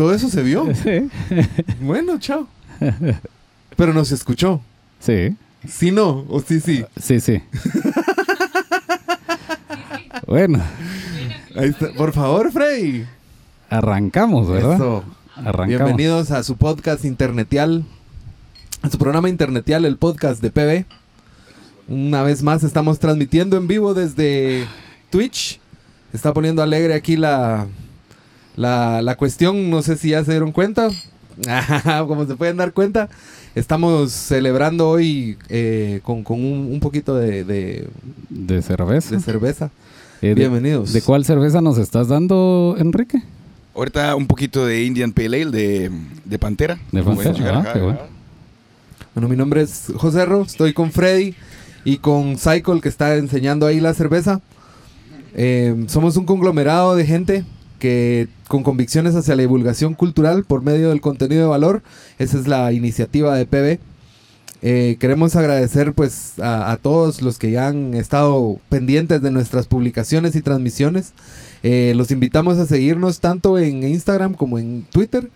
[0.00, 0.66] Todo eso se vio.
[0.82, 1.10] Sí.
[1.82, 2.48] Bueno, chao.
[3.76, 4.62] Pero nos escuchó.
[4.98, 5.36] Sí.
[5.68, 6.24] Sí, no.
[6.30, 6.86] O sí, sí.
[6.98, 7.42] Sí, sí.
[10.26, 10.62] bueno,
[11.54, 11.92] Ahí está.
[11.92, 13.06] Por favor, Frey.
[13.68, 14.76] arrancamos, ¿verdad?
[14.76, 15.04] Eso.
[15.36, 15.68] Arrancamos.
[15.68, 17.84] Bienvenidos a su podcast internetial.
[18.80, 20.86] A su programa internetial, el podcast de PB.
[21.88, 24.66] Una vez más estamos transmitiendo en vivo desde
[25.10, 25.60] Twitch.
[26.14, 27.66] Está poniendo alegre aquí la,
[28.56, 29.70] la, la cuestión.
[29.70, 30.88] No sé si ya se dieron cuenta.
[32.06, 33.08] Como se pueden dar cuenta,
[33.54, 37.88] estamos celebrando hoy eh, con, con un, un poquito de, de-
[38.28, 39.14] De cerveza.
[39.16, 39.70] de cerveza.
[40.22, 40.92] Eh, Bienvenidos.
[40.92, 43.22] ¿De cuál cerveza nos estás dando, Enrique?
[43.74, 45.90] Ahorita un poquito de Indian Pale Ale de,
[46.26, 46.78] de Pantera.
[46.92, 47.98] De Pantera, ah, acá, qué bueno.
[47.98, 48.10] ¿verdad?
[49.14, 51.34] Bueno, mi nombre es José Ro, estoy con Freddy
[51.84, 54.40] y con Cycle que está enseñando ahí la cerveza.
[55.34, 57.44] Eh, somos un conglomerado de gente
[57.78, 61.84] que con convicciones hacia la divulgación cultural por medio del contenido de valor.
[62.18, 63.78] Esa es la iniciativa de PB.
[64.62, 70.34] Eh, queremos agradecer pues a, todos los que ya han estado pendientes de nuestras publicaciones
[70.34, 71.12] y transmisiones.
[71.62, 75.30] Eh, los invitamos a seguirnos tanto en Instagram como en Twitter.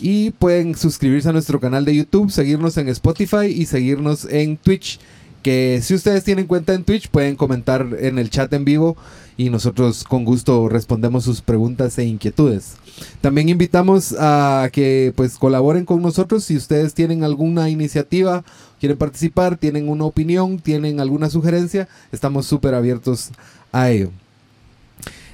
[0.00, 4.98] Y pueden suscribirse a nuestro canal de YouTube, seguirnos en Spotify y seguirnos en Twitch.
[5.42, 8.96] Que si ustedes tienen cuenta en Twitch pueden comentar en el chat en vivo
[9.36, 12.76] y nosotros con gusto respondemos sus preguntas e inquietudes.
[13.20, 18.44] También invitamos a que pues colaboren con nosotros si ustedes tienen alguna iniciativa,
[18.80, 23.30] quieren participar, tienen una opinión, tienen alguna sugerencia, estamos súper abiertos
[23.72, 24.10] a ello.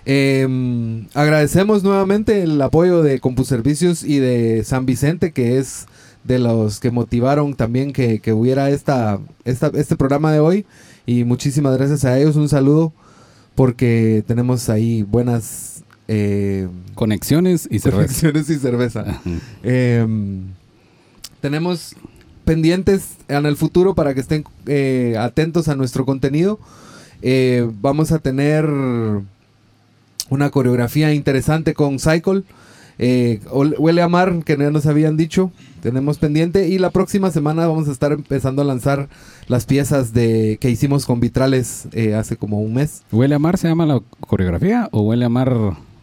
[0.05, 5.87] Eh, agradecemos nuevamente el apoyo de CompuServicios y de San Vicente, que es
[6.25, 10.67] de los que motivaron también que, que hubiera esta, esta, este programa de hoy.
[11.07, 12.37] Y muchísimas gracias a ellos.
[12.37, 12.93] Un saludo
[13.55, 18.03] porque tenemos ahí buenas eh, Conexiones y cerveza.
[18.03, 19.21] conexiones y cerveza.
[19.63, 20.07] Eh,
[21.41, 21.95] tenemos
[22.45, 26.59] pendientes en el futuro para que estén eh, atentos a nuestro contenido.
[27.23, 28.67] Eh, vamos a tener
[30.29, 32.43] una coreografía interesante con Cycle.
[32.99, 35.51] Eh, huele a mar, que ya nos habían dicho.
[35.83, 36.69] Tenemos pendiente.
[36.69, 39.09] Y la próxima semana vamos a estar empezando a lanzar
[39.49, 43.03] las piezas de que hicimos con vitrales eh, hace como un mes.
[43.11, 45.55] ¿Huele a mar se llama la coreografía o huele a mar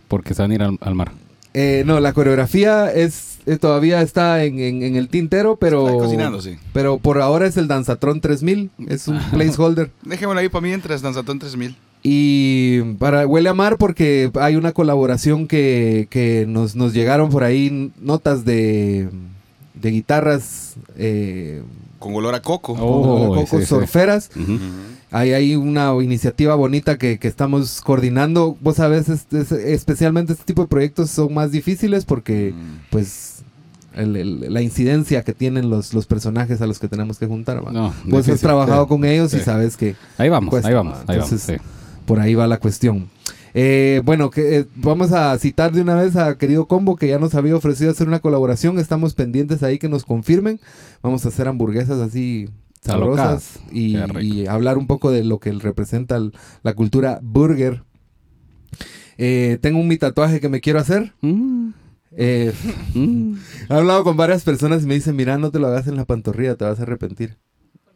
[0.07, 1.11] porque se van a ir al, al mar?
[1.53, 5.97] Eh, no, la coreografía es eh, todavía está en, en- en el tintero, pero Está
[6.03, 6.57] cocinando, sí.
[6.73, 9.89] pero por ahora es el Danzatron 3000, es un placeholder.
[10.03, 11.75] Déjemelo ahí para mientras, Danzatón 3000.
[12.01, 17.43] Y para Huele a Mar porque hay una colaboración que, que nos, nos llegaron por
[17.43, 19.09] ahí notas de,
[19.73, 21.61] de guitarras eh,
[21.99, 22.73] Con olor a coco.
[22.79, 23.65] Oh, con sí, sí.
[23.65, 24.29] surferas.
[24.35, 24.53] Ujú.
[24.53, 24.59] Ujú.
[25.11, 28.55] Hay ahí una iniciativa bonita que, que estamos coordinando.
[28.61, 32.79] Vos sabés, este- es- especialmente este tipo de proyectos son más difíciles porque Mm.
[32.91, 33.41] pues
[33.95, 37.65] el- el- la incidencia que tienen los, los personajes a los que tenemos que juntar.
[37.65, 37.71] ¿va?
[37.71, 38.87] No, Vos has trabajado sí.
[38.89, 41.31] con ellos y sabes que Ahí vamos, Cuesta, ahí vamos, ahí vamos.
[41.31, 41.63] Entonces, sí.
[42.09, 43.07] Por ahí va la cuestión.
[43.53, 47.19] Eh, bueno, que, eh, vamos a citar de una vez a querido Combo que ya
[47.19, 48.79] nos había ofrecido hacer una colaboración.
[48.79, 50.59] Estamos pendientes ahí que nos confirmen.
[51.03, 52.49] Vamos a hacer hamburguesas así
[52.81, 53.95] sabrosas y,
[54.47, 56.33] hablar un poco de lo que representa el-
[56.63, 57.83] la cultura burger.
[59.19, 61.13] Eh, tengo un mi tatuaje que me quiero hacer.
[61.21, 61.69] Mm,
[62.17, 62.51] Eh,
[62.95, 63.33] mm.
[63.69, 66.05] he hablado con varias personas y me dicen, mira, no te lo hagas en la
[66.05, 67.37] pantorrilla, te vas a arrepentir.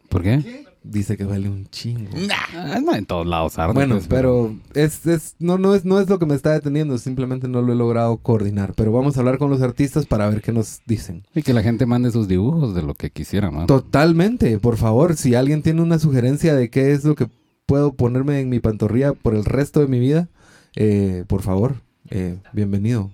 [0.08, 0.64] ¿Por qué?
[0.84, 2.10] Dice que vale un chingo.
[2.54, 5.98] Ah, no, en todos lados arde, Bueno, pues, pero es, es, no, no, es, no
[5.98, 8.74] es lo que me está deteniendo, simplemente no lo he logrado coordinar.
[8.76, 11.24] Pero vamos a hablar con los artistas para ver qué nos dicen.
[11.34, 13.64] Y que la gente mande sus dibujos de lo que quisiera, ¿no?
[13.64, 17.28] Totalmente, por favor, si alguien tiene una sugerencia de qué es lo que
[17.64, 20.28] puedo ponerme en mi pantorrilla por el resto de mi vida,
[20.76, 21.76] eh, por favor,
[22.10, 23.10] eh, bienvenido.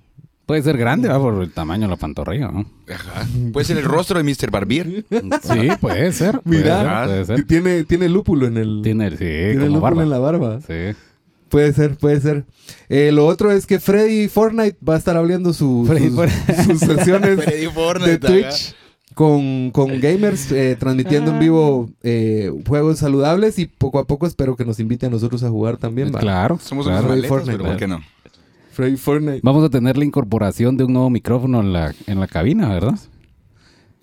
[0.50, 1.16] Puede ser grande, ¿va?
[1.21, 2.66] Por el tamaño de la pantorrilla, ¿no?
[2.93, 3.25] Ajá.
[3.53, 4.50] Puede ser el rostro de Mr.
[4.50, 5.05] Barbier.
[5.09, 6.41] Sí, puede ser.
[6.44, 7.05] Mira.
[7.05, 7.06] puede ser.
[7.06, 7.47] Puede ser.
[7.47, 8.81] Tiene, tiene lúpulo en el...
[8.83, 10.03] Tiene, sí, tiene como lúpulo barba.
[10.03, 10.61] en la barba.
[10.61, 10.99] Sí.
[11.50, 12.47] Puede ser, puede ser.
[12.88, 16.65] Eh, lo otro es que Freddy Fortnite va a estar abriendo su- sus, Fortnite.
[16.65, 18.75] sus sesiones Freddy de Fortnite, Twitch
[19.14, 24.56] con, con gamers, eh, transmitiendo en vivo eh, juegos saludables y poco a poco espero
[24.56, 26.12] que nos invite a nosotros a jugar también.
[26.12, 26.19] ¿va?
[26.19, 26.58] Claro.
[26.61, 27.06] Somos claro.
[27.12, 28.00] unos Fortnite, pero ¿por qué no?
[28.97, 29.41] Fortnite.
[29.43, 32.99] Vamos a tener la incorporación de un nuevo micrófono en la, en la cabina, ¿verdad?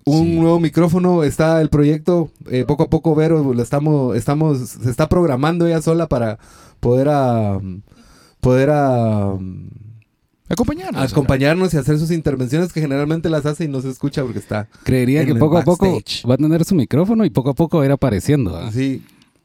[0.04, 0.34] Un Sí.
[0.36, 5.08] nuevo micrófono, está el proyecto, eh, poco a poco Vero, lo estamos, estamos, se está
[5.08, 6.38] programando ella sola para
[6.80, 7.58] poder a,
[8.40, 9.36] poder a,
[10.50, 11.12] Acompañarnos.
[11.12, 14.66] acompañarnos y hacer sus intervenciones que generalmente las hace y no se escucha porque está
[14.82, 17.54] Creería En que el poco a poco va a tener su micrófono y poco a
[17.54, 18.52] poco va a ir apareciendo.
[18.52, 18.68] ¿verdad?
[18.68, 19.02] así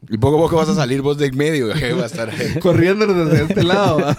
[0.10, 1.68] Y poco a poco vas a salir vos de en medio.
[1.70, 2.60] Va a estar ahí.
[2.62, 4.00] corriéndonos desde este lado.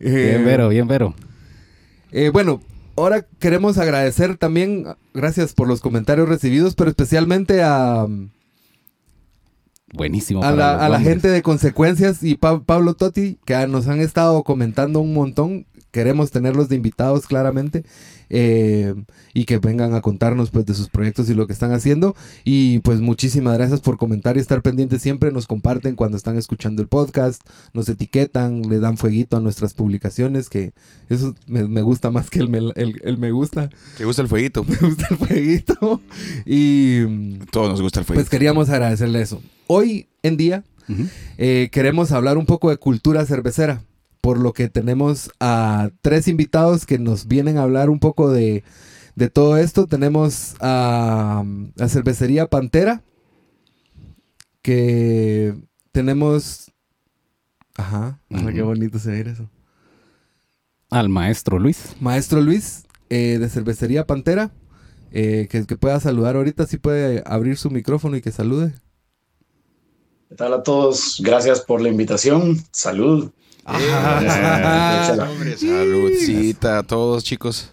[0.00, 1.14] Eh, Bien, Vero, bien, Vero.
[2.12, 2.60] Eh, bueno,
[2.96, 8.06] ahora queremos agradecer también, gracias por los comentarios recibidos, pero especialmente a,
[9.92, 10.42] Buenísimo.
[10.44, 14.42] a la, a la gente de Consecuencias y Pa- Pablo Totti, que nos han estado
[14.44, 15.66] comentando un montón.
[15.90, 17.84] Queremos tenerlos de invitados claramente
[18.28, 18.94] eh,
[19.34, 22.14] y que vengan a contarnos pues de sus proyectos y lo que están haciendo.
[22.44, 25.32] Y pues muchísimas gracias por comentar y estar pendientes siempre.
[25.32, 27.42] Nos comparten cuando están escuchando el podcast,
[27.74, 30.72] nos etiquetan, le dan fueguito a nuestras publicaciones, que
[31.08, 33.70] eso me, me gusta más que el, me- el- el me gusta.
[33.98, 34.64] ¿Te gusta el fueguito?
[34.68, 36.00] Me gusta el fueguito.
[36.46, 38.22] Y mm, Todos nos gusta el fueguito.
[38.24, 39.42] pues queríamos agradecerle eso.
[39.66, 40.64] Hoy en día
[41.38, 43.82] eh, queremos hablar un poco de cultura cervecera,
[44.20, 48.64] por lo que tenemos a tres invitados que nos vienen a hablar un poco de,
[49.14, 49.86] de todo esto.
[49.86, 51.44] Tenemos a
[51.74, 53.02] la cervecería Pantera,
[54.62, 55.54] que
[55.92, 56.72] tenemos...
[57.76, 59.48] Ajá, ajá, qué bonito se ve eso.
[60.90, 61.96] Al maestro Luis.
[62.00, 64.50] Maestro Luis, eh, de cervecería Pantera,
[65.12, 68.74] eh, que, que pueda saludar ahorita, si puede abrir su micrófono y que salude.
[70.28, 71.20] ¿Qué tal a todos?
[71.24, 72.58] Gracias por la invitación.
[72.70, 73.30] Salud.
[73.72, 75.14] Ah.
[75.56, 77.72] Saludcita a todos, chicos.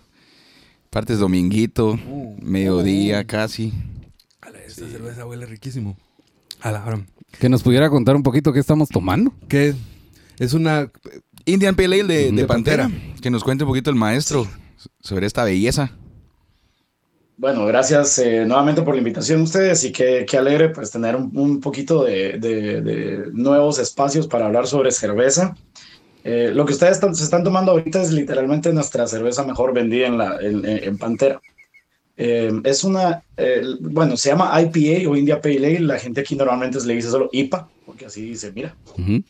[0.90, 2.00] Partes dominguito,
[2.42, 3.74] mediodía casi.
[4.42, 5.98] Ala, esta cerveza huele riquísimo.
[6.62, 7.06] A la hora.
[7.40, 9.34] Que nos pudiera contar un poquito qué estamos tomando.
[9.48, 9.76] Que
[10.40, 10.90] es una.
[11.46, 12.84] Indian Pale Ale de, De de Pantera.
[12.84, 13.16] Pantera.
[13.22, 14.48] Que nos cuente un poquito el maestro
[15.02, 15.92] sobre esta belleza.
[17.39, 21.16] Bueno, gracias eh, nuevamente por la invitación a ustedes y qué, qué alegre pues tener
[21.16, 25.56] un, un poquito de, de- de nuevos espacios para hablar sobre cerveza.
[26.24, 30.07] Eh, lo que ustedes están- se están tomando ahorita es literalmente nuestra cerveza mejor vendida
[30.07, 31.39] en, la, en, en Pantera.
[32.18, 35.80] Eh, es una, eh, bueno, se llama IPA o India Pale Ale.
[35.81, 38.75] La gente aquí normalmente le dice solo IPA, porque así se mira.
[38.98, 39.22] Ujú.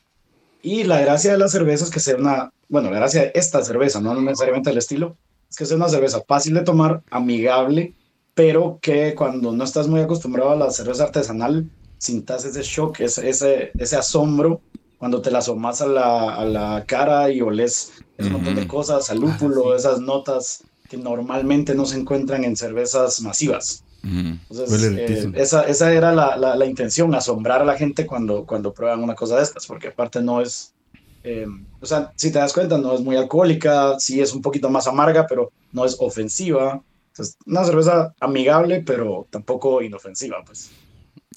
[0.63, 3.62] Y la gracia de la cerveza es que sea una, bueno, la gracia de esta
[3.63, 5.18] cerveza, no necesariamente el estilo,
[5.50, 7.94] es que sea una cerveza fácil de tomar, amigable,
[8.38, 11.68] pero que cuando no estás muy acostumbrado a la cerveza artesanal,
[11.98, 14.62] sintas ese shock, ese, ese, ese asombro,
[15.00, 19.10] cuando te la asomas a la, a la cara y oles un montón de cosas,
[19.10, 23.84] al lúpulo, esas notas que normalmente no se encuentran en cervezas masivas.
[24.04, 28.72] Entonces, eh, esa, esa era la, la, la intención, asombrar a la gente cuando, cuando
[28.72, 30.75] prueban una cosa de estas, porque aparte no es,
[31.24, 31.48] eh,
[31.81, 34.86] o sea, si te das cuenta, no es muy alcohólica, sí es un poquito más
[34.86, 36.84] amarga, pero no es ofensiva.
[37.18, 40.69] Entonces, una cerveza amigable, pero tampoco inofensiva, pues.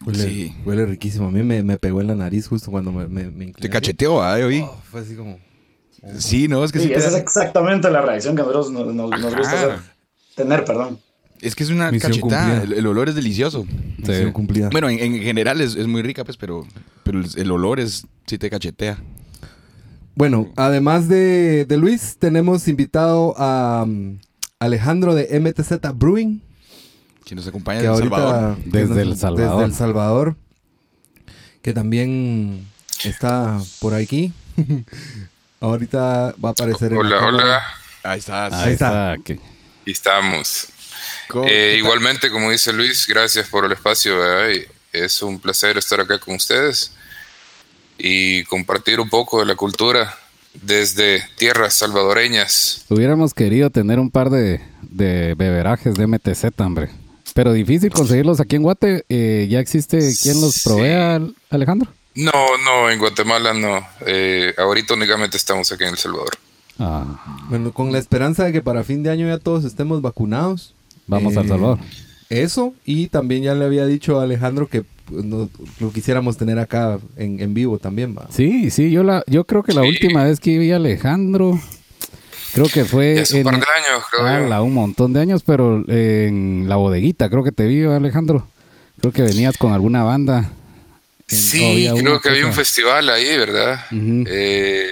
[0.05, 0.55] Huele, Sí.
[0.65, 1.29] huele riquísimo.
[1.29, 4.23] A mí me, me pegó en la nariz justo cuando me, me, me Te cacheteó,
[4.23, 4.37] ¿ah?
[4.63, 5.39] Oh, fue así como.
[6.19, 8.71] Sí, no, es que sí, Sí, te esa es exactamente la reacción que a nosotros
[8.73, 9.79] nos, nos- nos gusta hacer,
[10.35, 10.99] tener, perdón.
[11.41, 12.63] Es que es una Misión cachetada.
[12.63, 13.67] El, el olor es delicioso.
[13.99, 14.69] Misión cumplida.
[14.71, 16.67] Bueno, en, en general es, es muy rica, pues, pero,
[17.05, 19.03] pero el, el olor es sí te cachetea.
[20.15, 24.19] Bueno, además de, de Luis, tenemos invitado a um,
[24.71, 26.43] Alejandro de MTZ Brewing.
[27.25, 28.59] Que nos acompaña ahorita Salvador.
[28.67, 29.51] Desde nos- El Salvador.
[29.53, 30.37] desde El Salvador
[31.63, 32.67] que también
[33.05, 34.33] está por aquí
[35.61, 37.63] ahorita va a aparecer Hola, hola.
[38.03, 38.53] Ahí estás.
[38.55, 39.13] Ahí está.
[39.13, 39.39] Aquí
[39.87, 40.69] estamos.
[41.29, 44.15] ¿Cómo- Eh, igualmente, como dice Luis, gracias por el espacio.
[44.93, 46.93] Es un placer estar acá con ustedes
[47.99, 50.19] y compartir un poco de la cultura
[50.55, 52.85] desde tierras salvadoreñas.
[52.89, 56.91] Hubiéramos querido tener un par de, de beberajes de MTZ, hombre.
[57.35, 59.05] Pero difícil conseguirlos aquí en Guate.
[59.09, 60.61] Eh, ¿Ya existe quien los Sí.
[60.69, 61.91] provea, Alejandro?
[62.17, 62.33] No,
[62.65, 63.87] no, en Guatemala no.
[64.05, 66.37] Eh, ahorita únicamente estamos aquí en El Salvador.
[66.79, 67.05] Ah,
[67.51, 70.75] bueno con la esperanza de que para fin de año ya todos estemos vacunados
[71.07, 71.79] vamos Eh, al Salvador.
[72.31, 75.49] eso y también ya le había dicho a Alejandro que no-
[75.81, 79.63] lo quisiéramos tener acá en, en vivo también va Sí, sí, yo la, yo creo
[79.63, 79.89] que la Sí.
[79.89, 81.61] última vez que vi a Alejandro,
[82.55, 84.47] creo que fue hace un en- par de años, creo yo.
[84.47, 88.47] ala, un montón de años, pero en la bodeguita, creo que te vi, Alejandro.
[89.01, 90.51] Creo que venías con alguna banda.
[91.27, 93.81] Sí, creo que había un festival ahí, ¿verdad?
[93.93, 94.89] Eh,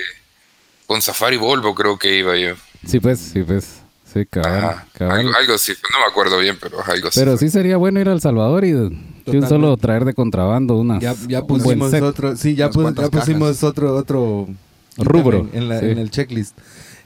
[0.86, 2.54] con Safari Volvo creo que iba yo.
[2.86, 3.80] Sí, pues, sí, pues.
[4.10, 5.18] Sí, cabal, cabal.
[5.18, 7.20] Algo, algo así, no me acuerdo bien, pero algo así.
[7.20, 8.72] Pero sí sería bueno ir al Salvador y
[9.32, 11.00] de un solo traer de contrabando unas.
[11.02, 14.48] ya, pusimos otro sí ya, pusimos otro otro
[14.96, 15.86] Rubro, en, en la- sí.
[15.86, 16.56] en el checklist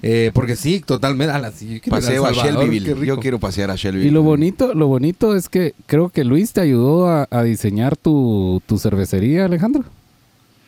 [0.05, 3.07] Eh, porque sí totalmente ala, sí, yo quiero ir Paseo a al Salvador, Shelbyville.
[3.07, 4.09] Yo quiero pasear a Shelbyville.
[4.09, 7.97] Y lo bonito, lo bonito es que creo que Luis te ayudó a, a diseñar
[7.97, 9.85] tu, tu cervecería, Alejandro.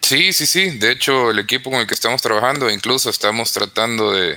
[0.03, 0.71] Sí, sí, sí.
[0.79, 4.37] De hecho, el equipo con el que estamos trabajando, incluso estamos tratando de,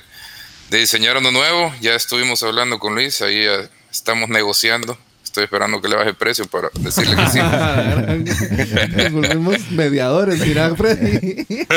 [0.72, 1.72] de diseñar uno nuevo.
[1.82, 4.98] Ya estuvimos hablando con Luis, ahí eh, estamos negociando.
[5.38, 7.38] Estoy esperando que le baje el precio para decirle que sí.
[8.98, 11.46] Nos volvemos mediadores, mira, Freddy.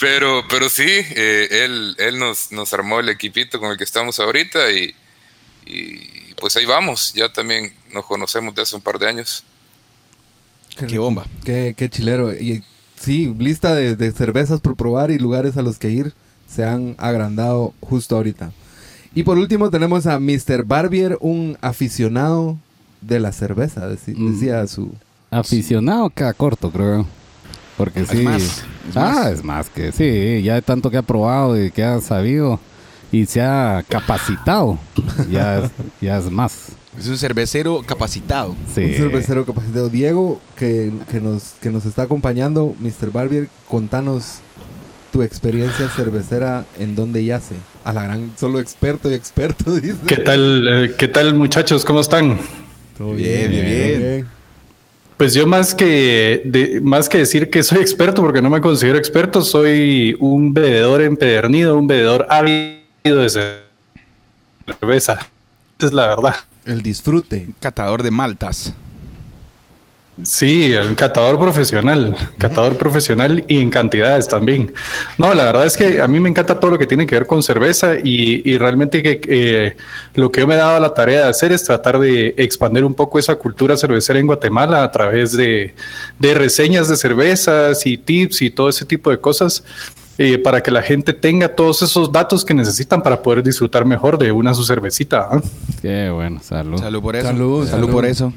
[0.00, 4.20] Pero, pero sí, eh, él, él nos, nos armó el equipito con el que estamos
[4.20, 4.94] ahorita y,
[5.64, 7.14] y pues ahí vamos.
[7.14, 9.42] Ya también nos conocemos de hace un par de años.
[10.86, 11.26] Qué bomba.
[11.44, 12.34] Qué, qué chilero.
[12.34, 12.62] Y
[13.00, 16.12] sí, lista de, de cervezas por probar y lugares a los que ir
[16.46, 18.52] se han agrandado justo ahorita.
[19.16, 20.64] Y por último tenemos a Mr.
[20.64, 22.56] Barbier, un aficionado
[23.00, 24.32] de la cerveza, Mm.
[24.32, 24.92] decía su...
[25.30, 27.06] Aficionado queda corto, creo.
[27.78, 28.18] Porque Es sí.
[28.22, 29.26] más, es ah, más.
[29.32, 30.42] es más que sí.
[30.42, 32.60] Ya de tanto que ha probado y que ha sabido
[33.10, 34.78] y se ha capacitado,
[35.30, 35.70] ya, es,
[36.00, 36.68] ya es más.
[36.98, 38.54] Es un cervecero capacitado.
[38.74, 38.82] Sí.
[38.84, 39.88] Un cervecero capacitado.
[39.88, 43.10] Diego, que, que nos, que nos está acompañando, Mr.
[43.12, 44.40] Barbier, contanos
[45.12, 47.54] tu experiencia cervecera en dónde yace.
[47.86, 49.94] A la gran, solo experto y experto, dice.
[50.08, 51.84] ¿Qué tal, eh, ¿Qué tal muchachos?
[51.84, 52.36] ¿Cómo están?
[52.98, 54.26] Todo Bien, bien, bien.
[55.16, 58.98] Pues yo más que, de- más que decir que soy experto, porque no me considero
[58.98, 62.82] experto, soy un bebedor empedernido, un bebedor ávido
[63.22, 63.62] de
[64.66, 65.20] cerveza.
[65.78, 66.34] Es la verdad.
[66.64, 67.46] El disfrute.
[67.60, 68.74] Catador de maltas.
[70.22, 74.72] Sí, un catador profesional, catador profesional y en cantidades también.
[75.18, 77.26] No, la verdad es que a mí me encanta todo lo que tiene que ver
[77.26, 79.76] con cerveza y, y realmente que eh,
[80.14, 82.94] lo que yo me he dado la tarea de hacer es tratar de expandir un
[82.94, 85.74] poco esa cultura cervecera en Guatemala a través de,
[86.18, 89.64] de reseñas de cervezas y tips y todo ese tipo de cosas.
[90.18, 94.16] eh, para que la gente tenga todos esos datos que necesitan para poder disfrutar mejor
[94.16, 95.28] de una su cervecita.
[95.30, 95.42] ¿ah?
[95.82, 96.78] Qué bueno, salud.
[96.78, 97.26] Salud por eso.
[97.28, 97.90] Salud, salud.
[97.90, 98.32] por eso.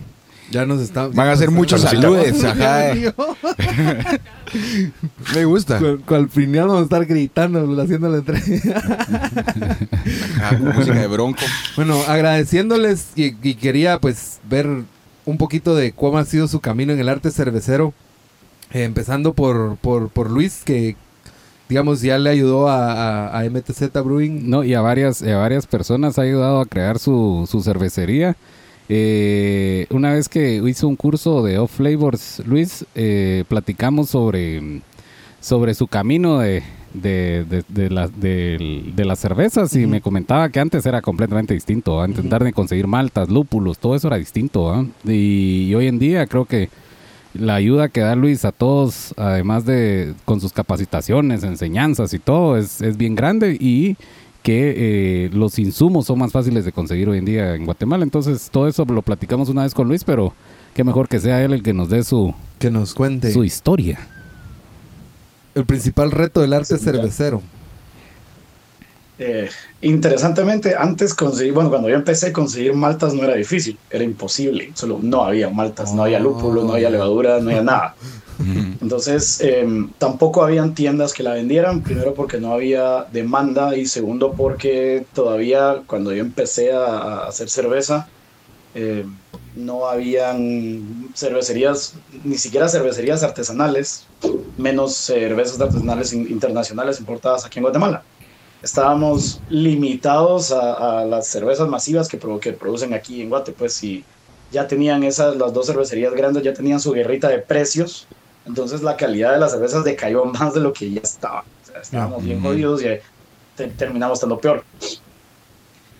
[0.51, 2.43] Ya nos está, Van a ser muchos saludes.
[2.43, 2.91] Ajá.
[5.35, 5.77] Me gusta.
[5.79, 8.77] Cual, cual final vamos a estar gritando, haciendo la entrega.
[10.41, 11.39] Ajá, música de bronco.
[11.75, 14.67] Bueno, agradeciéndoles y, y quería pues ver
[15.25, 17.93] un poquito de cómo ha sido su camino en el arte cervecero.
[18.71, 20.95] Eh, empezando por, por, por Luis, que
[21.69, 24.49] digamos ya le ayudó a, a- a MTZ Brewing.
[24.49, 28.35] No, y a varias, a varias personas ha ayudado a crear su, su cervecería.
[28.91, 34.81] Eh, una vez que hizo un curso de Off Flavors, Luis, eh, platicamos sobre,
[35.39, 36.63] sobre su camino de,
[36.95, 42.01] de, de, de la- de las cervezas y me comentaba que antes era completamente distinto.
[42.01, 42.07] ¿ah?
[42.07, 44.71] Intentar de conseguir maltas, lúpulos, todo eso era distinto.
[44.73, 44.83] ¿ah?
[45.05, 46.69] Y, y hoy en día creo que
[47.35, 52.57] la ayuda que da Luis a todos, además de con sus capacitaciones, enseñanzas y todo,
[52.57, 53.97] es, es bien grande y
[54.43, 58.03] que eh, los insumos son más fáciles de conseguir hoy en día en Guatemala.
[58.03, 60.33] Entonces, todo eso lo platicamos una vez con Luis, pero
[60.73, 63.99] qué mejor que sea él el que nos dé su, Que nos cuente su historia.
[65.55, 66.91] el principal reto del arte Sí, ya.
[66.91, 67.41] cervecero.
[69.21, 69.49] Eh,
[69.81, 74.71] interesantemente, antes conseguir, bueno, cuando yo empecé a conseguir maltas no era difícil, era imposible,
[74.75, 77.97] solo no había maltas, no había lúpulo, no había levadura, no había nada.
[78.79, 84.35] Entonces, em, tampoco habían tiendas que la vendieran, primero porque no había demanda y segundo
[84.35, 88.13] porque todavía cuando yo empecé a, a hacer cerveza,
[88.73, 94.11] em, no habían cervecerías, ni siquiera cervecerías artesanales,
[94.55, 98.07] menos cervezas artesanales in- internacionales importadas aquí en Guatemala
[98.61, 103.75] estábamos limitados a, a las cervezas masivas que, pro- que producen aquí en Guate, pues
[103.75, 104.05] si
[104.49, 108.09] ya tenían esas, las dos cervecerías grandes ya tenían su guerrita de precios,
[108.43, 111.41] entonces la calidad de las cervezas decayó más de lo que ya estaba.
[111.41, 112.87] O sea, estábamos bien jodidos y
[113.55, 114.65] te- terminamos estando peor.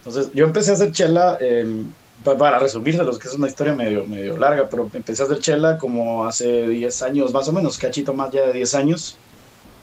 [0.03, 1.65] Entonces yo empecé a hacer chela, eh,
[2.23, 5.77] pa- para resumírselos, que es una historia medio, medio larga, pero empecé a hacer chela
[5.77, 9.21] como hace 10 años, más o menos, cachito más ya de 10 años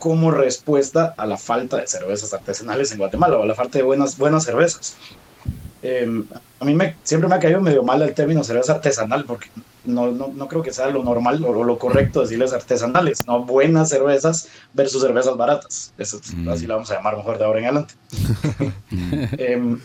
[0.06, 3.82] como respuesta a la falta de cervezas artesanales en Guatemala o a la falta de
[3.82, 4.96] buenas, buenas cervezas.
[5.82, 6.22] Eh,
[6.60, 9.48] a mí me, siempre me ha caído medio mal el término cerveza artesanal porque
[9.84, 13.88] no, no, no creo que sea lo normal o lo correcto decirles artesanales, no buenas
[13.88, 15.92] cervezas versus cervezas baratas.
[15.98, 16.48] Eso, Mm.
[16.50, 17.94] Así la vamos a llamar mejor de ahora en adelante.
[19.38, 19.80] Em,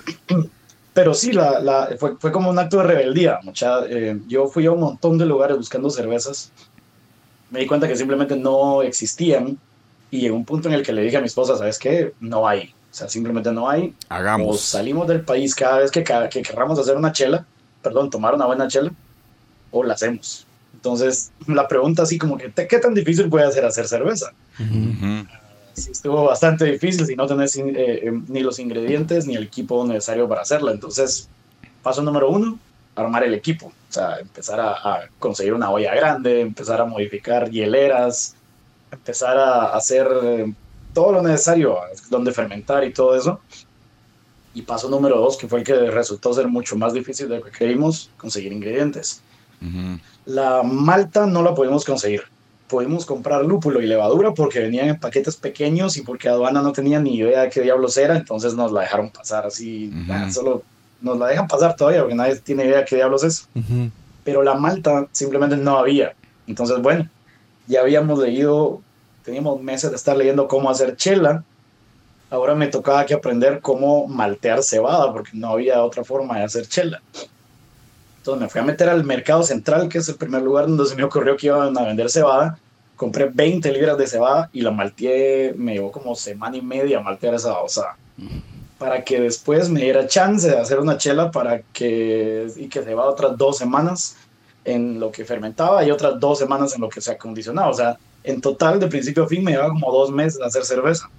[0.94, 3.40] pero sí, la, la- fue, fue como un acto de rebeldía.
[3.42, 6.52] Mucha, eh, yo fui a un montón de lugares buscando cervezas.
[7.50, 9.58] Me di cuenta que simplemente no existían.
[10.12, 12.14] Y en un punto en el que le dije a mi esposa, ¿sabes qué?
[12.20, 12.74] No hay.
[12.92, 13.88] O sea, simplemente no hay.
[14.10, 14.60] O Hagamos.
[14.62, 17.46] salimos del país cada vez que, que querramos hacer una chela,
[17.82, 18.92] perdón, tomar una buena chela,
[19.72, 20.46] o la hacemos.
[20.74, 24.32] Entonces, la pregunta así como que, ¿te- ¿qué tan difícil puede ser hacer cerveza?
[24.60, 25.26] Ujú.
[25.74, 29.86] sí estuvo bastante difícil si no tenés eh, eh, ni los ingredientes ni el equipo
[29.88, 30.72] necesario para hacerla.
[30.72, 31.30] Entonces,
[31.82, 32.60] paso número uno,
[32.96, 33.68] armar el equipo.
[33.68, 38.36] O sea, empezar a, a conseguir una olla grande, empezar a modificar hieleras,
[38.92, 40.54] empezar a hacer eh,
[40.94, 41.78] todo lo necesario,
[42.10, 43.40] donde fermentar y todo eso.
[44.54, 47.46] Y paso número dos, que fue el que resultó ser mucho más difícil de lo
[47.46, 49.22] que creímos, conseguir ingredientes.
[49.62, 50.00] Ujú.
[50.26, 52.24] La malta no la podemos conseguir.
[52.68, 57.02] pudimos comprar lúpulo y levadura porque venían en paquetes pequeños y porque aduana no tenía
[57.02, 60.14] ni idea de qué diablos era, entonces nos la dejaron pasar así, Ujú.
[60.14, 60.64] ah, solo
[61.02, 63.46] nos la dejan pasar todavía porque nadie tiene idea de qué diablos es.
[63.56, 63.90] Ujú.
[64.24, 66.14] Pero la malta simplemente no había.
[66.48, 67.10] Entonces, bueno,
[67.68, 68.82] ya habíamos leído,
[69.24, 71.44] teníamos meses de estar leyendo cómo hacer chela.
[72.30, 76.68] Ahora me tocaba que aprender cómo maltear cebada porque no había otra forma de hacer
[76.68, 77.02] chela.
[78.18, 80.96] Entonces me fui a meter al mercado central, que es el primer lugar donde se
[80.96, 82.58] me ocurrió que iban a vender cebada.
[82.96, 87.34] Compré 20 libras de cebada y la malteé, me llevó como semana y media maltear
[87.34, 87.56] esa.
[88.78, 93.10] Para que después me diera chance de hacer una chela para que, y que cebada
[93.10, 94.18] otras dos semanas
[94.66, 97.70] en lo que fermentaba y otras dos semanas en lo que se acondicionaba.
[97.70, 100.64] O sea, en total, de principio a fin, me llevaba como dos meses de hacer
[100.66, 101.10] cerveza.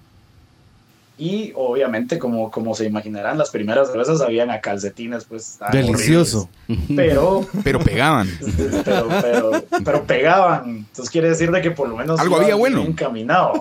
[1.18, 5.58] Y obviamente, como, como se imaginarán, las primeras cervezas habían a calcetines, pues.
[5.70, 6.48] Delicioso.
[6.68, 6.96] horribles.
[6.96, 8.28] Pero Pero pegaban.
[8.84, 9.50] pero, pero,
[9.84, 10.68] pero pegaban.
[10.78, 12.82] Entonces quiere decir de que por lo menos Algo había bueno.
[12.82, 13.52] encaminado.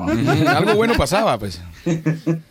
[0.48, 1.62] Algo bueno pasaba, pues.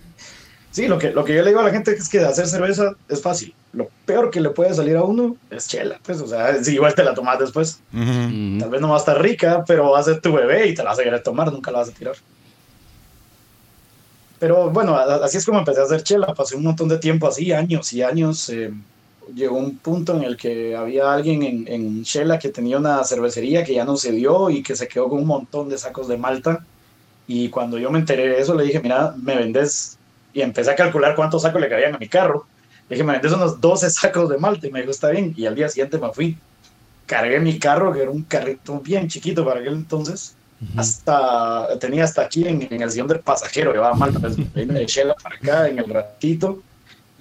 [0.73, 2.93] Sí, lo que, lo que yo le digo a la gente es que hacer cerveza
[3.09, 3.53] es fácil.
[3.73, 5.99] Lo peor que le puede salir a uno es chela.
[6.05, 7.81] Pues, o sea, si igual te la tomas después.
[7.93, 8.03] Ujú.
[8.03, 8.59] Ujú.
[8.61, 10.83] Tal vez no va a estar rica, pero va a ser tu bebé y te
[10.83, 12.15] la vas a querer tomar, nunca la vas a tirar.
[14.39, 16.33] Pero bueno, así es como empecé a hacer chela.
[16.35, 18.49] Pasé un montón de tiempo así, años y años.
[18.49, 18.71] eh,
[19.35, 23.63] llegó un punto en el que había alguien en, en Shela que tenía una cervecería
[23.65, 26.17] que ya no se dio y que se quedó con un montón de sacos de
[26.17, 26.65] malta.
[27.27, 30.00] Y cuando yo me enteré de eso, le dije, mira, me vendes.
[30.33, 32.47] Y empecé a calcular cuántos sacos le cabían a mi carro.
[32.89, 34.67] Le dije, me vendes unos 12 sacos de malta.
[34.67, 35.35] Y me dijo, está bien.
[35.37, 36.37] Y al día siguiente me fui.
[37.07, 40.37] Cargué mi carro, que era un carrito bien chiquito para aquel entonces.
[40.77, 44.21] Hasta, tenía hasta aquí en, en el sillón del pasajero, llevaba malta.
[44.21, 46.63] Pues, vine de Shela para acá en el ratito.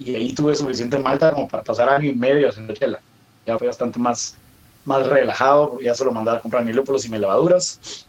[0.00, 3.00] Y ahí tuve suficiente malta como para pasar año y medio haciendo chela.
[3.46, 4.34] Ya fue bastante más,
[4.84, 8.06] más relajado, ya solo mandaba a comprar mis lúpulos y mis levaduras.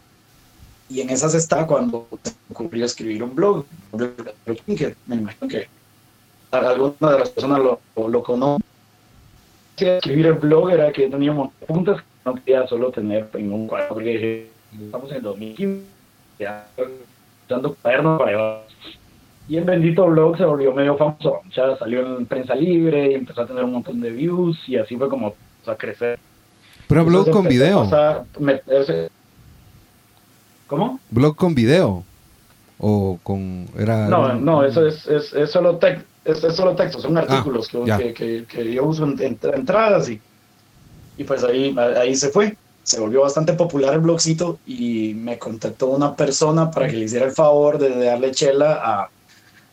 [0.92, 3.64] Y en esas estaba cuando se ocurrió escribir un blog,
[4.66, 5.66] que me imagino que
[6.50, 8.58] alguna de las personas lo, lo.
[9.74, 12.90] Que Escribir el blog era que tenía un montón de puntas que no quería solo
[12.90, 14.48] tener en un cuaderno, porque
[14.84, 15.82] estamos en el 2015,
[16.38, 16.66] ya
[17.46, 18.62] usando cuadernos para llevar.
[19.48, 21.40] Y el bendito blog se volvió medio famoso.
[21.56, 24.94] Ya salió en prensa libre y empezó a tener un montón de views y así
[24.96, 26.18] fue como empezó a crecer.
[26.86, 27.80] Pero blog Entonces con a video.
[27.84, 29.08] pasar- meterse-
[30.72, 30.98] ¿Cómo?
[31.10, 32.02] Blog con video.
[32.78, 33.68] O con.
[33.78, 34.08] Era.
[34.08, 37.76] No, no, eso es, es, es solo tex- es, es solo texto, son artículos que,
[37.76, 37.98] Ah, ya.
[37.98, 40.18] que, que- que yo uso en, en- entradas y,
[41.18, 42.56] y pues ahí, ahí se fue.
[42.84, 47.26] Se volvió bastante popular el blogcito y me contactó una persona para que le hiciera
[47.26, 49.08] el favor de darle chela a,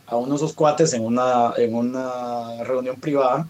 [0.06, 3.48] a uno de esos cuates en una, en una reunión privada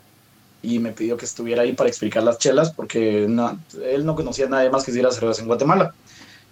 [0.63, 4.47] y me pidió que estuviera ahí para explicar las chelas porque no- él no conocía
[4.47, 5.93] a nadie más que hiciera cerveza en Guatemala.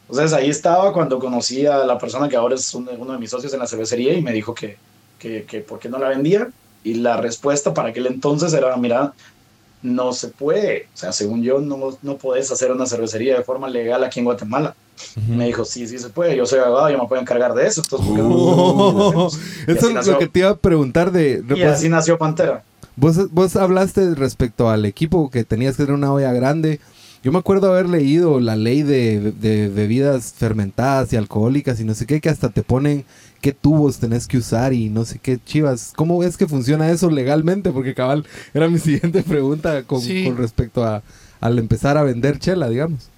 [0.09, 3.31] Entonces ahí estaba cuando conocí a la persona que ahora es uno, uno de mis
[3.31, 4.77] socios en la cervecería y me dijo que,
[5.19, 6.49] que, que por qué no la vendía.
[6.85, 9.13] Y la respuesta para aquel entonces era, mira,
[9.83, 10.89] no se puede.
[10.95, 14.25] O sea, según yo, no, no puedes hacer una cervecería de forma legal aquí en
[14.25, 14.75] Guatemala.
[15.17, 16.37] Y me dijo, sí, sí se puede.
[16.37, 17.83] Yo soy abogado, yo me puedo encargar de eso.
[17.83, 19.29] Entonces, ¿por qué no?
[19.69, 21.45] Y eso es lo que te iba a preguntar de.
[21.55, 22.65] Y así nació Pantera.
[22.97, 26.81] Vos, vos hablaste respecto al equipo que tenías que tener una olla grande.
[27.23, 31.95] Yo me acuerdo haber leído la ley de, de bebidas fermentadas y alcohólicas y no
[31.95, 33.05] sé qué, que hasta te ponen
[33.41, 35.93] qué tubos tenés que usar y no sé qué chivas.
[35.97, 37.71] ¿Cómo es que funciona eso legalmente?
[37.73, 40.25] Porque cabal, era mi siguiente pregunta con, Sí.
[40.25, 41.03] con respecto a
[41.41, 43.09] al empezar a vender chela, digamos.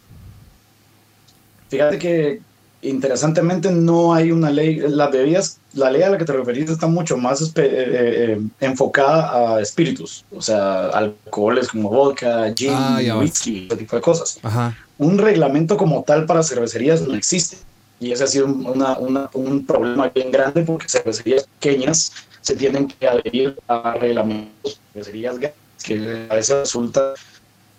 [1.68, 2.40] Fíjate que
[2.82, 6.86] interesantemente no hay una ley, las bebidas, la ley a la que te referís está
[6.86, 13.18] mucho más espe- eh, eh, enfocada a espíritus, o sea, alcoholes como vodka, gin, Ah,
[13.18, 14.38] whisky, ese tipo de cosas.
[14.42, 14.76] Ajá.
[14.98, 17.58] Un reglamento como tal para cervecerías no existe.
[17.98, 22.56] Y ese ha sido un- una- una- un problema bien grande porque cervecerías pequeñas se
[22.56, 27.12] tienen que adherir a reglamentos, cervecerías grandes, que a veces resulta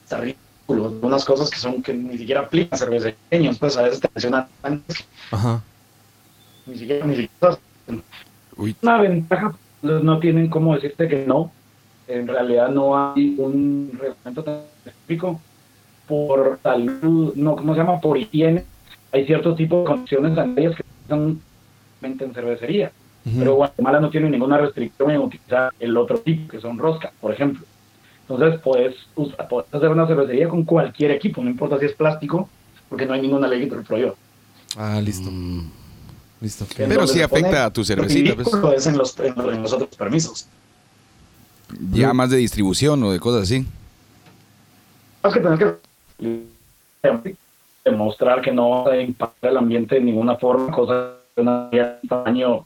[0.03, 0.19] está
[0.71, 5.05] Unas cosas que son que ni siquiera aplican pequeñas, pues a veces te mencionan antes
[5.31, 5.61] Ajá.
[6.65, 7.57] ni siquiera, ni siquiera
[8.57, 8.75] Uy.
[8.81, 11.51] una ventaja, pues, no tienen cómo decirte que no.
[12.07, 15.39] En realidad no hay un reglamento tan específico
[16.07, 18.01] por salud, no, ¿cómo se llama?
[18.01, 18.65] Por higiene.
[19.13, 21.41] Hay ciertos tipos de condiciones sanitarias que son
[22.01, 22.91] en cervecería.
[23.23, 27.31] Pero Guatemala no tiene ninguna restricción en utilizar el otro tipo, que son rosca, por
[27.31, 27.63] ejemplo.
[28.33, 32.49] Entonces puedes, usar- puedes hacer una cervecería con cualquier equipo, no importa si es plástico,
[32.89, 34.13] porque no hay ninguna ley que te lo prohíba.
[34.77, 35.29] Ah, listo.
[35.31, 35.69] Mm.
[36.41, 36.65] Listo.
[36.75, 38.47] Pero sí afecta a tu cervecita, pues.
[38.77, 40.47] es en los, en, los- en los otros permisos.
[41.91, 43.65] Ya más de distribución o de cosas así.
[45.23, 45.77] Más que tener
[46.23, 47.35] que
[47.85, 52.65] demostrar que no va a impactar el ambiente de ninguna forma, cosas de un tamaño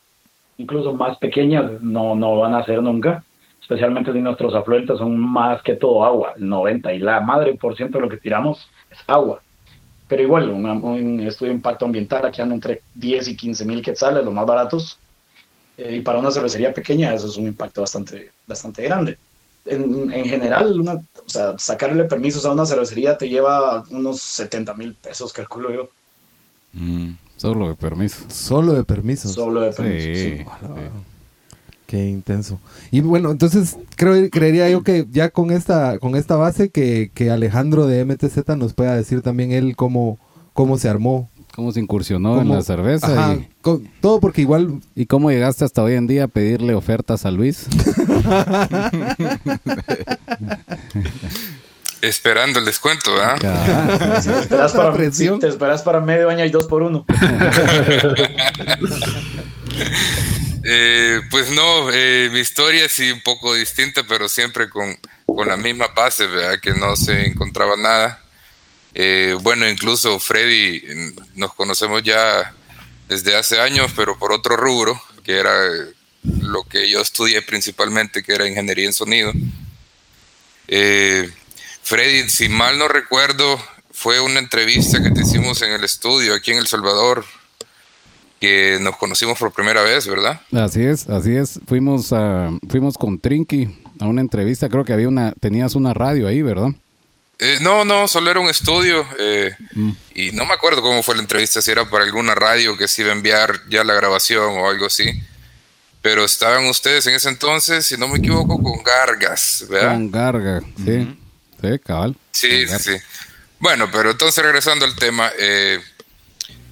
[0.57, 3.23] incluso más pequeñas no, no van a hacer nunca,
[3.65, 7.75] especialmente si nuestros afluentes son más que todo agua, el 90 y la madre por
[7.75, 9.41] ciento de lo que tiramos es agua.
[10.07, 14.23] Pero igual, un, estudio de impacto ambiental aquí anda entre 10 y 15 mil quetzales,
[14.23, 14.99] los más baratos,
[15.77, 19.17] eh, y para una cervecería pequeña eso es un impacto bastante, bastante grande.
[19.65, 24.75] En, en general, una, o sea, sacarle permisos a una cervecería te lleva unos 70
[24.75, 25.89] mil pesos, calculo yo.
[26.73, 28.25] Mm, solo de permiso.
[28.29, 29.31] Solo de permisos.
[29.31, 30.17] Solo de permisos.
[30.17, 30.45] Sí, sí.
[31.87, 32.59] Qué intenso.
[32.91, 37.29] Y bueno, entonces creo, creería yo que ya con esta, con esta base que, que
[37.29, 40.17] Alejandro de MTZ nos pueda decir también él cómo,
[40.53, 41.29] cómo se armó.
[41.55, 43.07] ¿Cómo se incursionó en la cerveza?
[43.07, 46.73] Ajá, y- con- todo porque igual ¿Y cómo llegaste hasta hoy en día a pedirle
[46.75, 47.67] ofertas a Luis?
[52.07, 54.21] Esperando el descuento, ¿verdad?
[54.21, 55.35] Si te esperas para, presión.
[55.35, 57.05] si te esperas para medio año y dos por uno.
[60.67, 65.57] Eh, pues no, eh, mi historia sí un poco distinta, pero siempre con, con la
[65.57, 66.59] misma base, ¿verdad?
[66.59, 68.19] Que no se encontraba nada.
[68.95, 70.81] Eh, bueno, incluso Freddy,
[71.35, 72.51] nos conocemos ya
[73.07, 75.53] desde hace años, pero por otro rubro, que era
[76.23, 79.33] lo que yo estudié principalmente, que era ingeniería en sonido.
[80.67, 81.29] Eh,
[81.85, 83.59] Freddy, si mal no recuerdo,
[83.91, 87.23] fue una entrevista que te hicimos en el estudio aquí en El Salvador,
[88.41, 90.41] que nos conocimos por primera vez, ¿verdad?
[90.51, 91.59] Así es, así es.
[91.67, 93.69] Fuimos a, fuimos con Trinky
[93.99, 94.67] a una entrevista.
[94.67, 96.69] Creo que había una, tenías una radio ahí, ¿verdad?
[97.37, 99.91] Eh, no, no, solo era un estudio eh, Mm.
[100.15, 103.03] y no me acuerdo cómo fue la entrevista, si era para alguna radio que se
[103.03, 105.21] iba a enviar ya la grabación o algo así.
[106.01, 109.93] Pero estaban ustedes en ese entonces, si no me equivoco, con Gargas, ¿verdad?
[109.93, 111.15] Con Garga, sí.
[111.61, 112.15] Sí, cabal.
[112.31, 112.65] Sí.
[113.59, 115.79] Bueno, pero entonces regresando al tema, eh,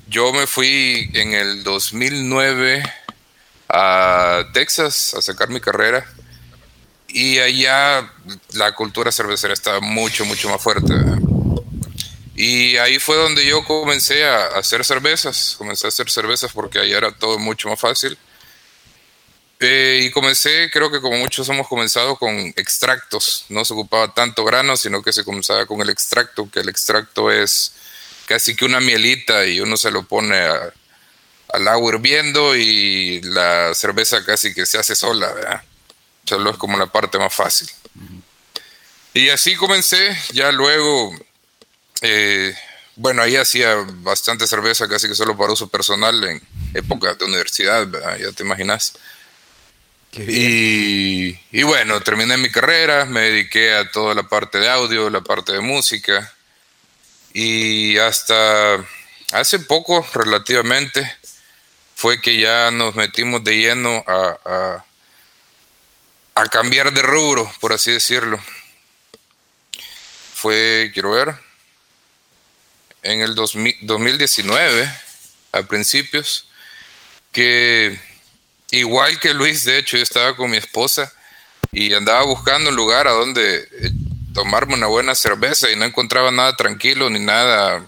[0.07, 2.83] yo me fui en el 2009
[3.69, 6.05] a Texas a sacar mi carrera
[7.07, 8.11] y allá
[8.53, 10.93] la cultura cervecera estaba mucho, mucho más fuerte.
[12.35, 16.97] Y ahí fue donde yo comencé a hacer cervezas, comencé a hacer cervezas porque allá
[16.97, 18.17] era todo mucho más fácil.
[19.59, 23.45] Eh, y comencé, creo que como muchos hemos comenzado con extractos.
[23.49, 27.31] No se ocupaba tanto grano, sino que se comenzaba con el extracto, que el extracto
[27.31, 27.73] es
[28.27, 30.73] casi que una mielita y uno se lo pone a-
[31.53, 35.61] al agua hirviendo y la cerveza casi que se hace sola, ¿verdad?
[36.25, 37.69] Solo es como la parte más fácil.
[39.13, 41.15] Y así comencé, ya luego,
[42.01, 42.55] eh,
[42.95, 46.41] bueno, ahí hacía bastante cerveza, casi que solo para uso personal en
[46.73, 48.17] época de universidad, ¿verdad?
[48.17, 48.93] Ya te imaginas.
[50.15, 55.21] Y, y bueno, terminé mi carrera, me dediqué a toda la parte de audio, la
[55.21, 56.31] parte de música.
[57.33, 58.85] Y hasta
[59.31, 61.11] hace poco, relativamente,
[61.95, 64.85] fue que ya nos metimos de lleno a, a,
[66.35, 68.39] a cambiar de rubro, por así decirlo.
[70.35, 71.33] Fue, quiero ver,
[73.01, 74.93] en el 2000 2019,
[75.53, 76.47] a principios,
[77.31, 77.99] que
[78.79, 81.11] igual que Luis, de hecho, yo estaba con mi esposa
[81.71, 83.91] y andaba buscando un lugar a donde eh,
[84.33, 87.85] tomarme una buena cerveza y no encontraba nada tranquilo ni nada,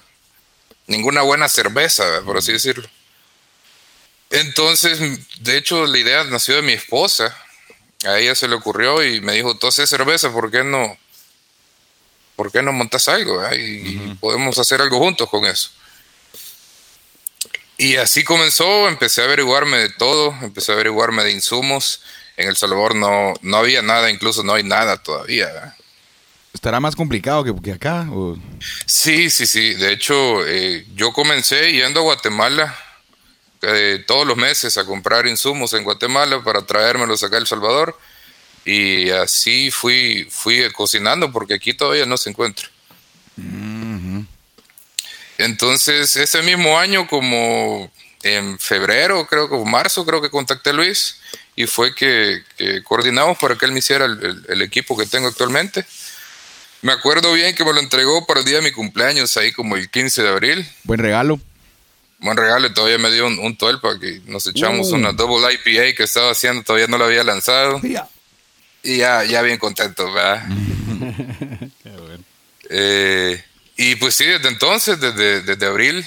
[0.87, 2.87] ninguna buena cerveza, por así decirlo.
[4.29, 4.99] Entonces,
[5.39, 7.35] de hecho, la idea nació de mi esposa.
[8.05, 10.97] A ella se le ocurrió y me dijo, haces cerveza, ¿por qué no?
[12.35, 13.43] ¿Por qué no montas algo?
[13.45, 13.55] eh?
[13.59, 15.69] Y, y podemos hacer algo juntos con eso.
[17.77, 22.01] Y así comenzó, empecé a averiguarme de todo, empecé a averiguarme de insumos.
[22.37, 25.47] En El Salvador no, no había nada, incluso no hay nada todavía.
[25.47, 25.75] ¿verdad?
[26.53, 28.07] ¿Estará más complicado que, que acá?
[28.11, 28.37] o-
[28.85, 29.73] Sí, sí, sí.
[29.73, 32.77] De hecho, eh, yo comencé yendo a Guatemala
[33.61, 37.97] eh, todos los meses a comprar insumos en Guatemala para traérmelos acá a El Salvador.
[38.63, 42.67] Y así fui, fui cocinando porque aquí todavía no se encuentra.
[45.37, 47.91] Entonces, ese mismo año, como
[48.23, 51.17] en febrero, creo que marzo, creo que contacté a Luis
[51.55, 55.05] y fue que, que coordinamos para que él me hiciera el, el- el equipo que
[55.05, 55.85] tengo actualmente.
[56.81, 59.75] Me acuerdo bien que me lo entregó para el día de mi cumpleaños, ahí como
[59.75, 60.69] el 15 de abril.
[60.83, 61.39] Buen regalo.
[62.19, 64.95] Buen regalo, y todavía me dio un, un tuelpa que nos echamos Uh.
[64.95, 67.79] una double IPA que estaba haciendo, todavía no la había lanzado.
[68.83, 70.45] Y ya, ya bien contento, ¿verdad?
[72.69, 73.43] Eh,
[73.77, 76.05] y pues sí, desde entonces, desde, desde abril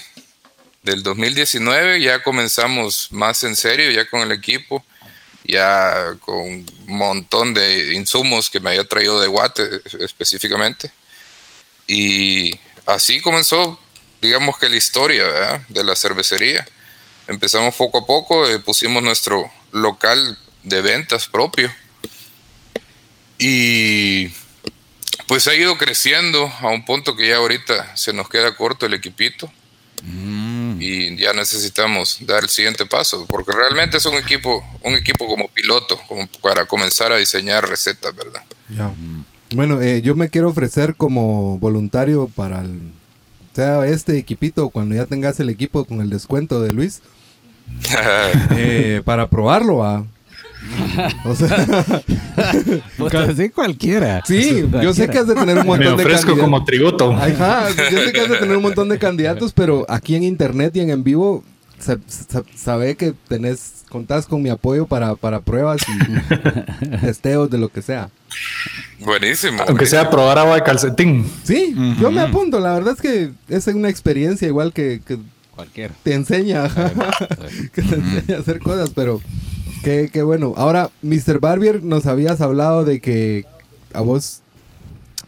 [0.82, 4.84] del 2019, ya comenzamos más en serio, ya con el equipo,
[5.44, 10.90] ya con un montón de insumos que me había traído de Guate específicamente.
[11.86, 13.78] Y así comenzó
[14.20, 15.62] digamos que la historia ¿verdad?
[15.68, 16.66] de la cervecería.
[17.26, 21.72] Empezamos poco a poco, eh, pusimos nuestro local de ventas propio
[23.38, 24.28] y
[25.28, 28.94] pues ha ido creciendo a un punto que ya ahorita se nos queda corto el
[28.94, 29.50] equipito
[30.80, 35.48] y ya necesitamos dar el siguiente paso porque realmente es un equipo un equipo como
[35.48, 38.92] piloto como para comenzar a diseñar recetas verdad Ya.
[39.54, 42.92] Bueno, eh, yo me quiero ofrecer como voluntario para el,
[43.54, 47.00] sea este equipito cuando ya tengas el equipo con el descuento de Luis
[48.56, 49.78] eh, para probarlo.
[49.78, 50.04] ¿va?
[51.24, 51.56] O sea,
[52.98, 54.22] Pues así cualquiera.
[54.26, 56.40] sí, yo sé que has de tener un Me montón de ofrezco candidatos.
[56.44, 57.12] como tributo.
[57.12, 60.74] Ajá, yo sé que has de tener un montón de candidatos, pero aquí en internet
[60.76, 61.44] y en en vivo
[61.78, 67.58] sa- sa- sabe que tenés, contás con mi apoyo para, para pruebas y testeos de
[67.58, 68.10] lo que sea.
[69.00, 71.24] buenísimo Aunque sea probar agua de calcetín.
[71.44, 72.60] Sí, yo me apunto.
[72.60, 75.18] La verdad es que es una experiencia igual que, que
[75.54, 75.94] Cualquiera.
[76.02, 76.68] te enseña,
[77.74, 79.20] que te enseña a hacer cosas, pero
[79.82, 80.54] qué, qué bueno.
[80.56, 81.40] Ahora, Mr.
[81.40, 83.44] Barbier, nos habías hablado de que
[83.94, 84.40] a vos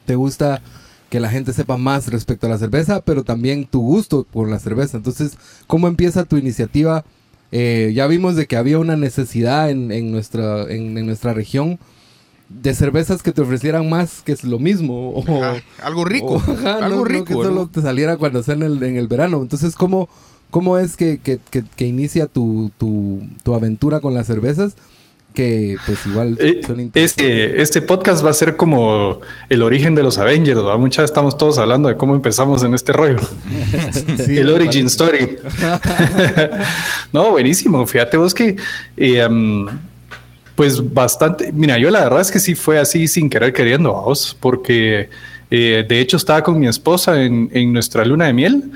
[0.07, 0.63] te gusta
[1.09, 4.59] que la gente sepa más respecto a la cerveza, pero también tu gusto por la
[4.61, 4.97] cerveza.
[4.97, 5.37] Entonces,
[5.67, 7.05] ¿cómo empieza tu iniciativa?
[7.53, 11.81] Eh, ya vimos de que había una necesidad en, en nuestra, en, en nuestra región
[12.49, 15.11] de cervezas que te ofrecieran más que es lo mismo.
[15.11, 16.27] O, Ajá, algo rico.
[16.35, 17.25] o, ajá, algo no- no rico.
[17.25, 17.69] que solo ¿no?
[17.69, 19.43] te saliera cuando sea en el, en el verano.
[19.43, 20.09] Entonces, ¿cómo,
[20.51, 24.75] cómo es que, que, que- que inicia tu, tu, tu aventura con las cervezas?
[25.33, 26.37] Que pues igual
[26.67, 26.91] son.
[26.95, 30.77] Este, este podcast va a ser como el origen de los Avengers, ¿verdad?
[30.77, 33.19] Muchas estamos todos hablando de cómo empezamos en este rollo.
[34.27, 35.37] Sí, el origin story.
[37.13, 37.87] no, buenísimo.
[37.87, 38.57] Fíjate vos que,
[38.97, 39.67] eh, um,
[40.55, 41.53] pues bastante.
[41.53, 45.09] Mira, yo la verdad es que sí fue así sin querer queriendo, vos, porque
[45.51, 48.71] eh, de hecho estaba con mi esposa en, en nuestra luna de miel.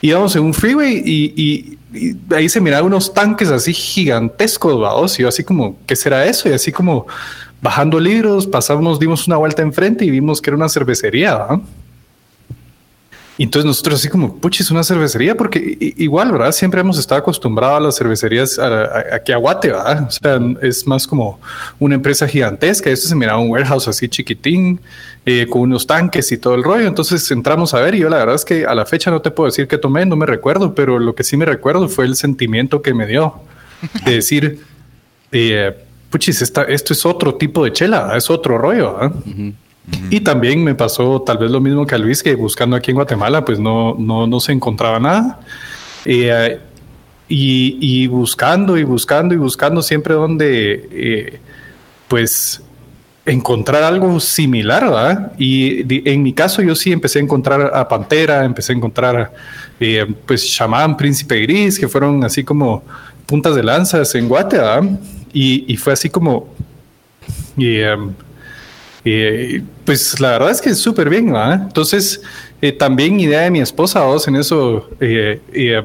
[0.00, 5.18] Íbamos en un freeway y, y- y ahí se miraban unos tanques así gigantescos, vamos.
[5.18, 6.48] Y yo así como, ¿qué será eso?
[6.48, 7.06] Y así como
[7.62, 11.48] bajando libros, pasamos, dimos una vuelta enfrente y vimos que era una cervecería.
[13.44, 16.50] Entonces nosotros así como, puchis, una cervecería, porque igual, ¿verdad?
[16.52, 20.08] Siempre hemos estado acostumbrados a las cervecerías a- a- a Guate, ¿verdad?
[20.08, 21.38] O sea, es más como
[21.78, 22.90] una empresa gigantesca.
[22.90, 24.80] Esto se miraba un warehouse así chiquitín,
[25.24, 26.86] eh, con unos tanques y todo el rollo.
[26.88, 29.30] Entonces entramos a ver y yo la verdad es que a la fecha no te
[29.30, 32.16] puedo decir que tomé, no me recuerdo, pero lo que sí me recuerdo fue el
[32.16, 33.34] sentimiento que me dio
[34.04, 34.60] de decir,
[35.30, 35.76] eh,
[36.10, 39.12] puchis, esto es otro tipo de chela, es otro rollo, ¿verdad?
[40.10, 42.96] Y también me pasó tal vez lo mismo que a Luis, que buscando aquí en
[42.96, 45.40] Guatemala, pues no, no, no se encontraba nada.
[46.04, 46.58] Eh,
[47.28, 51.38] y, y buscando y buscando y buscando siempre donde, eh,
[52.08, 52.62] pues,
[53.26, 55.32] encontrar algo similar, ¿verdad?
[55.38, 59.32] Y en mi caso yo sí empecé a encontrar a Pantera, empecé a encontrar,
[59.78, 62.82] eh, pues, Shaman, Príncipe Gris, que fueron así como
[63.26, 64.98] puntas de lanzas en Guate, ¿verdad?
[65.34, 66.48] Y, y fue así como...
[67.58, 68.14] y, em,
[69.12, 71.62] eh, pues la verdad es que es súper bien, ¿verdad?
[71.64, 72.20] Entonces,
[72.60, 75.82] eh, también idea de mi esposa, vos en eso eh, eh,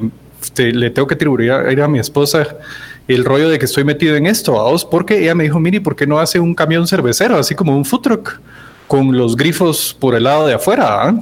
[0.52, 2.58] te- le tengo que atribuir a, a mi esposa
[3.06, 5.94] el rollo de que estoy metido en esto, vos, porque ella me dijo, mire, ¿por
[5.94, 8.40] qué no hace un camión cervecero, así como un food truck,
[8.88, 11.14] con los grifos por el lado de afuera?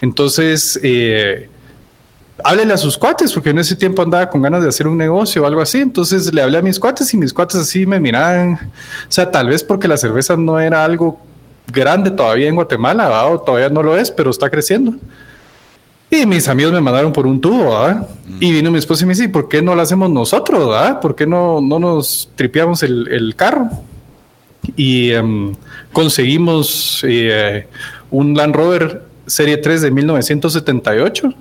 [0.00, 1.48] Entonces, eh,
[2.44, 5.42] háblele a sus cuates, porque en ese tiempo andaba con ganas de hacer un negocio
[5.42, 5.78] o algo así.
[5.78, 8.54] Entonces le hablé a mis cuates y mis cuates así me miraban.
[8.54, 11.20] O sea, tal vez porque la cerveza no era algo
[11.72, 13.26] grande todavía en Guatemala, ¿va?
[13.26, 14.94] o todavía no lo es, pero está creciendo.
[16.10, 18.06] Y mis amigos me mandaron por un tubo, ¿va?
[18.40, 21.00] Y vino mi esposa y me dice, ¿por qué no lo hacemos nosotros, ¿va?
[21.00, 23.68] ¿Por qué no, no nos tripeamos el, el carro?
[24.74, 25.54] Y em,
[25.92, 27.66] conseguimos eh,
[28.10, 31.34] un Land Rover Serie 3 de 1978.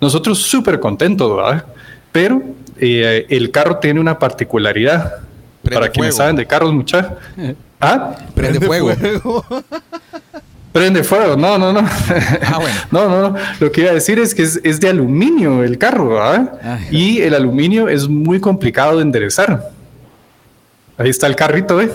[0.00, 1.64] Nosotros súper contentos, ¿verdad?
[2.12, 2.42] Pero
[2.78, 5.16] eh, el carro tiene una particularidad.
[5.62, 7.16] Prende Para quienes saben de carros, mucha.
[7.80, 8.16] ¿Ah?
[8.34, 8.92] Prende fuego.
[10.72, 11.36] Prende fuego.
[11.36, 11.80] No, no, no.
[11.80, 12.76] Ah, bueno.
[12.90, 13.36] No, no, no.
[13.58, 16.58] Lo que iba a decir es que es, es de aluminio el carro, ¿verdad?
[16.62, 16.88] Ay.
[16.90, 19.70] Y el aluminio es muy complicado de enderezar.
[20.96, 21.90] Ahí está el carrito, ¿eh?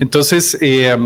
[0.00, 0.96] Entonces, eh,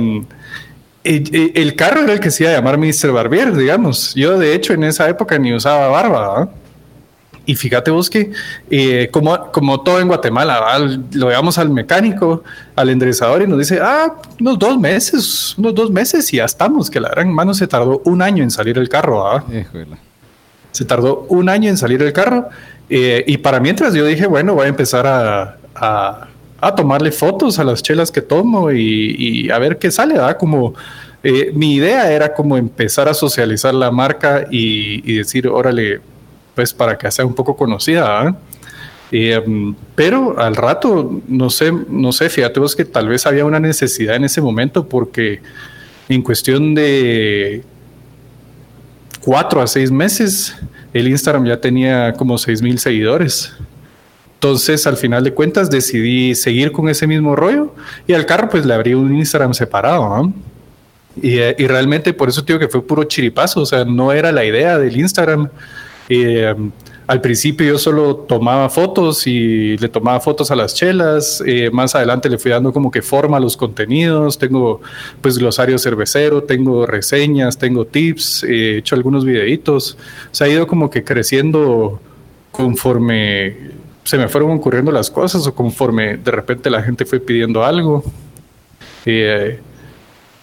[1.17, 3.11] el carro era el que se iba a llamar Mr.
[3.13, 4.15] Barbier, digamos.
[4.15, 6.49] Yo, de hecho, en esa época ni usaba barba, ¿verdad?
[7.47, 8.31] Y fíjate vos que,
[8.71, 10.79] eh, como, como todo en Guatemala,
[11.13, 12.45] lo llevamos al mecánico,
[12.77, 16.91] al enderezador y nos dice, ah, unos dos meses, unos dos meses y ya estamos,
[16.91, 19.43] que la gran mano se tardó un año en salir el carro.
[20.73, 22.51] Se tardó un año en salir el carro.
[22.91, 26.28] eh, y para mientras yo dije, bueno, voy a empezar a, a-
[26.61, 30.37] a tomarle fotos a las chelas que tomo y, a ver qué sale, ¿verdad?
[30.37, 30.75] Como
[31.23, 36.01] eh, mi idea era como empezar a socializar la marca y, decir, órale,
[36.55, 38.37] pues para que sea un poco conocida.
[39.11, 39.41] Eh,
[39.95, 44.17] pero al rato, no sé, no sé, fíjate vos que tal vez había una necesidad
[44.17, 45.41] en ese momento porque
[46.09, 47.63] en cuestión de
[49.21, 50.55] cuatro a seis meses,
[50.93, 53.53] el Instagram ya tenía como seis mil seguidores.
[54.39, 57.75] Entonces, al final de cuentas, decidí seguir con ese mismo rollo
[58.07, 60.33] y al carro pues le abrí un Instagram separado.
[61.21, 64.45] Y, y, realmente por eso digo que fue puro chiripazo, o sea, no era la
[64.45, 65.49] idea del Instagram.
[66.09, 66.55] Eh,
[67.09, 71.43] al principio yo solo tomaba fotos y le tomaba fotos a las chelas.
[71.47, 74.39] Eh, más adelante le fui dando como que forma a los contenidos.
[74.39, 74.83] Tengo
[75.23, 79.97] pues glosario cervecero, tengo reseñas, tengo tips, he hecho algunos videitos.
[80.33, 81.99] Se ha ido como que creciendo
[82.53, 83.57] conforme
[84.09, 88.03] se me fueron ocurriendo las cosas o conforme de repente la gente fue pidiendo algo.
[89.05, 89.61] Eh,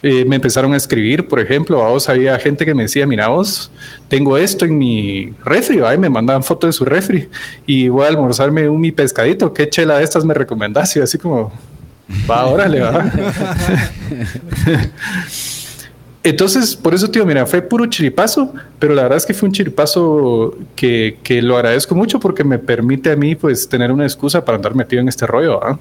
[0.04, 3.30] eh, me empezaron a escribir, por ejemplo, a vos había gente que me decía, mira
[3.30, 3.72] vos,
[4.08, 7.28] tengo esto en mi refri, ahí me mandaban fotos de su refri
[7.66, 10.96] y voy a almorzarme un mi pescadito, ¿qué chela de estas me recomendás?
[10.96, 11.52] Y así como,
[12.30, 13.12] va, órale, va.
[16.26, 19.54] Entonces, por eso, tío, mira, fue puro chiripazo, pero la verdad es que fue un
[19.54, 24.44] chiripazo que, que lo agradezco mucho porque me permite a mí, pues, tener una excusa
[24.44, 25.78] para andar metido en este rollo, ¿ah?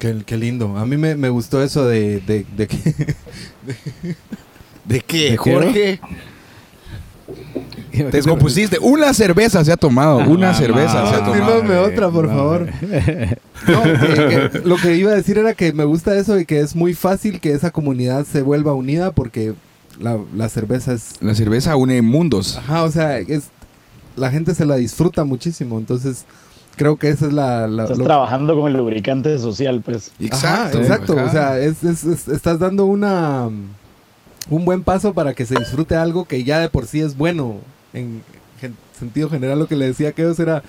[0.00, 0.76] Qué, lindo.
[0.76, 2.76] A mí me, gustó eso de, de, de que...
[4.86, 6.00] ¿De qué, Jorge?
[7.90, 8.78] Te descompusiste.
[8.78, 10.18] Una cerveza se ha tomado.
[10.18, 11.82] Una cerveza se ha tomado.
[11.82, 12.68] otra, por favor.
[14.64, 17.40] lo que iba a decir era que me gusta eso y que es muy fácil
[17.40, 19.54] que esa comunidad se vuelva unida porque
[19.98, 21.14] la, la cerveza es...
[21.20, 22.56] La cerveza une mundos.
[22.56, 23.50] Ajá, o sea, es,
[24.16, 25.78] la gente se la disfruta muchísimo.
[25.78, 26.24] Entonces,
[26.76, 27.66] creo que esa es la...
[27.66, 30.12] estás trabajando con el lubricante social, pues.
[30.20, 30.78] Exacto.
[30.78, 31.16] exacto.
[31.16, 33.48] O sea, estás dando una
[34.48, 37.56] un buen paso para que se disfrute algo que ya de por sí es bueno.
[37.92, 38.22] En,
[38.98, 40.62] sentido general, lo que le decía que era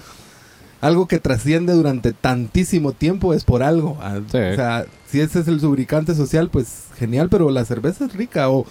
[0.80, 3.98] algo que trasciende durante tantísimo tiempo es por algo.
[4.02, 8.14] Ah, o sea, si ese es el lubricante social, pues genial, pero la cerveza es
[8.14, 8.50] rica.
[8.50, 8.66] O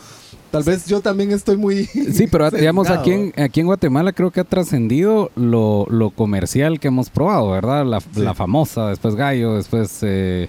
[0.50, 1.84] Tal vez yo también estoy muy...
[2.12, 6.88] Sí, pero digamos, aquí en, aquí en Guatemala creo que ha trascendido lo, comercial que
[6.88, 7.86] hemos probado, ¿verdad?
[7.86, 10.48] La, famosa, después Gallo, después eh,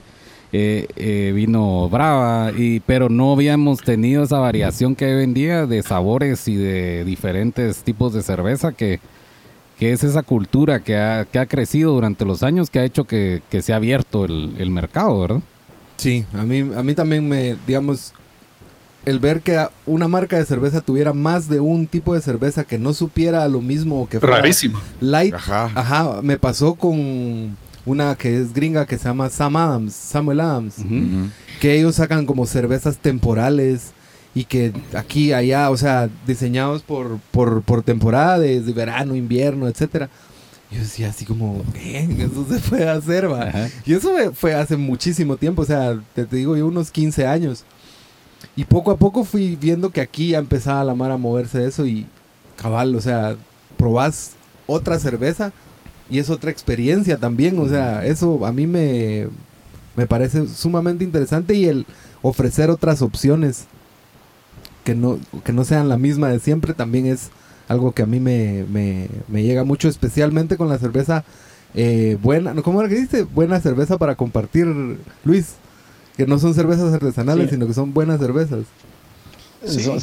[0.54, 5.66] eh, eh, vino Brava, y, pero no habíamos tenido esa variación que hoy en día
[5.66, 9.00] de sabores y de diferentes tipos de cerveza que,
[9.80, 13.06] que es esa cultura que ha, que ha crecido durante los años que ha hecho
[13.06, 15.42] que, que se ha abierto el, el mercado, ¿verdad?
[15.98, 18.14] Sí, a mí, a mí también me, digamos,
[19.06, 22.78] el ver que una marca de cerveza tuviera más de un tipo de cerveza que
[22.78, 26.22] no supiera lo mismo que fuera rarísimo light ajá.
[26.22, 30.76] me pasó con una que es gringa que se llama Sam Adams Samuel Adams
[31.60, 33.92] que ellos sacan como cervezas temporales
[34.34, 40.10] y que aquí allá o sea diseñados por por, por temporada de, verano invierno etcétera.
[40.72, 43.52] Yo decía así como, Eso se puede hacer, va.
[43.86, 47.66] Y eso fue hace muchísimo tiempo, o sea, te, te digo yo, unos 15 años.
[48.56, 51.68] Y poco a poco fui viendo que aquí ya empezaba la mar a moverse de
[51.68, 52.06] eso y
[52.56, 53.36] cabal, o sea,
[53.78, 54.32] probás
[54.68, 55.52] otra cerveza
[56.12, 59.28] y es otra experiencia también, o sea, eso a mí me,
[59.96, 61.86] me parece sumamente interesante y el
[62.22, 63.66] ofrecer otras opciones
[64.84, 67.30] que no, que no sean la misma de siempre también es
[67.68, 71.24] algo que a mí me, me, me llega mucho, especialmente con la cerveza
[71.74, 73.24] eh, buena, ¿cómo era que dice?
[73.24, 74.68] Buena cerveza para compartir,
[75.24, 75.56] Luis.
[76.18, 78.66] Que no son cervezas artesanales, sino que son buenas cervezas.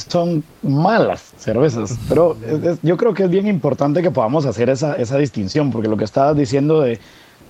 [0.08, 2.36] Son, malas cervezas, pero
[2.82, 6.04] yo creo que es bien importante que podamos hacer esa, esa distinción, porque lo que
[6.04, 7.00] estabas diciendo de,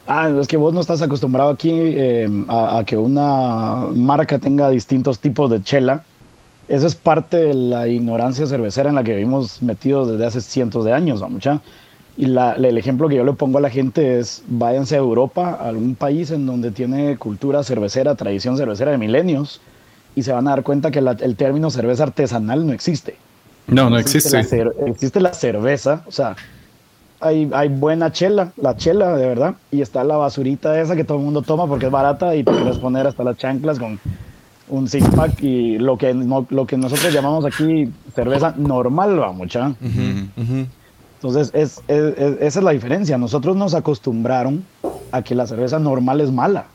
[0.06, 5.18] ah, es que vos no estás acostumbrado aquí em, a, que una marca tenga distintos
[5.18, 6.02] tipos de chela,
[6.66, 10.84] eso es parte de la ignorancia cervecera en la que vivimos metidos desde hace cientos
[10.84, 11.28] de años, ¿no?
[11.28, 11.60] mucha.
[12.16, 15.68] Y el ejemplo que yo le pongo a la gente es, váyanse a Europa, a
[15.68, 19.60] algún país en donde tiene cultura cervecera, tradición cervecera de milenios,
[20.18, 23.14] y se van a dar cuenta que el término cerveza artesanal no existe.
[23.68, 24.37] No, no existe.
[24.85, 26.35] Existe la, cerveza, o sea,
[27.20, 31.18] hay, hay, buena chela, la chela de verdad, y está la basurita esa que todo
[31.18, 34.01] el mundo toma porque es barata y te quieres poner hasta las chanclas con
[34.68, 39.72] un six pack y lo que, lo que nosotros llamamos aquí cerveza normal, va mucha.
[41.14, 43.16] Entonces, es, esa es la diferencia.
[43.18, 44.64] Nosotros nos acostumbraron
[45.12, 46.66] a que la cerveza normal es mala.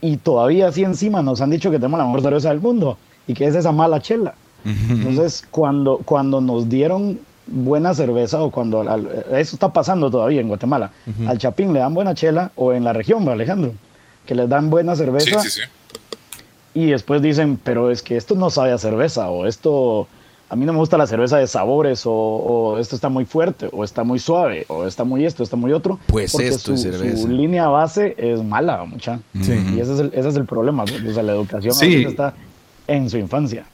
[0.00, 3.34] Y todavía así encima nos han dicho que tenemos la mejor cerveza del mundo y
[3.34, 4.34] que es esa mala chela.
[4.64, 10.90] Entonces, cuando, cuando nos dieron buena cerveza o cuando eso está pasando todavía en Guatemala,
[11.26, 13.72] al Chapín le dan buena chela o en la región, Alejandro,
[14.26, 15.42] que les dan buena cerveza.
[16.72, 20.08] y después dicen, pero es que esto no sabe a cerveza o esto,
[20.54, 23.82] a mí no me gusta la cerveza de sabores o, esto está muy fuerte o
[23.82, 25.98] está muy suave o está muy esto, está muy otro.
[26.06, 29.18] Pues porque esto su, su línea base es mala, mucha.
[29.34, 30.84] Y ese es, el, ese es el problema.
[30.84, 32.34] O sea, la educación está
[32.86, 33.66] en su infancia.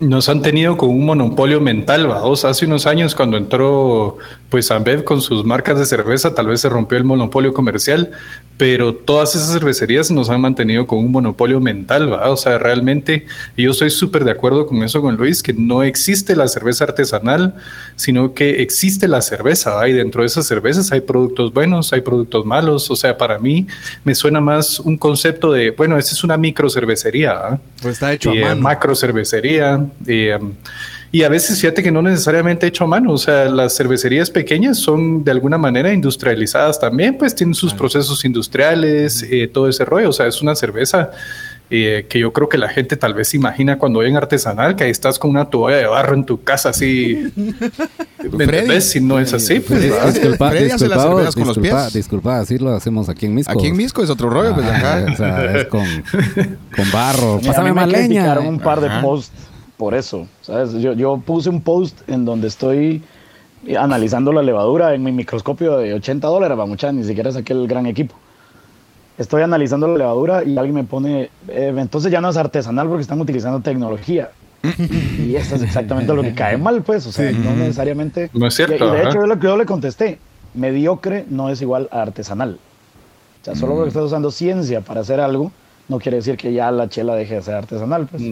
[0.00, 2.44] Nos han tenido con un monopolio mental, vamos.
[2.44, 4.18] Hace unos años cuando entró
[4.52, 8.10] pues Ambev con sus marcas de cerveza, tal vez se rompió el monopolio comercial,
[8.58, 12.28] pero todas esas cervecerías nos han mantenido con un monopolio mental, ¿va?
[12.28, 13.26] O sea, realmente
[13.56, 17.54] yo estoy súper de acuerdo con eso con Luis, que no existe la cerveza artesanal,
[17.96, 19.88] sino que existe la cerveza, ¿va?
[19.88, 23.66] Y dentro de esas cervezas hay productos buenos, hay productos malos, o sea, para mí
[24.04, 28.32] me suena más un concepto de, bueno, esa es una micro cervecería, Pues está hecho
[28.32, 28.60] a eh, mano.
[28.60, 30.38] macro cervecería, eh,
[31.10, 34.78] y a veces fíjate que no necesariamente hecho a mano, o sea, las cervecerías pequeñas
[34.78, 40.08] son de alguna manera industrializadas también, pues tienen sus procesos industriales, eh, todo ese rollo,
[40.08, 41.10] o sea, es una cerveza
[41.68, 44.90] eh, que yo creo que la gente tal vez imagina cuando ven artesanal, que ahí
[44.90, 47.30] estás con una toalla de barro en tu casa así.
[48.32, 49.82] ¿Me Si no es así, pues.
[49.82, 51.92] Disculpa, disculpa, con los pies.
[51.92, 53.52] disculpa, así lo hacemos aquí en Misco.
[53.52, 55.06] Aquí en Misco es otro rollo, pues acá.
[55.12, 55.86] O sea, es con,
[56.76, 57.40] con barro.
[57.46, 58.38] Pásame más leña.
[58.38, 59.32] un par de posts
[59.82, 60.28] por eso.
[60.42, 60.74] ¿sabes?
[60.74, 63.02] Yo, yo puse un post en donde estoy
[63.76, 67.66] analizando la levadura en mi microscopio de 80 dólares, va mucha, ni siquiera saqué el
[67.66, 68.14] gran equipo.
[69.18, 73.02] Estoy analizando la levadura y alguien me pone, eh, entonces ya no es artesanal porque
[73.02, 74.30] están utilizando tecnología.
[75.18, 78.30] y eso es exactamente lo que cae mal, pues, o sea, no necesariamente...
[78.32, 78.86] No es cierto.
[78.86, 80.20] Y, de hecho, yo, lo, yo le contesté,
[80.54, 82.60] mediocre no es igual a artesanal.
[83.40, 85.50] O sea, solo porque estás usando ciencia para hacer algo,
[85.88, 88.22] no quiere decir que ya la chela deje de ser artesanal, pues.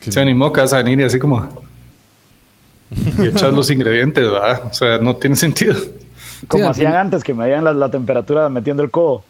[0.00, 1.48] Que vas a venir y así como.
[3.18, 4.62] Y echar los ingredientes, ¿verdad?
[4.70, 5.74] O sea, no tiene sentido.
[6.48, 9.24] Como hacían antes, que medían la, la, temperatura metiendo el codo.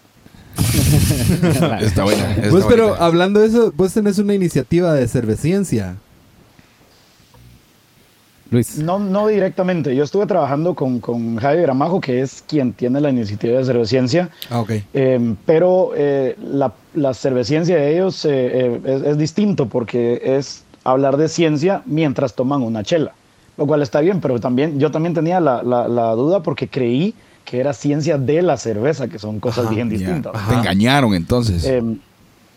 [1.81, 2.33] está buena.
[2.33, 5.97] Está pues, pero hablando de eso, vos tenés una iniciativa de cerveciencia.
[8.57, 8.79] Luis.
[8.79, 9.95] No, no directamente.
[9.95, 14.31] Yo estuve trabajando con, con Javi Gramajo, que es quien tiene la iniciativa de cerveciencia.
[14.51, 14.71] Ah, ok.
[14.95, 21.17] Eh, pero eh, la, la, cerveciencia de ellos eh, es, es, distinto porque es hablar
[21.17, 23.13] de ciencia mientras toman una chela,
[23.57, 27.15] lo cual está bien, pero también yo también tenía la, la, la duda porque creí
[27.45, 30.33] que era ciencia de la cerveza, que son cosas Ajá, bien distintas.
[30.49, 31.65] Te engañaron entonces.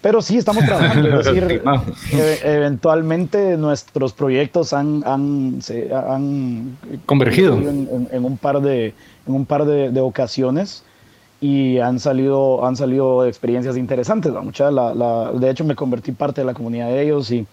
[0.01, 1.19] Pero sí, estamos trabajando.
[1.19, 1.61] Es decir,
[2.13, 8.93] e eventualmente nuestros proyectos han, han, se, han convergido en, en, en, un par de,
[9.27, 10.83] en un par de, de, ocasiones
[11.41, 14.31] y han salido, han salido experiencias interesantes.
[14.31, 17.45] Mucha, la, la, de hecho, me convertí parte de la comunidad de ellos y,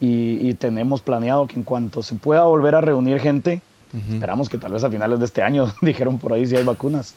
[0.00, 4.14] y, y tenemos planeado que en cuanto se pueda volver a reunir gente, uh -huh.
[4.14, 7.14] esperamos que tal vez a finales de este año, dijeron por ahí si hay vacunas,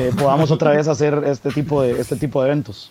[0.00, 2.90] eh, podamos otra vez hacer este tipo de, este tipo de eventos.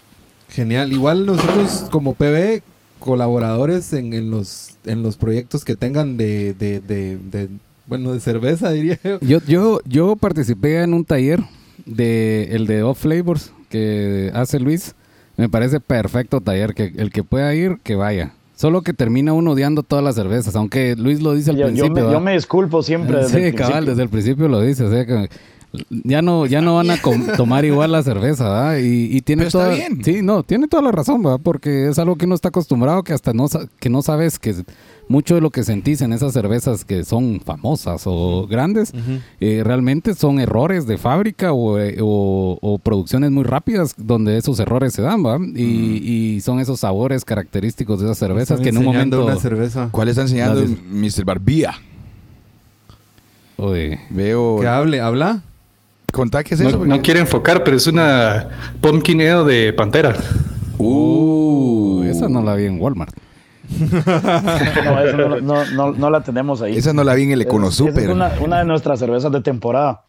[0.56, 0.94] Genial.
[0.94, 2.62] Igual nosotros como PB,
[3.00, 7.50] colaboradores en, en, los, en los proyectos que tengan de, de, de, de,
[7.88, 9.20] bueno, de cerveza, diría yo.
[9.20, 11.42] Yo, yo, yo participé en un taller
[11.86, 14.96] de el de Off Flavors que hace Luis.
[15.36, 18.32] Me parece perfecto taller, que el que pueda ir, que vaya.
[18.56, 21.98] Solo que termina uno odiando todas las cervezas, aunque Luis lo dice al yo, principio.
[21.98, 23.18] Yo me, yo me, disculpo siempre.
[23.24, 23.90] Desde sí, el cabal, principio.
[23.92, 24.86] desde el principio lo dice.
[24.86, 25.30] O sea, que
[25.90, 26.98] ya no, ya no van a
[27.38, 28.78] tomar igual la cerveza, ¿verdad?
[28.78, 30.04] Y, y tiene Pero toda, está bien.
[30.04, 31.40] sí, no, tiene toda la razón, ¿verdad?
[31.42, 33.48] Porque es algo que uno está acostumbrado que hasta no,
[33.80, 34.56] que no sabes que
[35.08, 39.22] mucho de lo que sentís en esas cervezas que son famosas o grandes, uh -huh.
[39.40, 44.60] eh, realmente son errores de fábrica o, eh, o, o, producciones muy rápidas donde esos
[44.60, 45.46] errores se dan, ¿verdad?
[45.56, 46.02] Y, uh -huh.
[46.02, 49.26] y son esos sabores característicos de esas cervezas que en un momento...
[49.26, 49.90] Una cerveza.
[49.92, 51.24] ¿Cuál está enseñando Mr.
[51.24, 51.74] Barbía?
[53.58, 54.00] Oye.
[54.10, 54.60] Veo...
[54.60, 55.44] Que hable, habla.
[56.16, 56.86] Contá qué es no, eso.
[56.86, 58.48] No quiere enfocar, pero es una
[58.80, 60.16] pumpkin ale de Pantera.
[60.78, 63.14] Uh, esa no la vi en Walmart.
[63.80, 66.78] no, esa no, no, no, no, la tenemos ahí.
[66.78, 67.98] Esa no la vi en el Econosuper.
[67.98, 70.06] Es, es una, una, de nuestras cervezas de temporada.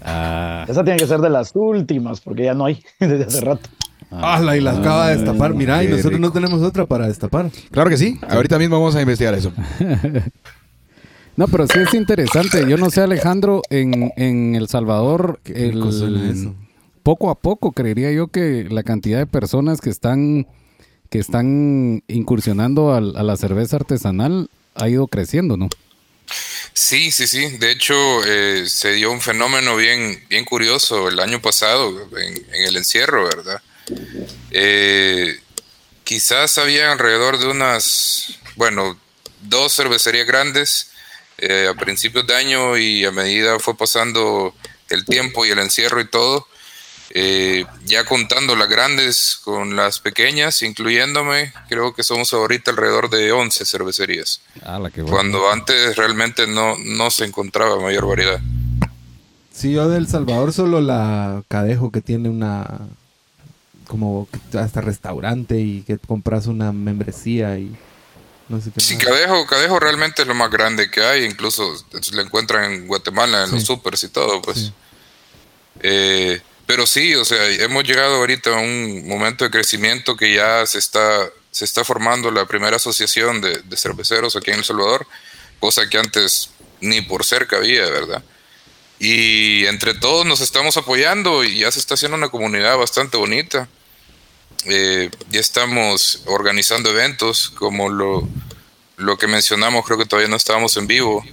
[0.00, 0.64] Ah.
[0.66, 3.68] Esa tiene que ser de las últimas, porque ya no hay desde hace rato.
[4.10, 5.52] Ah, la, y la acaba de destapar.
[5.52, 6.26] Mira, y nosotros rico.
[6.28, 7.50] no tenemos otra para destapar.
[7.70, 8.18] Claro que sí.
[8.26, 9.52] Ahorita mismo vamos a investigar eso.
[11.40, 12.66] No, pero sí es interesante.
[12.68, 15.78] Yo no sé, Alejandro, en, en El Salvador, el,
[16.30, 16.54] eso?
[17.02, 20.46] poco a poco creería yo que la cantidad de personas que están,
[21.08, 25.70] que están incursionando a, a la cerveza artesanal ha ido creciendo, ¿no?
[26.74, 27.56] Sí, sí, sí.
[27.56, 27.94] De hecho,
[28.26, 33.24] eh, se dio un fenómeno bien, bien curioso el año pasado en, en el encierro,
[33.24, 33.62] ¿verdad?
[34.50, 35.40] Eh,
[36.04, 38.98] quizás había alrededor de unas, bueno,
[39.40, 40.90] dos cervecerías grandes
[41.40, 44.54] eh, a principios de año y a medida fue pasando
[44.88, 46.46] el tiempo y el encierro y todo,
[47.12, 53.32] Eh, ya contando las grandes con las pequeñas, incluyéndome, creo que somos ahorita alrededor de
[53.32, 54.42] 11 cervecerías.
[54.62, 54.78] Ah,
[55.08, 58.38] cuando antes realmente no, no se encontraba mayor variedad.
[59.52, 62.78] Sí, yo del Salvador solo la Cadejo que tiene una
[63.88, 67.74] como hasta restaurante y que compras una membresía y
[68.50, 68.80] no sé qué.
[68.80, 71.72] Sí, Cadejo, Cadejo realmente es lo más grande que hay, incluso
[72.12, 74.72] lo encuentran en Guatemala, en los supers y todo, pues.
[75.82, 80.66] Eh, pero sí, o sea, hemos llegado ahorita a un momento de crecimiento que ya
[80.66, 85.06] se está, se está formando la primera asociación de, cerveceros aquí en El Salvador,
[85.60, 88.24] cosa que antes ni por cerca había, ¿verdad?
[88.98, 93.68] Y entre todos nos estamos apoyando y ya se está haciendo una comunidad bastante bonita.
[94.66, 98.28] Eh, ya estamos organizando eventos como lo,
[98.96, 101.24] lo que mencionamos, creo que todavía no estábamos en vivo,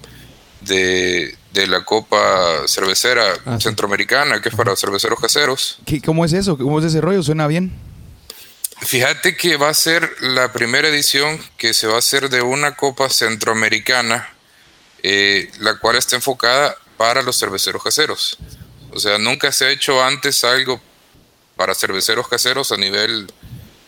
[0.61, 5.79] de, de la Copa Cervecera ah, Centroamericana, que es para cerveceros caseros.
[6.05, 6.57] ¿Cómo es eso?
[6.57, 7.21] ¿Cómo es ese rollo?
[7.23, 7.73] ¿Suena bien?
[8.81, 12.75] Fíjate que va a ser la primera edición que se va a hacer de una
[12.75, 14.29] Copa Centroamericana,
[15.03, 18.37] eh, la cual está enfocada para los cerveceros caseros.
[18.91, 20.81] O sea, nunca se ha hecho antes algo
[21.57, 23.31] para cerveceros caseros a nivel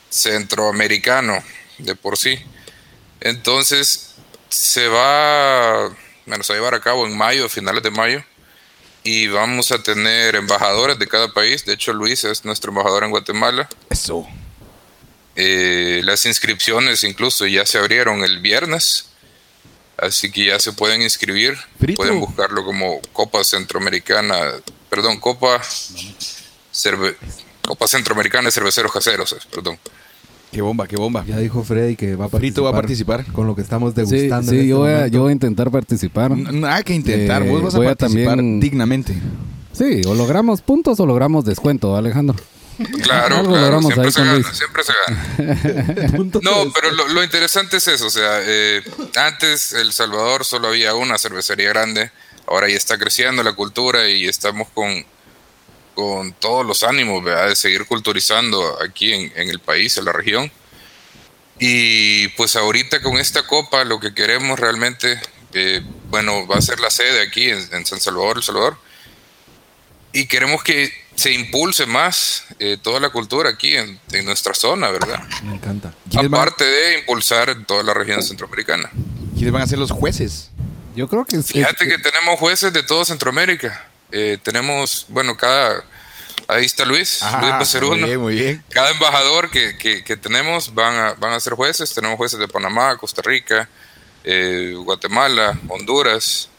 [0.09, 1.41] centroamericano
[1.77, 2.37] de por sí.
[3.21, 4.15] Entonces,
[4.49, 5.95] se va
[6.29, 8.23] bueno, se va a llevar a cabo en mayo, a finales de mayo,
[9.03, 11.65] y vamos a tener embajadores de cada país.
[11.65, 13.67] De hecho, Luis es nuestro embajador en Guatemala.
[13.89, 14.27] Eso.
[15.35, 19.09] Eh, las inscripciones incluso ya se abrieron el viernes,
[19.97, 21.57] así que ya se pueden inscribir.
[21.95, 24.53] Pueden buscarlo como Copa Centroamericana,
[24.89, 25.61] perdón, Copa,
[27.69, 29.77] Copa Centroamericana de Cerveceros Caseros, perdón.
[30.51, 31.23] Qué bomba, qué bomba.
[31.27, 32.39] Ya dijo Freddy que va a participar.
[32.39, 33.25] Frito va a participar.
[33.31, 34.41] Con lo que estamos degustando.
[34.41, 36.35] Sí, sí este yo, voy a, yo, voy a, intentar participar.
[36.35, 39.15] Nada que intentar, vos vas a participar dignamente.
[39.71, 42.35] Sí, o logramos puntos o logramos descuento, Alejandro.
[43.03, 46.17] Claro, claro siempre, se gana, siempre se gana.
[46.41, 48.81] no, pero lo, lo, interesante es eso, o sea, eh,
[49.15, 52.09] antes El Salvador solo había una cervecería grande,
[52.47, 55.05] ahora ya está creciendo la cultura y estamos con
[55.99, 60.49] con todos los ánimos de seguir culturizando aquí en, el país, en la región.
[61.59, 65.19] Y pues ahorita con esta copa lo que queremos realmente,
[65.53, 68.77] eh, bueno, va a ser la sede aquí en, San Salvador, El Salvador.
[70.13, 75.21] Y queremos que se impulse más eh, toda la cultura aquí en, nuestra zona, ¿verdad?
[75.43, 75.93] Me encanta.
[76.15, 78.89] Aparte de impulsar en toda la región centroamericana.
[79.33, 80.49] ¿Quiénes van a ser los jueces?
[80.95, 81.43] Yo creo que...
[81.43, 83.88] Fíjate que tenemos jueces de todo Centroamérica.
[84.11, 85.83] Eh, tenemos, bueno, cada,
[86.47, 88.63] ahí está Luis, Luis Muy bien, muy bien.
[88.69, 91.93] Cada embajador que, que, tenemos van a, van a ser jueces.
[91.93, 93.69] Tenemos jueces de Panamá, Costa Rica,
[94.23, 96.49] eh, Guatemala, Honduras.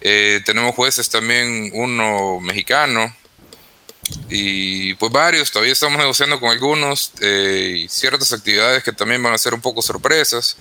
[0.00, 3.14] Eh, tenemos jueces también, uno mexicano.
[4.28, 7.12] Y pues varios, todavía estamos negociando con algunos.
[7.20, 10.56] y ciertas actividades que también van a ser un poco sorpresas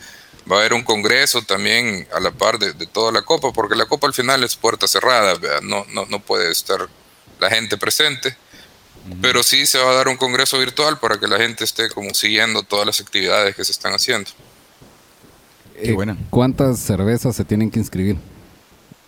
[0.49, 3.85] va a haber un congreso también a la par de, toda la copa, porque la
[3.85, 6.87] copa al final es puerta cerrada, no, no, no puede estar
[7.39, 8.35] la gente presente.
[9.21, 12.11] Pero sí se va a dar un congreso virtual para que la gente esté como
[12.15, 14.31] siguiendo todas las actividades que se están haciendo.
[15.79, 16.17] Qué buena.
[16.31, 18.17] ¿Cuántas cervezas se tienen que inscribir?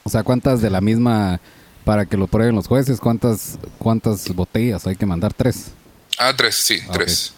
[0.03, 1.39] O sea, ¿cuántas de la misma
[1.83, 2.99] para que lo prueben los jueces?
[2.99, 5.33] ¿Cuántas, cuántas botellas hay que mandar?
[5.33, 5.71] ¿Tres?
[6.19, 7.33] Ah, tres, sí, tres.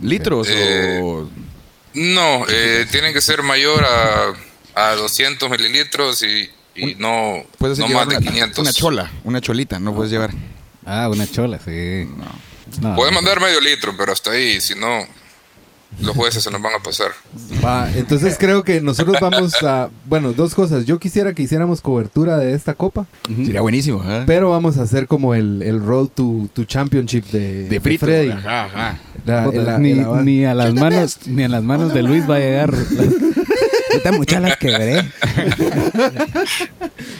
[0.00, 1.28] ¿Litros o...?
[1.94, 4.32] No, eh, tienen que ser mayor a,
[4.74, 6.48] a 200 mililitros y,
[6.98, 8.58] no, no más de 500.
[8.58, 10.30] Una chola, una cholita, no puedes llevar.
[10.86, 12.08] Ah, una chola, sí.
[12.94, 15.06] Puedes mandar medio litro, pero hasta ahí, si no,
[15.98, 17.08] los jueces se nos van a pasar.
[17.64, 19.90] Va, entonces creo que nosotros vamos a.
[20.06, 20.86] Bueno, dos cosas.
[20.86, 23.06] Yo quisiera que hiciéramos cobertura de esta copa.
[23.26, 24.02] Sería buenísimo.
[24.06, 24.22] ¿eh?
[24.26, 28.30] Pero vamos a hacer como el, el Road to, to Championship de, de, Freddy.
[28.30, 29.78] Ajá, ajá.
[29.78, 32.72] ni, ni, a las manos, ni a las manos de Luis va a llegar.
[33.90, 35.02] Ahorita muchas las quebré.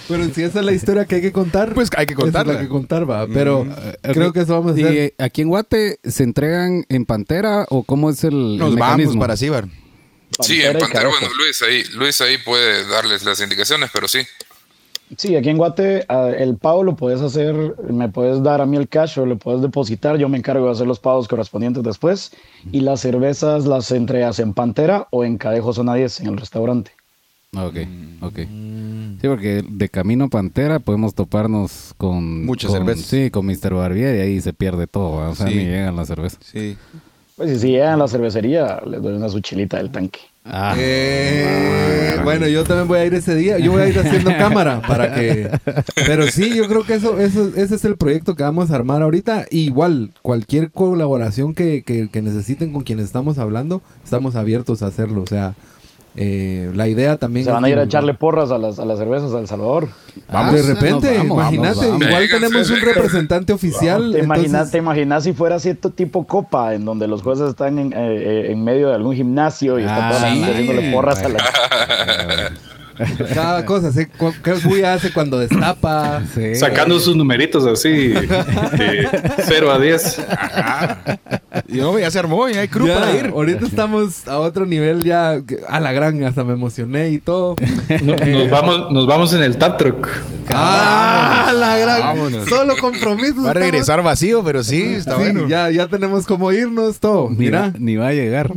[0.09, 2.55] Pero si esa es la historia que hay que contar, pues hay que contarla.
[2.55, 3.27] hay que contar, va.
[3.27, 3.67] Pero
[4.03, 5.15] creo que eso vamos a hacer.
[5.19, 9.37] ¿Y aquí en Guate se entregan en Pantera o cómo es el, Nos vamos para
[9.37, 9.67] Cibar.
[10.41, 14.21] Sí, en Pantera, bueno, Luis ahí, Luis ahí puede darles las indicaciones, pero sí.
[15.17, 16.07] Sí, aquí en Guate
[16.39, 19.61] el pago lo puedes hacer, me puedes dar a mí el cash o le puedes
[19.61, 22.33] depositar, yo me encargo de hacer los pagos correspondientes después
[22.71, 26.93] y las cervezas las entregas en Pantera o en Cadejo Zona 10, en el restaurante.
[27.57, 27.77] Ok,
[28.21, 28.39] ok.
[28.39, 32.47] Sí, porque de camino Pantera podemos toparnos con...
[32.47, 33.05] Muchas cervezas.
[33.05, 33.75] Sí, con Mr.
[33.75, 36.39] Barbier y ahí se pierde todo, o sea, ni llegan las cervezas.
[36.43, 36.77] Sí.
[37.37, 40.21] Pues si llegan a la cervecería, les doy una suchilita del tanque.
[40.45, 40.75] Ah.
[40.79, 43.59] Eh, bueno, yo también voy a ir ese día.
[43.59, 45.51] Yo voy a ir haciendo cámara para que.
[45.95, 49.03] Pero sí, yo creo que eso, eso, ese es el proyecto que vamos a armar
[49.03, 49.47] ahorita.
[49.51, 55.23] igual, cualquier colaboración que, que, que necesiten con quienes estamos hablando, estamos abiertos a hacerlo.
[55.23, 55.55] O sea,
[56.17, 57.45] eh, la idea también.
[57.45, 59.89] Se van a ir a echarle porras a las, a las cervezas a El Salvador.
[60.31, 64.13] Vamos, de repente, imagínate, igual tenemos un representante oficial.
[64.13, 68.65] ¿Te, imaginas, si fuera cierto tipo copa, en donde los jueces están en, eh, en
[68.65, 71.43] medio de algún gimnasio y están ah, haciéndole porras a las.
[73.35, 74.07] Cada cosa, ¿sí?
[74.43, 76.23] ¿qué Gui hace cuando destapa?
[76.55, 79.09] Sacando sus numeritos así, de
[79.45, 80.23] 0 a 10.
[81.69, 83.27] Yo ya se armó, ya hay crew para ir.
[83.27, 87.57] Ahorita estamos a otro nivel ya, a la gran, hasta me emocioné y todo.
[88.03, 90.09] Nos, vamos, nos vamos en el tap truck.
[90.53, 92.47] ¡Ah, la gran!
[92.49, 93.45] Solo compromisos.
[93.45, 95.49] Va a regresar vacío, pero sí, está bueno.
[95.49, 97.29] Ya, ya tenemos como irnos todo.
[97.29, 97.73] Mira.
[97.79, 98.51] Ni va a llegar.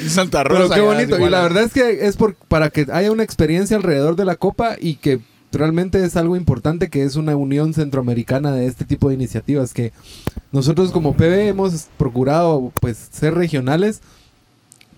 [0.08, 0.74] Santa Rosa.
[0.74, 1.18] Pero qué bonito.
[1.26, 4.36] Y la verdad es que es por, para que haya una experiencia alrededor de la
[4.36, 5.20] Copa y que
[5.52, 9.92] realmente es algo importante que es una unión centroamericana de este tipo de iniciativas que
[10.52, 14.02] nosotros como PB hemos procurado pues ser regionales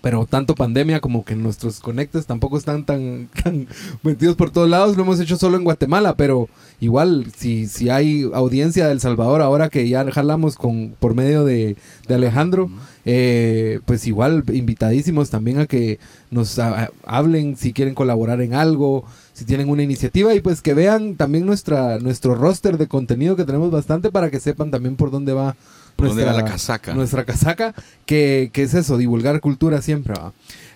[0.01, 3.67] pero tanto pandemia como que nuestros conectes tampoco están tan, tan
[4.03, 4.97] metidos por todos lados.
[4.97, 6.49] Lo hemos hecho solo en Guatemala, pero
[6.79, 11.45] igual, si, si hay audiencia de El Salvador ahora que ya jalamos con, por medio
[11.45, 11.77] de,
[12.09, 12.69] Alejandro,
[13.05, 15.97] eh, pues igual invitadísimos también a que
[16.29, 16.59] nos
[17.05, 21.45] hablen si quieren colaborar en algo, si tienen una iniciativa y pues que vean también
[21.45, 25.55] nuestra, nuestro roster de contenido que tenemos bastante para que sepan también por dónde va
[25.97, 26.93] nuestra, la casaca?
[26.93, 27.73] Nuestra casaca,
[28.05, 30.13] que, que, es eso, divulgar cultura siempre.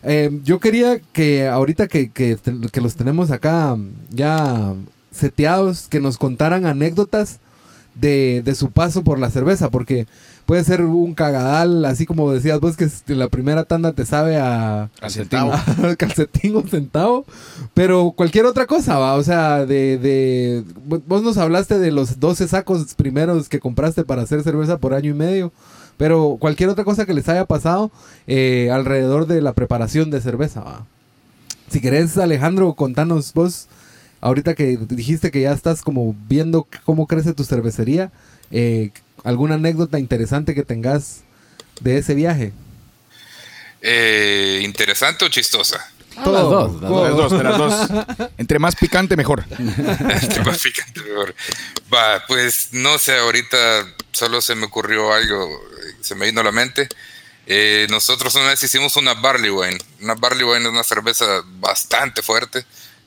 [0.03, 2.37] Eh, yo quería que ahorita que, que,
[2.71, 3.75] que los tenemos acá
[4.11, 4.73] ya
[5.11, 7.39] seteados, que nos contaran anécdotas
[7.95, 10.07] de, de su paso por la cerveza, porque
[10.45, 14.89] puede ser un cagadal, así como decías vos, que la primera tanda te sabe a
[15.97, 17.25] calcetín, o centavo,
[17.73, 20.63] pero cualquier otra cosa, va, o sea, de, de,
[21.07, 25.11] vos nos hablaste de los 12 sacos primeros que compraste para hacer cerveza por año
[25.11, 25.51] y medio,
[25.97, 27.91] pero cualquier otra cosa que les haya pasado
[28.27, 30.85] eh, alrededor de la preparación de cerveza, va.
[31.69, 33.67] Si querés, Alejandro, contanos vos,
[34.21, 38.11] ahorita que dijiste que ya estás como viendo cómo crece tu cervecería,
[38.51, 38.91] eh,
[39.25, 41.21] ¿Alguna anécdota interesante que tengas
[41.81, 42.53] de ese viaje?
[43.81, 45.91] Eh, ¿Interesante o chistosa?
[46.23, 46.81] Todas dos.
[46.81, 48.29] Las dos, las dos.
[48.37, 49.43] Entre más picante, mejor.
[49.59, 51.35] Entre más picante, mejor.
[51.91, 53.57] Va, pues no sé, ahorita
[54.11, 55.59] solo se me ocurrió algo,
[56.01, 56.87] se me vino a la mente.
[57.47, 59.77] Eh, nosotros una vez hicimos una barley wine.
[60.01, 62.63] Una barley wine es una cerveza bastante fuerte.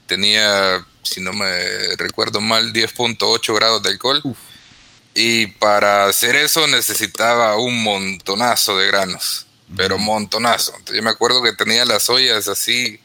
[0.09, 4.21] Tenía, si no me recuerdo mal, 10.8 grados de alcohol.
[4.25, 4.37] Uf.
[5.21, 10.73] Y para hacer eso necesitaba un montonazo de granos, pero montonazo.
[10.95, 13.01] yo me acuerdo que tenía las ollas así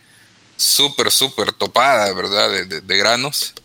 [0.56, 2.52] súper, súper topadas, ¿verdad?
[2.52, 3.56] De, de, granos.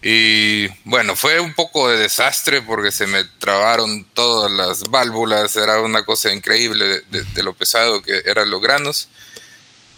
[0.00, 5.82] Y bueno, fue un poco de desastre porque se me trabaron todas las válvulas, era
[5.82, 9.10] una cosa increíble de, de, lo pesado que eran los granos.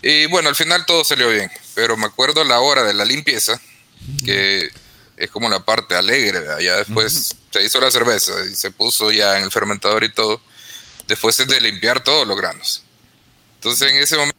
[0.03, 3.61] Y bueno, al final todo salió bien, pero me acuerdo la hora de la limpieza,
[4.25, 4.71] que
[5.21, 9.37] es como la parte alegre, ya después se hizo la cerveza y se puso ya
[9.37, 10.41] en el fermentador y todo,
[11.07, 12.83] después es de limpiar todos los granos.
[13.57, 14.39] Entonces en ese momento,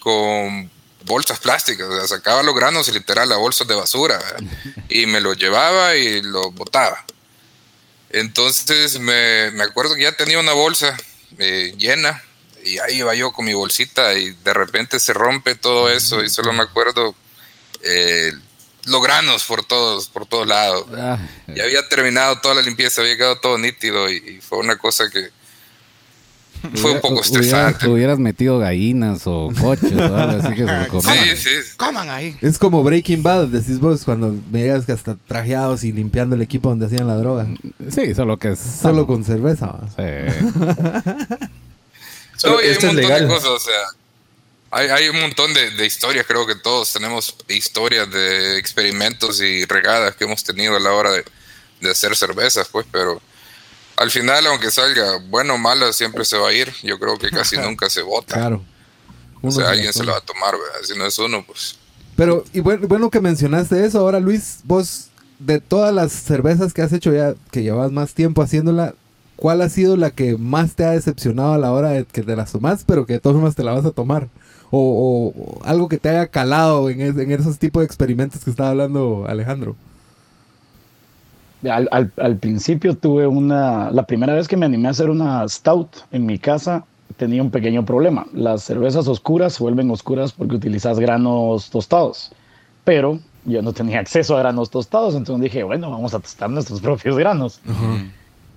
[0.00, 0.68] con
[1.04, 4.20] bolsas plásticas, o sea, sacaba los granos y literal las bolsas de basura
[4.88, 7.04] y me los llevaba y los botaba.
[8.10, 10.96] Entonces me, me, acuerdo que ya tenía una bolsa
[11.38, 12.22] eh, llena
[12.64, 16.28] y ahí iba yo con mi bolsita y de repente se rompe todo eso y
[16.28, 17.14] solo me acuerdo
[17.84, 18.32] eh,
[18.86, 20.86] los granos por todos, por todos lados.
[20.96, 21.18] Ah.
[21.54, 25.30] ya había terminado toda la limpieza, había quedado todo nítido y, fue una cosa que
[26.76, 27.88] fue un poco estresante.
[27.88, 30.88] Hubieras, metido gallinas o coches o algo así que se
[31.36, 31.50] Sí, sí.
[31.76, 32.36] Coman ahí.
[32.40, 36.68] Es como Breaking Bad, decís vos, cuando veías que hasta trajeados y limpiando el equipo
[36.68, 37.46] donde hacían la droga.
[37.90, 38.58] Sí, solo que es...
[38.58, 39.80] Solo con cerveza.
[39.96, 40.02] Sí.
[42.44, 44.01] hay un montón de cosas, o sea
[44.72, 50.24] hay, un montón de, historias, creo que todos tenemos historias de experimentos y regadas que
[50.24, 53.20] hemos tenido a la hora de, hacer cervezas, pues, pero
[53.96, 56.72] al final, aunque salga bueno o malo, siempre se va a ir.
[56.82, 58.34] Yo creo que casi nunca se vota.
[58.34, 58.64] Claro.
[59.42, 61.76] o sea, alguien se lo va a tomar, si no es uno, pues.
[62.16, 65.08] Pero, y bueno, bueno que mencionaste eso, ahora Luis, vos,
[65.38, 68.94] de todas las cervezas que has hecho ya, que llevas más tiempo haciéndola,
[69.36, 72.36] ¿cuál ha sido la que más te ha decepcionado a la hora de que te
[72.36, 74.28] la tomas, pero que de todas formas te la vas a tomar?
[74.74, 79.76] O, algo que te haya calado en, esos tipos de experimentos que estaba hablando Alejandro?
[81.70, 86.26] Al, principio tuve una, la primera vez que me animé a hacer una stout en
[86.26, 86.84] mi casa,
[87.16, 88.26] tenía un pequeño problema.
[88.32, 92.32] Las cervezas oscuras se vuelven oscuras porque utilizas granos tostados,
[92.82, 96.80] pero yo no tenía acceso a granos tostados, entonces dije, bueno, vamos a tostar nuestros
[96.82, 97.60] propios granos.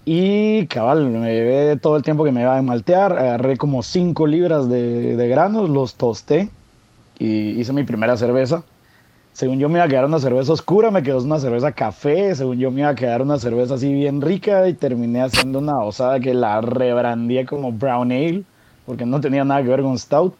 [0.05, 4.27] Y cabal, me llevé todo el tiempo que me iba a maltear, agarré como 5
[4.27, 6.49] libras de, de granos, los tosté
[7.17, 8.63] y hice mi primera cerveza
[9.35, 12.57] según yo me iba a quedar una cerveza oscura, me quedó una cerveza café, según
[12.57, 16.21] yo me iba a quedar una cerveza así bien rica y terminé haciendo una osada
[16.21, 18.43] que la rebrandié como brown ale,
[18.85, 20.33] porque no tenía nada que ver con stout.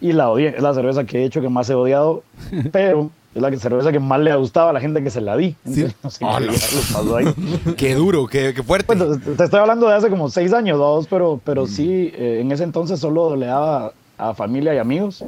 [0.00, 2.22] Y la odié, es la cerveza que he hecho que más he odiado,
[2.70, 5.36] pero es la cerveza que más le ha gustado a la gente que se la
[5.36, 5.54] di.
[7.76, 8.86] qué, duro, qué, fuerte.
[8.86, 8.98] Pues,
[9.36, 11.68] te estoy hablando de hace como seis años, dos, pero, pero mm.
[11.68, 15.22] sí, eh, en ese entonces solo le daba a familia y amigos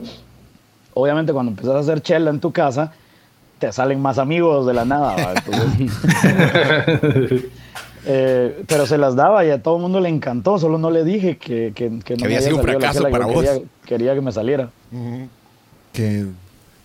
[0.98, 2.92] obviamente cuando empiezas a hacer chela en tu casa,
[3.58, 5.34] te salen más amigos de la nada.
[8.10, 11.04] Eh, pero se las daba y a todo el mundo le encantó, solo no le
[11.04, 13.44] dije que, que, no había sido un fracaso para vos.
[13.84, 14.70] Quería, que me saliera.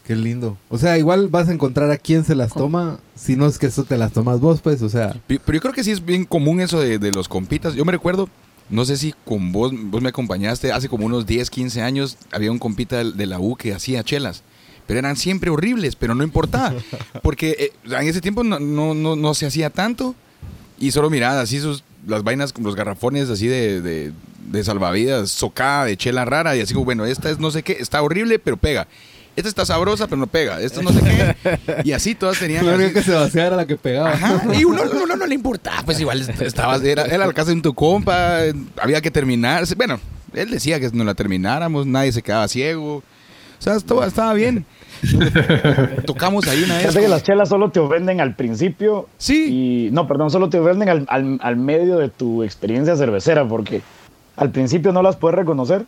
[0.06, 0.58] Qué, lindo.
[0.70, 3.68] O sea, igual vas a encontrar a quién se las toma, si no es que
[3.68, 5.16] eso te las tomas vos, pues, o sea.
[5.28, 7.74] Pero yo creo que sí es bien común eso de, de los compitas.
[7.76, 8.30] Yo me recuerdo,
[8.70, 12.52] no sé si con vos, vos me acompañaste hace como unos 10, 15 años, había
[12.52, 14.44] un compita de la U que hacía chelas.
[14.88, 16.74] Pero eran siempre horribles, pero no importaba.
[17.22, 20.16] Porque eh, en ese tiempo no, no, no, se hacía tanto.
[20.80, 24.12] Y solo miraba así sus, las vainas, los garrafones así de, de,
[24.50, 26.56] de salvavidas, socada, de chela rara.
[26.58, 28.88] Y así como, bueno, esta es no sé qué, está horrible, pero pega
[29.36, 31.60] esta está sabrosa, pero no pega, esto no sé qué.
[31.84, 32.66] Y así todas tenían.
[32.66, 34.14] La única que se vaciaba era la que pegaba.
[34.54, 37.74] Y uno, uno, no le importaba, pues igual estaba, era, era la casa de tu
[37.74, 38.40] compa,
[38.82, 39.64] había que terminar.
[39.76, 40.00] Bueno,
[40.34, 42.98] él decía que no la termináramos, nadie se quedaba ciego.
[42.98, 44.66] O sea, todo estaba bien.
[46.06, 46.84] Tocamos ahí una vez.
[46.84, 49.08] Fíjate que las chelas solo te ofenden al principio.
[49.18, 49.88] Sí.
[49.88, 53.82] Y, no, perdón, solo te ofenden al, al, al medio de tu experiencia cervecera, porque
[54.36, 55.86] al principio no las puedes reconocer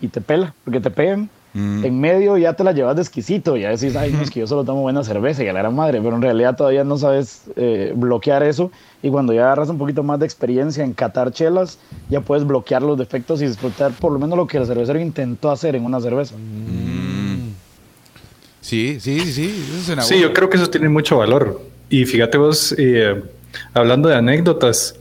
[0.00, 1.30] y te pela, porque te pegan.
[1.54, 1.84] Mm.
[1.84, 4.46] En medio ya te la llevas de exquisito, ya decís, ay, no, es que yo
[4.46, 7.42] solo tomo buena cerveza y a la gran madre, pero en realidad todavía no sabes
[7.56, 8.70] eh, bloquear eso.
[9.02, 11.78] Y cuando ya agarras un poquito más de experiencia en catar chelas,
[12.10, 15.50] ya puedes bloquear los defectos y disfrutar por lo menos lo que el cervecero intentó
[15.50, 16.34] hacer en una cerveza.
[16.36, 17.52] Mm.
[18.60, 19.64] Sí, sí, sí.
[20.02, 21.62] sí, yo creo que eso tiene mucho valor.
[21.88, 23.22] Y fíjate vos, eh,
[23.72, 24.96] hablando de anécdotas,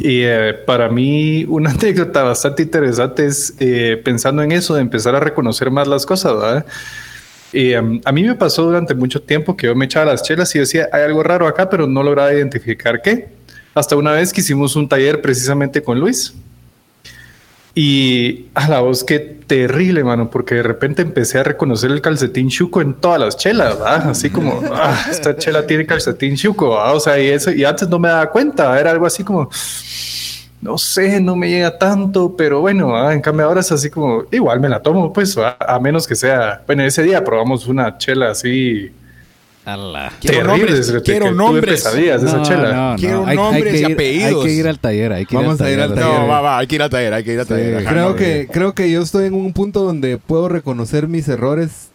[0.00, 5.14] y eh, para mí una anécdota bastante interesante es eh, pensando en eso, de empezar
[5.14, 6.64] a reconocer más las cosas,
[7.52, 10.58] em, a mí me pasó durante mucho tiempo que yo me echaba las chelas y
[10.58, 13.28] decía, hay algo raro acá, pero no lograba identificar qué.
[13.74, 16.34] Hasta una vez que hicimos un taller precisamente con Luis.
[17.74, 22.48] Y a la voz, qué terrible, mano, porque de repente empecé a reconocer el calcetín
[22.48, 24.10] chuco en todas las chelas, ¿verdad?
[24.10, 26.96] Así como, ah, esta chela tiene calcetín chuco, ¿verdad?
[26.96, 29.48] O sea, y eso, y antes no me daba cuenta, era algo así como,
[30.60, 34.60] no sé, no me llega tanto, pero bueno, en cambio ahora es así como, igual
[34.60, 38.92] me la tomo, pues, a menos que sea, bueno, ese día probamos una chela así
[40.20, 41.84] Quiero nombres, quiero nombres.
[41.86, 42.96] esa chela.
[42.98, 44.44] quiero nombres y apellidos.
[44.44, 45.80] Hay que ir al taller, hay que Vamos ir al taller.
[45.80, 46.20] a ir al taller.
[46.20, 47.84] No, va, va, hay que ir al taller, hay que ir al taller.
[47.84, 51.90] creo, que, creo que yo estoy en un punto donde puedo reconocer mis errores,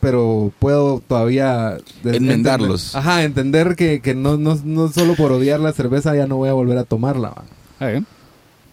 [0.00, 1.76] pero puedo todavía...
[2.04, 2.96] Enmendarlos.
[2.96, 6.48] ajá, entender que, que no, no, no, solo por odiar la cerveza ya no voy
[6.48, 7.34] a volver a tomarla.
[7.80, 8.00] no,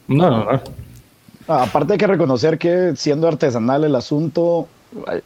[0.08, 0.62] no, no.
[1.50, 4.68] Aparte hay que reconocer que siendo artesanal el asunto,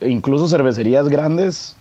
[0.01, 1.75] incluso cervecerías grandes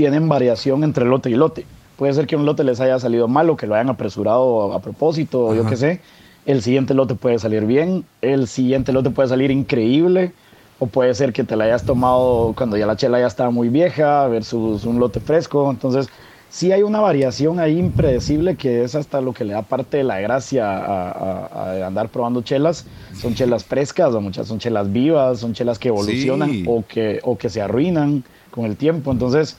[0.00, 1.66] tienen variación entre lote y lote.
[1.98, 4.80] Puede ser que un lote les haya salido mal o que lo hayan apresurado a
[4.80, 6.00] propósito, o yo qué sé.
[6.46, 10.32] El siguiente lote puede salir bien, el siguiente lote puede salir increíble,
[10.78, 13.68] o puede ser que te la hayas tomado cuando ya la chela ya estaba muy
[13.68, 15.70] vieja versus un lote fresco.
[15.70, 16.08] Entonces,
[16.48, 20.04] sí hay una variación ahí impredecible que es hasta lo que le da parte de
[20.04, 22.86] la gracia a, andar probando chelas.
[23.20, 27.36] Son chelas frescas, o muchas son chelas vivas, son chelas que evolucionan o, que, o
[27.36, 29.12] que se arruinan con el tiempo.
[29.12, 29.58] Entonces,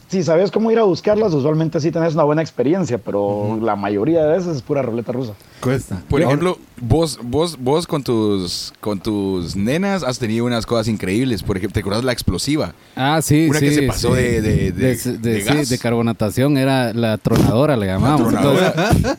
[0.11, 4.25] si sabes cómo ir a buscarlas, usualmente sí tenés una buena experiencia, pero la mayoría
[4.25, 5.33] de veces es pura ruleta rusa.
[5.61, 6.01] Cuesta.
[6.09, 11.43] Por ejemplo, vos, vos, vos con tus, con tus nenas has tenido unas cosas increíbles.
[11.43, 12.73] Por ejemplo, ¿te acuerdas la explosiva?
[12.95, 17.85] Ah, sí, Una que se pasó de, de, de, de, carbonatación, era la tronadora, le
[17.85, 18.33] llamábamos.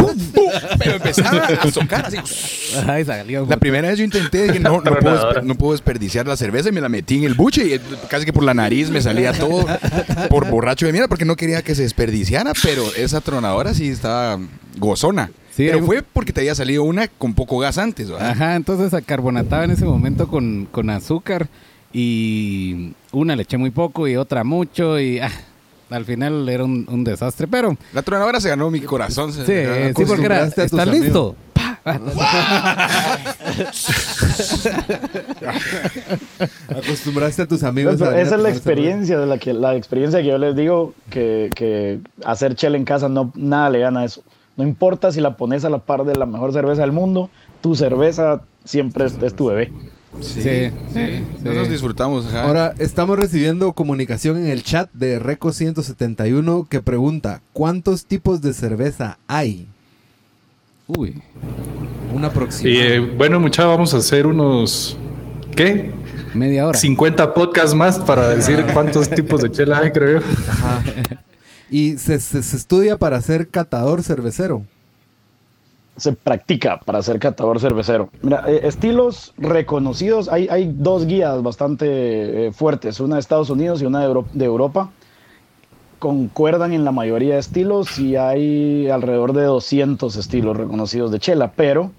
[0.78, 2.16] Pero empezaba a socar así.
[3.48, 6.72] la primera vez yo intenté, dije, no, no, puedo, no puedo desperdiciar la cerveza y
[6.72, 9.64] me la metí en el buche y casi que por la nariz me salía todo
[10.28, 14.38] por borracho de mierda porque no quería que se desperdiciara, pero esa tronadora sí estaba
[14.78, 15.30] gozona.
[15.56, 19.72] pero fue porque te había salido una con poco gas antes, Ajá, entonces carbonataba en
[19.72, 21.48] ese momento con, con azúcar
[21.92, 25.18] y una le eché muy poco y otra mucho y...
[25.20, 25.30] Ah,
[25.90, 29.30] al final era un, un desastre, pero La tronadora se ganó mi corazón.
[29.30, 31.04] se- sí, sí, porque era, acostumbraste a tus ¿estás amigos.
[31.04, 31.36] listo?
[36.68, 37.96] Acostumbraste a tus amigos.
[37.98, 40.94] Pero a esa es la experiencia de la que la experiencia que yo les digo
[41.10, 44.22] que, que hacer chela en casa no nada le gana a eso.
[44.56, 47.30] No importa si la pones a la par de la mejor cerveza del mundo,
[47.60, 49.72] tu cerveza siempre es, es tu bebé.
[50.20, 51.24] Sí, sí, sí.
[51.42, 52.26] Nosotros disfrutamos.
[52.26, 52.42] ajá.
[52.42, 58.52] Ahora estamos recibiendo comunicación en el chat de Reco 171 que pregunta ¿cuántos tipos de
[58.52, 59.68] cerveza hay?
[60.88, 61.22] Uy,
[62.12, 62.84] Una Y aproximada.
[62.86, 64.96] eh, bueno, muchachos, vamos a hacer unos.
[65.56, 65.92] ¿Qué?
[66.34, 66.78] media hora.
[66.78, 70.26] 50 podcasts más para decir cuántos tipos de chela hay, creo yo.
[70.48, 70.82] Ajá.
[71.70, 74.62] Y se, se- se estudia para ser catador cervecero.
[75.96, 78.08] Se practica para ser catador cervecero.
[78.22, 83.82] Mira, eh, estilos reconocidos, hay, hay dos guías bastante eh, fuertes, una de Estados Unidos
[83.82, 84.90] y una de, Euro- de Europa.
[86.06, 91.52] Concuerdan en la mayoría de estilos y hay alrededor de 200 estilos reconocidos de chela,
[91.54, 91.92] pero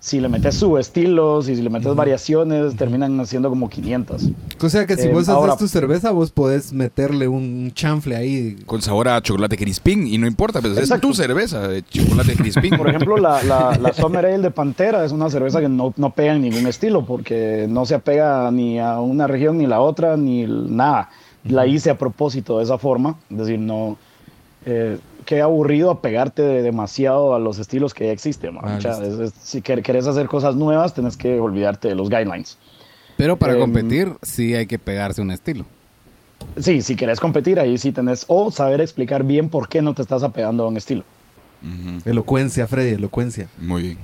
[0.00, 4.30] si le metes subestilos y si le metes variaciones, terminan haciendo como 500.
[4.62, 8.16] O sea que si Eh, vos haces ahora- tu cerveza, vos podés meterle un chanfle
[8.16, 8.56] ahí.
[8.64, 10.06] Con sabor a chocolate crispín.
[10.06, 12.74] Y no importa, pues es tu cerveza de chocolate crispín.
[12.78, 16.08] Por ejemplo, la, la, la Summer Ale de Pantera es una cerveza que no, no
[16.14, 20.16] pega en ningún estilo porque no se apega ni a una región ni la otra,
[20.16, 21.10] ni nada.
[21.48, 23.96] La hice a propósito de esa forma, es decir, no...
[24.64, 28.56] Eh, qué aburrido apegarte de- demasiado a los estilos que ya existen.
[28.62, 29.24] Ah, O sea, listo.
[29.24, 32.58] es- es- si quer- querés hacer cosas nuevas, tenés que olvidarte de los guidelines.
[33.16, 35.64] Pero para Em, competir sí hay que pegarse un estilo.
[36.58, 38.24] Sí, si querés competir, ahí sí tenés...
[38.28, 41.02] O saber explicar bien por qué no te estás apegando a un estilo.
[42.04, 43.48] Elocuencia, Freddy, elocuencia.
[43.60, 43.98] Muy bien.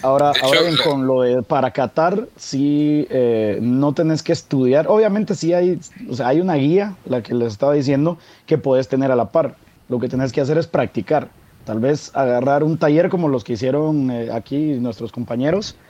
[0.00, 4.32] Ahora, hecho, ahora bien, la- con lo de para Qatar, sí eh, no tenés que
[4.32, 4.86] estudiar.
[4.88, 8.88] Obviamente sí hay, o sea, hay una guía, la que les estaba diciendo, que puedes
[8.88, 9.58] tener a la par.
[9.88, 11.34] Lo que tenés que hacer es practicar.
[11.64, 15.80] Tal vez agarrar un taller como los que hicieron eh, aquí nuestros compañeros,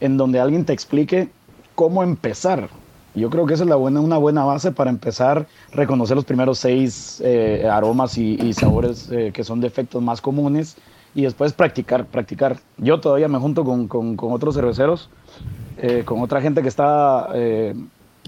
[0.00, 1.34] en donde alguien te explique
[1.74, 2.70] cómo empezar.
[3.14, 6.24] Yo creo que esa es la buena, una buena base para empezar a reconocer los
[6.26, 10.76] primeros seis eh, aromas y, y sabores eh, que son defectos más comunes
[11.16, 12.60] y después practicar, practicar.
[12.76, 15.10] Yo todavía me junto con, con- otros cerveceros,
[15.76, 17.74] eh, con otra gente que está eh,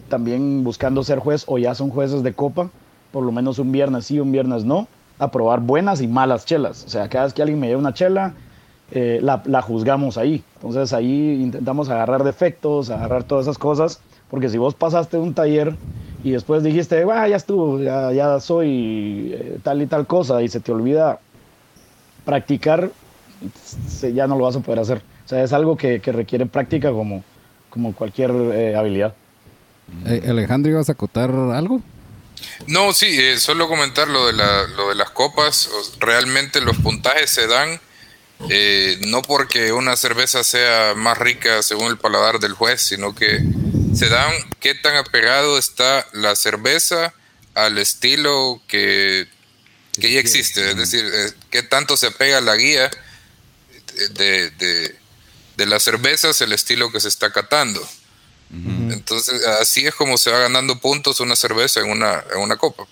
[0.09, 2.73] también buscando ser juez o ya son jueces de copa,
[3.11, 6.85] por lo menos un viernes sí, un viernes no, a probar buenas y malas chelas.
[6.85, 8.37] O sea, cada vez que alguien me lleva una chela,
[8.91, 10.47] eh, la, juzgamos ahí.
[10.55, 15.79] Entonces ahí intentamos agarrar defectos, agarrar todas esas cosas, porque si vos pasaste un taller
[16.23, 20.73] y después dijiste, "Ah, ya estuvo, ya, soy tal y tal cosa, y se te
[20.73, 21.23] olvida
[22.29, 22.91] practicar,
[24.03, 24.99] ya no lo vas a poder hacer.
[25.25, 27.25] O sea, es algo que, que requiere práctica como,
[27.71, 29.15] como cualquier eh, habilidad.
[30.05, 31.81] Eh, Alejandro, ¿ibas a acotar algo?
[32.67, 35.71] No, sí, eh, solo comentar lo de, la, lo de las copas.
[36.01, 37.81] Realmente los puntajes se dan
[38.51, 43.43] eh, no porque una cerveza sea más rica según el paladar del juez, sino que
[43.95, 47.15] se dan qué tan apegado está la cerveza
[47.55, 49.27] al estilo que,
[50.01, 50.71] que ya existe.
[50.71, 52.91] Es decir, eh, qué tanto se apega a la guía
[54.15, 54.95] de, de,
[55.57, 57.87] de las cervezas, el estilo que se está catando.
[58.51, 62.85] Entonces, así es como se va ganando puntos una cerveza en una, en una copa.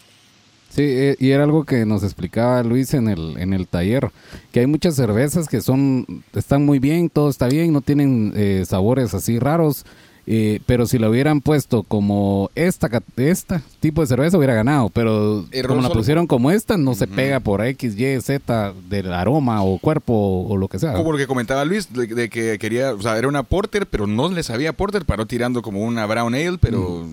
[0.74, 4.10] Sí, eh, y era algo que nos explicaba Luis en el, en el taller,
[4.52, 8.66] que hay muchas cervezas que son, están muy bien, todo está bien, no tienen eh,
[8.68, 9.86] sabores así raros,
[10.26, 15.44] eh, pero si lo hubieran puesto como esta, esta tipo de cerveza hubiera ganado, pero
[15.52, 16.00] Error como la solo.
[16.00, 20.56] pusieron como esta, no se pega por X, Y, Z del aroma o cuerpo o,
[20.56, 20.94] lo que sea.
[20.94, 24.06] Como lo que comentaba Luis, de, de que quería, o sea, era una porter, pero
[24.06, 27.06] no le sabía porter, paró tirando como una brown ale, pero,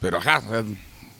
[0.00, 0.64] pero ajá, o sea,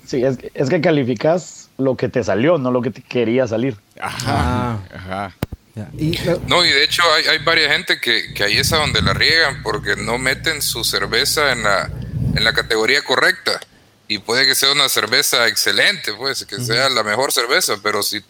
[0.05, 3.47] Sí, es, que- es que calificas lo que te salió, no lo que te quería
[3.47, 3.77] salir.
[4.01, 5.35] ajá, ajá.
[5.97, 9.03] Y No, y de hecho hay, hay varias gente que, que ahí es a donde
[9.03, 11.91] la riegan porque no meten su cerveza en la,
[12.35, 13.61] en la categoría correcta.
[14.09, 18.21] Y puede que sea una cerveza excelente, pues, que sea la mejor cerveza, pero si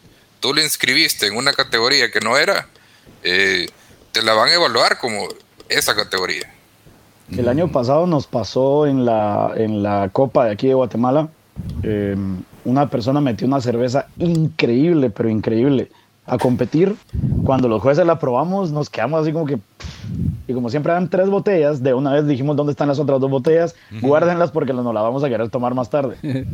[0.40, 2.66] tú le inscribiste en una categoría que no era,
[3.22, 3.68] eh,
[4.12, 5.28] te la van a evaluar como
[5.68, 6.52] esa categoría.
[7.36, 11.28] El año pasado nos pasó en la, en la Copa de aquí de Guatemala.
[11.82, 12.16] eh,
[12.64, 15.90] una persona metió una cerveza increíble, pero increíble,
[16.28, 16.94] a competir.
[17.44, 19.58] Cuando los jueces la probamos, nos quedamos así como que.
[20.46, 23.30] Y como siempre eran tres botellas, de una vez dijimos dónde están las otras dos
[23.30, 26.16] botellas, guárdenlas porque nos las vamos a querer tomar más tarde.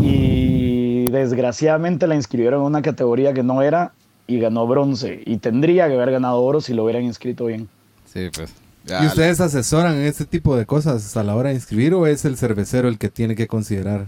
[0.00, 3.92] y desgraciadamente la inscribieron en una categoría que no era
[4.26, 5.22] y ganó bronce.
[5.26, 7.68] Y tendría que haber ganado oro si lo hubieran inscrito bien.
[8.06, 8.52] Sí, pues.
[8.84, 12.24] Ya, ¿Y ustedes asesoran este tipo de cosas a la hora de inscribir o es
[12.24, 14.06] el cervecero el que tiene que considerar?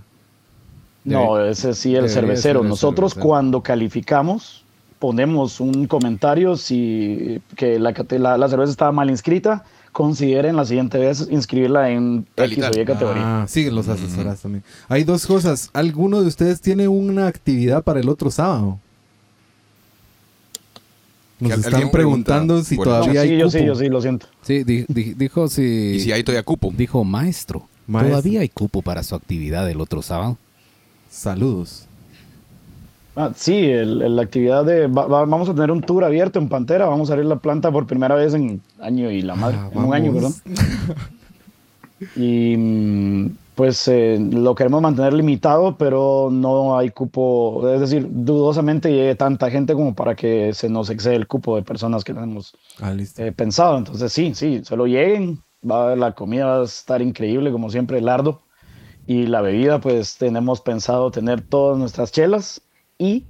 [1.05, 2.62] No, ese sí el cervecero.
[2.62, 3.28] el Nosotros cervecero.
[3.28, 4.62] cuando calificamos
[5.03, 10.97] ponemos un comentario si que la, la, la cerveza estaba mal inscrita, consideren la siguiente
[10.97, 12.81] vez inscribirla en X o.
[12.81, 13.23] Y categoría.
[13.43, 14.63] Ah, sí, los asesoras también.
[14.89, 15.71] Hay dos cosas.
[15.73, 18.79] ¿Alguno de ustedes tiene una actividad para el otro sábado?
[21.41, 23.59] Nos están preguntando pregunta si todavía sí, hay yo cupo.
[23.59, 24.27] sí, yo sí, lo siento.
[24.43, 25.95] Sí, di- di- dijo si...
[25.97, 26.73] Y si hay todavía cupo.
[26.77, 27.67] Dijo maestro.
[27.89, 28.11] Maestro.
[28.11, 30.39] Todavía hay cupo para su actividad el otro sábado.
[31.11, 31.87] Saludos.
[33.15, 36.39] Ah, sí, el- el- la actividad de va- va- vamos a tener un tour abierto
[36.39, 39.57] en Pantera, vamos a abrir la planta por primera vez en año y la madre,
[39.61, 40.33] Ah, en un año, perdón.
[42.17, 48.91] Y mm, pues eh, lo queremos mantener limitado, pero no hay cupo, es decir, dudosamente
[48.91, 52.55] llegue tanta gente como para que se nos excede el cupo de personas que tenemos
[52.81, 53.79] Ah, eh, pensado.
[53.79, 55.39] Entonces sí, sí, solo lleguen,
[55.69, 58.41] va a haber la comida va a estar increíble, como siempre, lardo.
[59.07, 62.63] Y la bebida, pues tenemos pensado tener todas nuestras chelas
[63.03, 63.25] y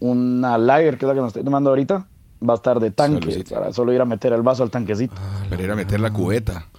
[0.00, 2.06] una lager, que es la que nos estoy tomando ahorita,
[2.46, 5.14] va a estar de tanque, para solo ir a meter el vaso al tanquecito.
[5.48, 6.66] Para ir a meter la cubeta.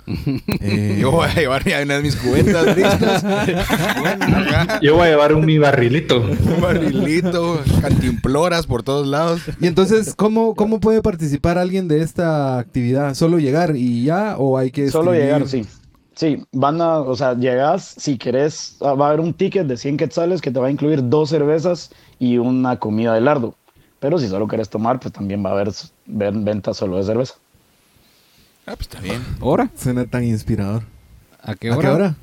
[0.61, 3.23] Eh, Yo voy a llevar ya una de mis cubetas listas.
[4.81, 6.21] Yo voy a llevar un mi barrilito.
[6.21, 9.41] Un barrilito, cantimploras por todos lados.
[9.59, 13.15] y entonces, ¿cómo, ¿cómo puede participar alguien de esta actividad?
[13.15, 14.37] ¿Solo llegar y ya?
[14.37, 15.65] ¿O hay que Solo llegar, sí.
[16.15, 19.77] Sí, van a, o sea, llegas, si querés, ah, va a haber un ticket de
[19.77, 23.55] 100 quetzales que te va a incluir dos cervezas y una comida de lardo.
[23.99, 27.03] Pero si solo querés tomar, pues también va a haber s- ven- venta solo de
[27.03, 27.33] cerveza.
[28.65, 29.23] Ah, pues está bien.
[29.39, 29.69] ¿Hora?
[29.75, 30.83] Suena tan inspirador.
[31.41, 31.87] ¿A qué ¿A hora?
[31.89, 32.15] qué hora?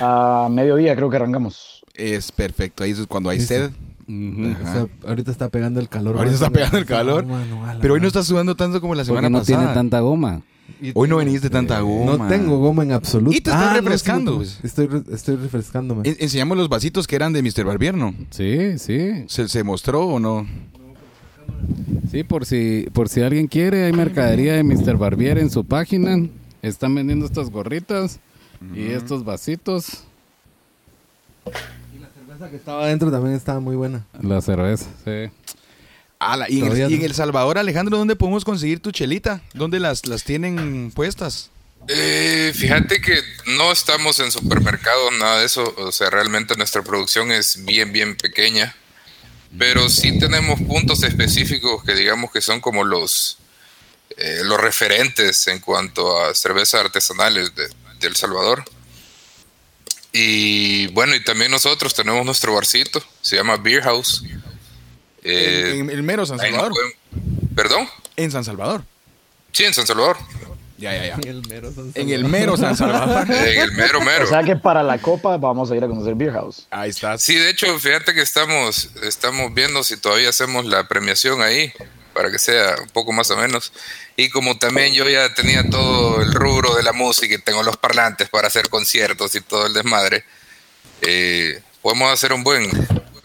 [0.00, 1.84] A mediodía creo que arrancamos.
[1.94, 2.84] Es perfecto.
[2.84, 3.70] Ahí es cuando hay sed.
[4.08, 6.16] O sea, ahorita está pegando el calor.
[6.16, 7.26] Ahorita está pegando el calor.
[7.26, 9.58] mano, Pero hoy no está sudando tanto como la Porque semana no pasada.
[9.58, 10.40] tiene tanta goma.
[10.80, 12.16] Y Hoy no de tanta goma.
[12.16, 13.36] No tengo goma en absoluto.
[13.36, 16.08] Y te estás Ah, no, refrescando, sí, estoy, re- estoy refrescándome.
[16.08, 17.64] En- enseñamos los vasitos que eran de Mr.
[17.64, 18.14] Barbier, ¿no?
[18.30, 19.24] Sí, sí.
[19.26, 20.46] ¿Se, se mostró o no?
[22.10, 24.96] Sí, por si, por si alguien quiere, hay mercadería de Mr.
[24.96, 26.16] Barbier en su página.
[26.62, 28.20] Están vendiendo estas gorritas
[28.74, 30.04] y estos vasitos.
[31.44, 34.04] La cerveza que estaba adentro también estaba muy buena.
[34.22, 35.30] La cerveza, sí.
[36.18, 37.06] Ala, y, en el, y en no.
[37.06, 39.40] El Salvador, Alejandro, ¿dónde podemos conseguir tu chelita?
[39.54, 41.50] ¿Dónde las, las tienen puestas?
[41.86, 45.74] Eh, fíjate que no estamos en supermercados, nada de eso.
[45.78, 48.74] O sea, realmente nuestra producción es bien, bien pequeña.
[49.56, 53.38] Pero sí tenemos puntos específicos que digamos que son como los,
[54.16, 57.68] eh, los referentes en cuanto a cervezas artesanales de,
[58.00, 58.64] de El Salvador.
[60.12, 64.24] Y bueno, y también nosotros tenemos nuestro barcito, se llama Beer House.
[65.30, 66.72] Eh, en, en el mero San Salvador.
[66.72, 67.88] pueden- ¿Perdón?
[68.16, 68.82] En San Salvador.
[69.52, 70.16] Sí, en San Salvador.
[70.76, 71.28] Ya, ya, ya.
[71.28, 73.26] el mero San En el mero San Salvador.
[73.34, 74.24] En el mero, mero.
[74.24, 76.68] O sea que para la copa vamos a ir a conocer Beer House.
[76.70, 77.20] Ahí estás.
[77.22, 81.72] Sí, de hecho, fíjate que estamos, estamos viendo si todavía hacemos la premiación ahí,
[82.14, 83.72] para que sea un poco más o menos.
[84.16, 87.76] Y como también yo ya tenía todo el rubro de la música y tengo los
[87.76, 90.22] parlantes para hacer conciertos y todo el desmadre,
[91.02, 92.68] eh, podemos hacer un buen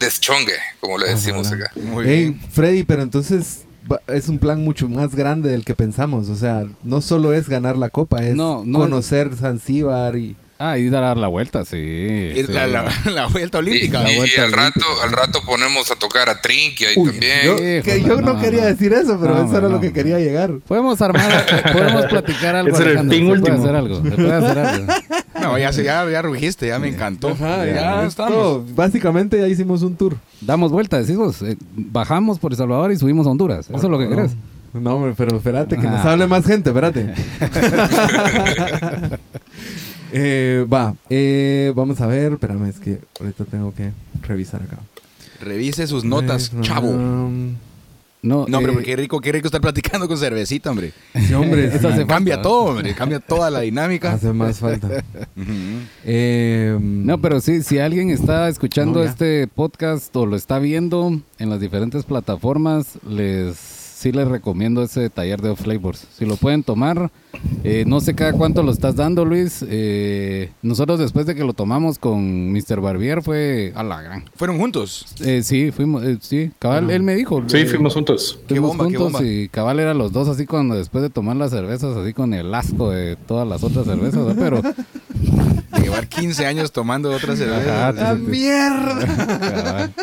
[0.04, 1.70] deschongue, como le decimos acá.
[1.76, 2.40] Muy bien.
[2.50, 3.64] Freddy, pero entonces
[4.08, 6.28] es un plan mucho más grande del que pensamos.
[6.28, 8.78] O sea, no solo es ganar la copa, es No, no.
[8.80, 10.36] conocer Zanzíbar y...
[10.56, 11.76] Ah, y dar la vuelta, sí.
[11.78, 12.52] Es sí.
[12.52, 14.08] la, la- la vuelta Y, olímpica.
[14.08, 17.32] y- y vuelta al rato, al rato ponemos a tocar a Trinky ahí Uy, también.
[17.44, 18.66] yo, Híjole, que yo no, no, quería no.
[18.68, 19.92] decir eso, pero No, eso era no, lo que no.
[19.92, 20.52] quería llegar.
[20.66, 22.72] Podemos armar, podemos platicar algo.
[22.74, 23.64] Ese era el Alejandro, pin se puede último.
[23.64, 24.92] hacer algo, puede hacer algo.
[25.44, 27.28] No, ya, se- ya, ya rugiste, ya me encantó.
[27.30, 28.32] Ajá, ya, ya, estamos.
[28.32, 28.64] todo.
[28.74, 30.16] Básicamente ya hicimos un tour.
[30.40, 33.66] Damos vuelta, decimos, eh, bajamos por El Salvador y subimos a Honduras.
[33.68, 34.30] Eso es lo que no, querés.
[34.72, 36.12] No, hombre, pero espérate, que nos Ah.
[36.12, 37.12] hable más gente, espérate.
[40.16, 43.90] Eh, va, eh, vamos a ver, espérame, es que ahorita tengo que
[44.22, 44.78] revisar acá.
[45.40, 46.90] Revise sus notas, Eh, chavo.
[46.90, 47.54] um,
[48.22, 50.92] No, No, hombre, eh, porque qué rico, qué rico estar platicando con cervecita, hombre.
[51.26, 52.48] sí, hombre, Eso hace sí, cambia falta.
[52.48, 52.94] todo, hombre.
[52.94, 54.12] Cambia toda la dinámica.
[54.12, 54.88] hace más falta.
[56.04, 61.20] Eh, No, pero sí, si alguien está escuchando No, este podcast o lo está viendo
[61.38, 63.73] en las diferentes plataformas, les
[64.04, 66.06] sí les recomiendo ese taller de Off Flavors.
[66.18, 67.10] Si lo pueden tomar,
[67.64, 69.64] eh, no sé cada cuánto lo estás dando, Luis.
[69.66, 72.82] Eh, nosotros después de que lo tomamos con Mr.
[72.82, 74.24] Barbier fue a la gran.
[74.36, 75.06] Fueron juntos.
[75.24, 77.42] Eh, sí, fuimos, eh, sí, cabal, él me dijo.
[77.46, 78.38] Sí, eh, fuimos juntos.
[78.46, 79.26] Qué Fuimos bomba, qué juntos bomba.
[79.26, 82.54] y cabal eran los dos así cuando después de tomar las cervezas, así con el
[82.54, 84.34] asco de todas las otras cervezas, ¿no?
[84.36, 84.60] pero
[85.74, 87.96] De llevar 15 años tomando otras cervezas.
[87.96, 89.06] Ajá, ¡Ah, mierda!
[89.64, 89.94] cabal.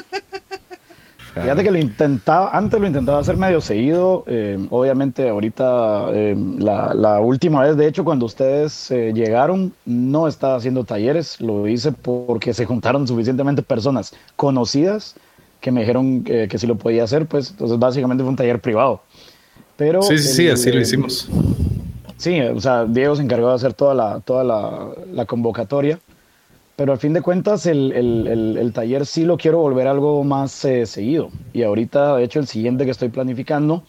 [1.34, 4.24] Fíjate que lo intentaba, antes lo intentaba hacer medio seguido.
[4.28, 10.28] eh, obviamente, ahorita, eh, la, la última vez, de hecho, cuando ustedes eh, llegaron, no
[10.28, 11.40] estaba haciendo talleres.
[11.40, 15.16] Lo hice porque se juntaron suficientemente personas conocidas
[15.62, 17.26] que me dijeron que, que sí lo podía hacer.
[17.28, 19.02] Pues entonces, básicamente fue un taller privado.
[19.78, 21.30] Pero Sí, sí, sí, el- así lo el- hicimos.
[22.18, 25.98] Sí, o sea, Diego se encargó de hacer toda la, toda la, la convocatoria.
[26.82, 30.24] Pero al fin de cuentas, el, el- el- el taller sí lo quiero volver algo
[30.24, 31.30] más eh, seguido.
[31.54, 33.84] Y ahorita, de hecho, el siguiente que estoy planificando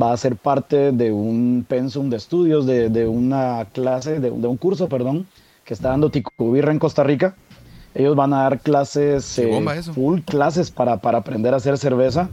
[0.00, 4.46] va a ser parte de un pensum de estudios, de, de una clase, de, de
[4.46, 5.26] un curso, perdón,
[5.66, 7.36] que está dando Ticubirra en Costa Rica.
[7.94, 9.50] Ellos van a dar clases, eh,
[9.92, 12.30] full clases para, para aprender a hacer cerveza.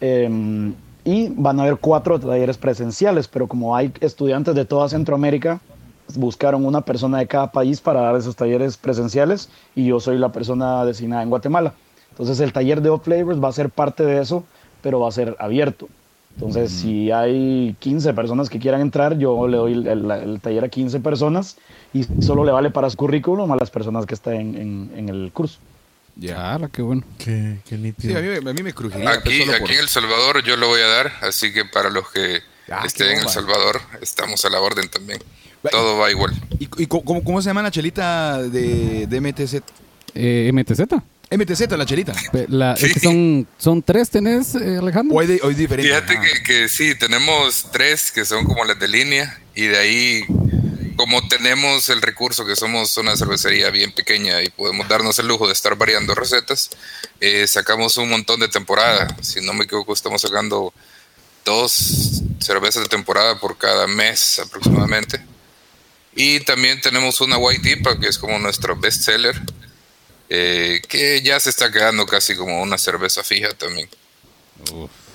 [0.00, 0.72] Eh,
[1.04, 5.60] y van a haber cuatro talleres presenciales, pero como hay estudiantes de toda Centroamérica,
[6.14, 10.30] buscaron una persona de cada país para dar esos talleres presenciales y yo soy la
[10.32, 11.74] persona designada en Guatemala.
[12.10, 14.44] Entonces el taller de Off Flavors va a ser parte de eso,
[14.82, 15.88] pero va a ser abierto.
[16.34, 20.64] Entonces, si hay 15 personas que quieran entrar, yo le doy el, el- el taller
[20.64, 21.56] a 15 personas
[21.92, 25.08] y solo le vale para su currículum a las personas que están en, en- en
[25.08, 25.58] el curso.
[26.14, 26.54] Ya.
[26.54, 27.02] Ah, qué bueno.
[27.18, 28.18] Qué, qué Sí, nítido.
[28.18, 29.10] a mí, me- a mí me crujiría.
[29.10, 31.90] Aquí, solo por- aquí en El Salvador yo lo voy a dar, así que para
[31.90, 32.40] los que
[32.70, 33.28] Ah, qué estén en El.
[33.28, 35.18] Salvador, estamos a la orden también.
[35.70, 36.32] Todo va igual.
[36.58, 39.56] ¿Y, cómo, cómo se llama la chelita de, de MTZ?
[40.14, 40.80] Eh, MTZ.
[41.30, 42.12] MTZ, la chelita.
[42.12, 45.14] Es que son, son tres, ¿tenés, eh, Alejandro?
[45.16, 45.88] O hay, de- diferente.
[45.92, 46.22] Fíjate Ah.
[46.22, 50.24] que, que sí, tenemos tres que son como las de línea y de ahí,
[50.96, 55.46] como tenemos el recurso que somos una cervecería bien pequeña y podemos darnos el lujo
[55.46, 56.70] de estar variando recetas,
[57.20, 59.14] eh, sacamos un montón de temporada.
[59.20, 60.72] Si no me equivoco, estamos sacando
[61.44, 65.20] dos cervezas de temporada por cada mes aproximadamente.
[66.20, 69.40] Y también tenemos una White IPA que es como nuestro best seller,
[70.28, 73.88] eh, que ya se está quedando casi como una cerveza fija también.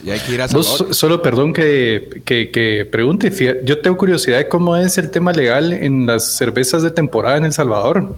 [0.02, 0.88] Y hay que ir a Vos, Salvador.
[0.88, 3.30] so- solo perdón que, que, que pregunte.
[3.66, 7.44] Yo tengo curiosidad de cómo es el tema legal en las cervezas de temporada en
[7.46, 8.16] El Salvador.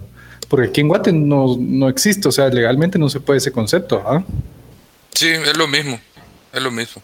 [0.48, 4.00] Porque aquí en Guate no, no existe, o sea, legalmente no se puede ese concepto.
[4.06, 4.22] ¿ah?
[5.12, 6.00] Sí, es lo mismo,
[6.52, 7.02] es lo mismo.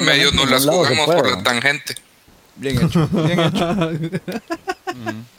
[0.00, 1.94] Medio en nos las jugamos por la tangente.
[2.60, 3.74] Bien hecho, bien hecho.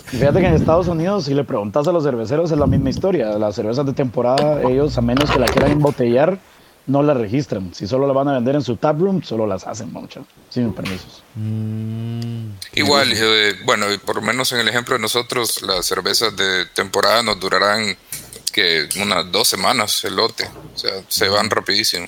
[0.07, 3.38] Fíjate que en Estados Unidos, si le preguntas a los cerveceros, es la misma historia.
[3.38, 6.39] Las cervezas de temporada, ellos, a menos que la quieran embotellar,
[6.88, 7.74] no la registran.
[7.74, 11.24] Si solo la van a vender en su taproom, solo las hacen mucho, sin permisos.
[12.74, 16.65] Igual, eh, bueno, y por lo menos en el ejemplo de nosotros, las cervezas de
[16.65, 17.95] temporada nos durarán
[18.51, 20.45] que unas dos semanas el lote.
[20.76, 22.07] O sea, se van rapidísimo.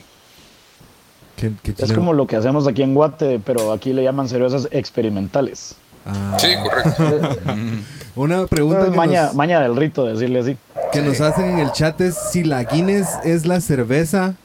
[1.64, 4.68] Qué- qué Es como lo que hacemos aquí en Guate, pero aquí le llaman cervezas
[4.72, 5.76] experimentales.
[6.06, 7.38] Ah, Sí, correcto.
[8.16, 10.58] Una pregunta que maña, nos, maña del rito decirle así.
[10.92, 14.36] que nos hacen en el chat es si la Guinness es la cerveza.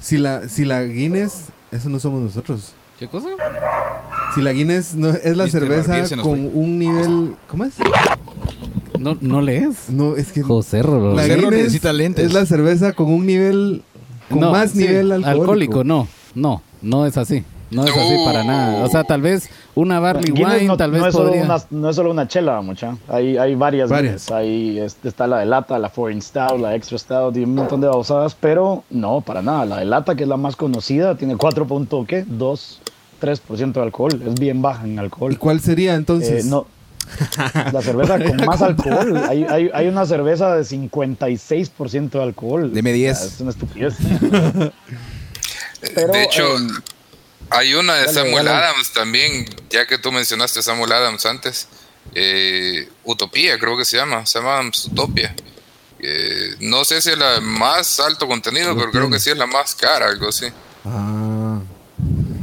[0.00, 2.72] Si la, si la Guinness, eso no somos nosotros.
[2.98, 3.28] ¿Qué cosa?
[4.34, 7.36] Si la Guinness no, es la cerveza con un nivel.
[7.48, 7.74] ¿Cómo es?
[8.98, 9.88] No, no lees.
[9.90, 10.42] No, es que.
[10.42, 11.14] José Rolo.
[11.14, 12.26] la José Ro Guinness necesita lentes.
[12.26, 13.82] es la cerveza con un nivel.
[14.34, 15.84] Con No, más sí, nivel alcohólico.
[15.84, 17.44] No, no, no es así.
[17.70, 18.24] No es así No.
[18.24, 18.84] para nada.
[18.84, 21.44] O sea, tal vez una barley Guinness wine, no, tal vez no es solo podría.
[21.44, 22.96] una, no es solo una chela, mucha.
[23.08, 23.90] Hay, hay varias.
[23.90, 24.30] Varias.
[24.30, 27.80] Hay, es- está la de lata, la Foreign Stout, la Extra Stout y un montón
[27.80, 29.64] de babosadas, pero no, para nada.
[29.64, 31.66] La de lata, que es la más conocida, tiene 4.
[31.66, 32.24] punto, ¿qué?
[32.28, 32.80] 2,
[33.20, 34.22] 3% de alcohol.
[34.24, 35.32] Es bien baja en alcohol.
[35.32, 36.44] ¿Y cuál sería entonces?
[36.44, 36.66] Eh, no.
[37.72, 39.16] La cerveza con más alcohol.
[39.28, 42.72] Hay, hay, hay una cerveza de 56% de alcohol.
[42.72, 43.16] Deme 10.
[43.16, 43.94] O sea, Es una estupidez.
[45.94, 46.68] Pero, de hecho, em,
[47.50, 48.64] hay una de dale, Samuel dale.
[48.66, 51.68] Adams también, ya que tú mencionaste a Samuel Adams antes.
[52.14, 54.24] eh, Utopía, creo que se llama.
[54.26, 55.34] Se llama Adams Utopia.
[56.00, 59.46] Eh, no sé si es la más alto contenido, pero creo que sí es la
[59.46, 60.46] más cara, algo así.
[60.84, 61.60] Ah.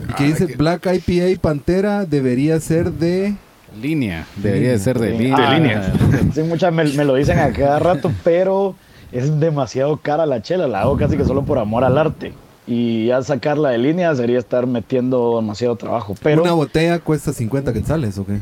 [0.09, 0.45] ¿Y qué dice?
[0.55, 3.35] Black IPA Pantera debería ser de.
[3.79, 4.25] Línea.
[4.37, 5.49] Debería de ser de línea.
[5.49, 5.93] Ah, línea.
[6.33, 8.75] Sí, muchas me, me lo dicen a cada rato, pero
[9.11, 10.67] es demasiado cara la chela.
[10.67, 12.33] La hago casi que solo por amor al arte.
[12.67, 16.15] Y ya sacarla de línea sería estar metiendo demasiado trabajo.
[16.21, 18.39] Pero Una botella cuesta 50 quetzales, ¿o qué?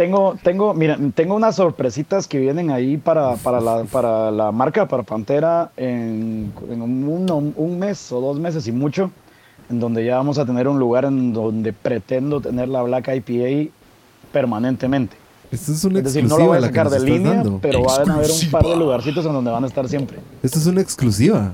[0.00, 4.88] tengo, tengo, mira, tengo unas sorpresitas que vienen ahí para, para, la, para la marca,
[4.88, 9.10] para Pantera, en, en un, un mes o dos meses y mucho,
[9.68, 13.70] en donde ya vamos a tener un lugar en donde pretendo tener la Black IPA
[14.32, 15.16] permanentemente.
[15.50, 17.58] Esto es una Es decir, exclusiva no lo voy a sacar de línea, dando.
[17.60, 20.18] pero van a haber un par de lugarcitos en donde van a estar siempre.
[20.42, 21.52] Esto es una exclusiva.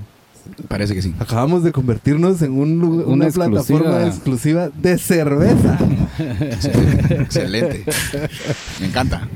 [0.68, 1.14] Parece que sí.
[1.18, 5.78] Acabamos de convertirnos en un una, plataforma exclusiva de cerveza.
[7.10, 7.84] Excelente.
[8.80, 9.28] Me encanta.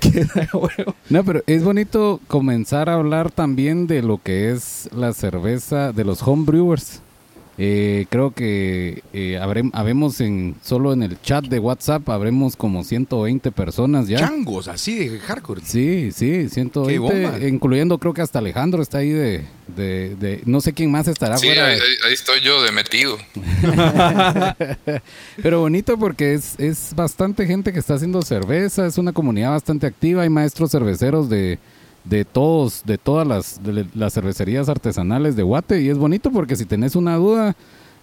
[1.08, 6.04] No, pero es bonito comenzar a hablar también de lo que es la cerveza de
[6.04, 7.00] los homebrewers.
[7.58, 12.84] Eh, creo que eh, habrem- habemos en solo en el chat de WhatsApp habremos como
[12.84, 14.18] 120 personas ya.
[14.18, 15.60] Changos, así de hardcore.
[15.62, 17.38] Sí, sí, 120, bomba!
[17.46, 19.44] incluyendo creo que hasta Alejandro está ahí de,
[19.76, 21.66] de, de- no sé quién más estará Sí, fuera.
[21.66, 23.18] ahí, ahí- ahí estoy yo de metido.
[25.42, 29.86] Pero bonito porque es, es bastante gente que está haciendo cerveza, es una comunidad bastante
[29.86, 31.58] activa, hay maestros cerveceros de,
[32.04, 36.56] de todos, de todas las, de las cervecerías artesanales de Guate y es bonito porque
[36.56, 37.56] si tenés una duda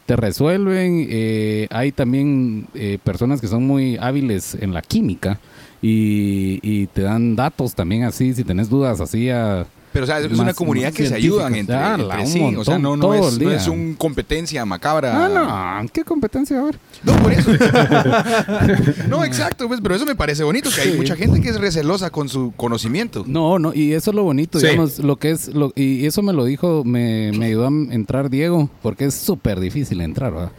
[0.06, 5.40] te resuelven, eh, hay también eh, personas que son muy hábiles en la química
[5.82, 9.66] y, y te dan datos también así, si tenés dudas así a...
[9.98, 12.56] Pero, o sea, es Más- una comunidad que se ayudan entre, entre sí.
[12.56, 15.26] o sea, no, no, es, no es un competencia macabra.
[15.26, 16.62] Ah, no, ¿qué competencia?
[17.04, 17.50] No, por eso.
[19.10, 22.12] no, exacto, pues, pero eso me parece bonito, que hay mucha gente que es recelosa
[22.12, 23.24] con su conocimiento.
[23.28, 24.68] No, no, y eso es lo bonito, Sí.
[24.68, 28.30] digamos, lo que es, lo, y eso me lo dijo, me, me ayudó a entrar
[28.30, 30.52] Diego, porque es súper difícil entrar, ¿verdad?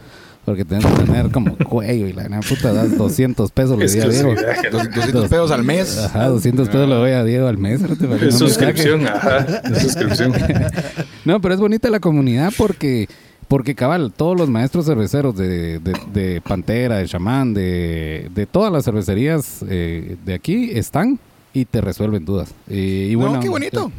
[0.49, 3.99] Porque tienes que tener como cuello y la gran puta das 200 pesos le di
[3.99, 4.31] a Diego.
[4.31, 4.71] Exclusividad.
[4.71, 5.97] Dos- 200 pesos al mes.
[5.99, 7.81] Ajá, 200 pesos le doy a Diego al mes.
[7.83, 9.37] Es no suscripción, ajá.
[9.71, 10.33] Es suscripción.
[11.25, 13.07] No, pero es bonita la comunidad porque,
[13.47, 18.71] porque cabal, todos los maestros cerveceros de, de, de Pantera, de Chamán, de, de todas
[18.73, 21.19] las cervecerías eh, de aquí están
[21.53, 22.55] y te resuelven dudas.
[22.69, 23.91] Eh, y No, bueno, qué bonito.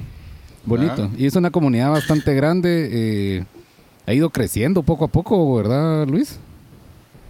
[0.64, 1.08] Bonito.
[1.12, 1.16] Ah.
[1.16, 3.44] Y es una comunidad bastante grande.
[4.10, 6.38] Ha ido creciendo poco a poco, ¿verdad, Luis?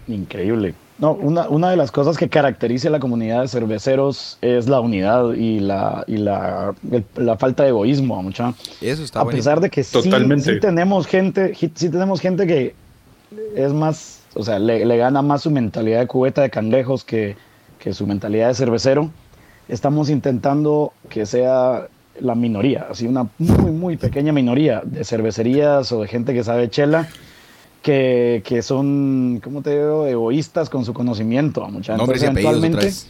[0.09, 0.75] Increíble.
[0.99, 4.81] No, una, una de las cosas que caracteriza a la comunidad de cerveceros es la
[4.81, 8.55] unidad y la, y la, el- la falta de egoísmo, mucha.
[8.81, 9.37] Eso está A bueno.
[9.37, 10.55] pesar de que sí, Totalmente.
[10.55, 12.75] sí tenemos gente, sí sí tenemos gente que
[13.55, 17.37] es más, o sea, le, le gana más su mentalidad de cubeta de cangrejos que,
[17.79, 19.11] que su mentalidad de cervecero.
[19.69, 21.89] Estamos intentando que sea
[22.21, 26.69] la minoría, así una muy, muy pequeña minoría de cervecerías o de gente que sabe
[26.71, 27.09] chela,
[27.83, 31.67] que, que son, ¿cómo te digo?, egoístas con su conocimiento.
[31.69, 31.93] Mucha.
[31.95, 32.91] Entonces, eventualmente.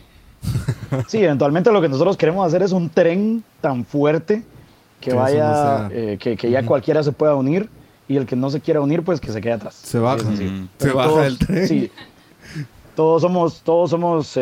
[1.08, 4.42] Sí, eventualmente lo que nosotros queremos hacer es un tren tan fuerte
[4.98, 7.68] que vaya, no eh, que, que ya cualquiera se pueda unir
[8.08, 9.74] y el que no se quiera unir, pues que se quede atrás.
[9.74, 10.24] Se baja.
[10.36, 10.66] Sí.
[10.78, 11.68] Se baja todos- del tren.
[11.68, 11.90] Sí.
[13.00, 14.40] Todos somos, todos somos eh,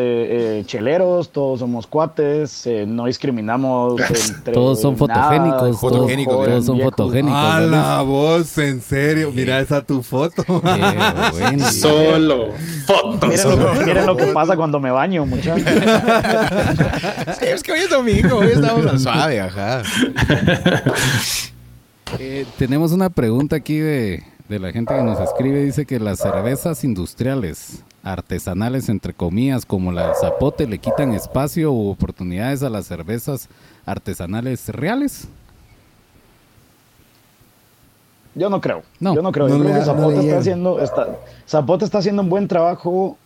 [0.59, 5.79] eh, cheleros, todos somos cuates, eh, no discriminamos entre Todos son nada, fotogénicos.
[5.79, 6.89] Todos, son viejo.
[6.91, 7.39] fotogénicos.
[7.39, 7.71] A ¿verdad?
[7.71, 9.31] la voz, en serio.
[9.33, 10.43] Mira esa tu foto.
[10.43, 10.51] Qué
[11.39, 11.71] bueno.
[11.71, 12.47] Solo
[12.85, 13.29] fotos.
[13.29, 15.63] Miren lo, que- miren lo que pasa cuando me baño, muchachos.
[17.39, 19.83] Sí, es que hoy es domingo, hoy estamos al suave, ajá.
[22.19, 25.63] Eh, tenemos una pregunta aquí de, de la gente que nos escribe.
[25.63, 31.71] Dice que las cervezas industriales, artesanales, entre comillas, como la del zapote, le quitan espacio
[31.71, 33.49] u oportunidades a las cervezas
[33.85, 35.27] artesanales reales.
[38.35, 38.83] Yo no creo.
[38.99, 39.15] No.
[39.15, 39.47] Yo no creo.
[39.47, 41.07] No Yo creo le- que Zapote está haciendo, está,
[41.47, 43.17] Zapote está haciendo un buen trabajo,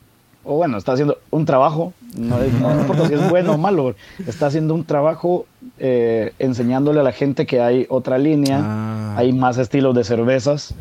[0.44, 3.96] o bueno, está haciendo un trabajo, no, es- no importa si es bueno o malo,
[4.26, 5.46] está haciendo un trabajo
[5.78, 9.16] eh, enseñándole a la gente que hay otra línea, Ah.
[9.18, 10.74] hay más estilos de cervezas,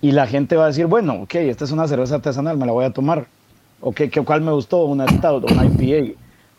[0.00, 2.72] y la gente va a decir, bueno, ok, esta es una cerveza artesanal, me la
[2.72, 3.26] voy a tomar.
[3.86, 4.84] Ok, ¿qué- ¿cuál me gustó?
[4.84, 6.12] Una Stout, una IPA.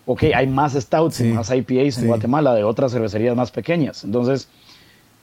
[0.05, 2.07] Ok, hay más Stouts y más IPAs en.
[2.07, 4.03] Guatemala de otras cervecerías más pequeñas.
[4.03, 4.47] Entonces,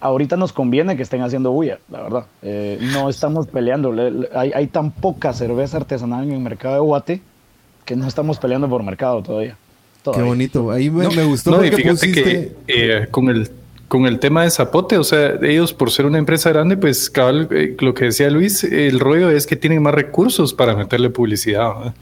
[0.01, 2.25] ahorita nos conviene que estén haciendo bulla, la verdad.
[2.43, 3.93] Eh, no estamos peleando.
[3.93, 7.23] Le- le- hay, hay tan poca cerveza artesanal en el mercado de Guate
[7.85, 9.57] que no estamos peleando por mercado todavía.
[10.13, 10.73] Qué bonito.
[10.73, 12.23] Ahí me, me gustó No, y porque fíjate pusiste...
[12.25, 13.49] que eh, con el
[13.93, 17.47] con el tema de Zapote, o sea, ellos por ser una empresa grande, pues cabal,
[17.51, 21.93] eh, lo que decía Luis, el rollo es que tienen más recursos para meterle publicidad.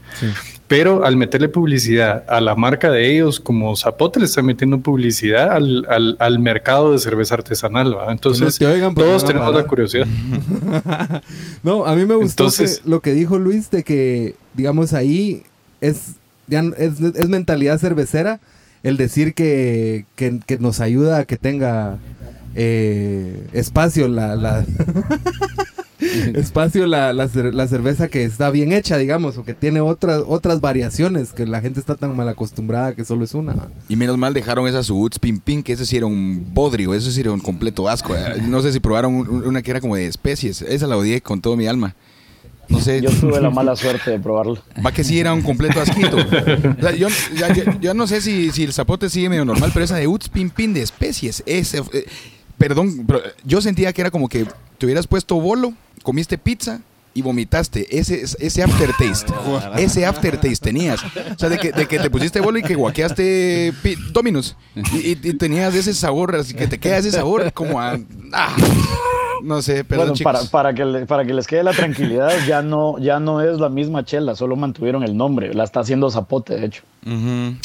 [0.69, 5.51] Pero al meterle publicidad a la marca de ellos, como Zapote le está metiendo publicidad
[5.51, 7.93] al, al, al mercado de cerveza artesanal.
[8.07, 10.07] Entonces, te oigan porque todos tenemos la curiosidad.
[11.63, 15.43] No, a mí me gustó Entonces- que- lo que dijo Luis de que, digamos, ahí
[15.81, 16.13] es,
[16.47, 18.39] ya es, es mentalidad cervecera
[18.83, 21.97] el decir que, que, que nos ayuda a que tenga
[22.55, 24.65] eh, espacio la, la
[26.35, 30.59] espacio la, la, la cerveza que está bien hecha, digamos, o que tiene otras otras
[30.59, 33.55] variaciones que la gente está tan mal acostumbrada que solo es una.
[33.87, 36.93] Y menos mal dejaron esa su Woods Pin Pin, que ese sí era un bodrio,
[36.93, 38.15] eso sí era un completo asco.
[38.15, 40.61] Eh, No sé si probaron un- una que era como de especies.
[40.63, 41.95] Esa la odié con todo mi alma.
[42.71, 43.01] No sé.
[43.01, 44.57] Yo tuve la mala suerte de probarlo.
[44.83, 46.17] Va que sí era un completo asquito.
[46.77, 49.71] O sea, yo, ya- yo- yo no sé si, si el zapote sigue medio normal,
[49.73, 52.05] pero esa de Woods Pin Pin de especies, ese, eh,
[52.57, 54.45] perdón, pero yo sentía que era como que
[54.77, 55.73] te hubieras puesto bolo,
[56.03, 56.79] comiste pizza
[57.13, 57.97] y vomitaste.
[57.99, 59.33] Ese, ese aftertaste.
[59.77, 61.03] ese aftertaste tenías.
[61.03, 63.73] O sea, de que, de que te pusiste bolo y que guaqueaste
[64.13, 64.55] Dominos.
[64.93, 67.99] Y, y- y tenías ese sabor, así que te queda ese sabor como a.
[68.33, 68.55] ah,
[69.43, 72.61] no sé, perdón, Bueno, para, para, que le- para que les quede la tranquilidad, ya
[72.61, 75.53] no, ya no es la misma chela, solo mantuvieron el nombre.
[75.53, 76.83] La está haciendo Zapote, de hecho.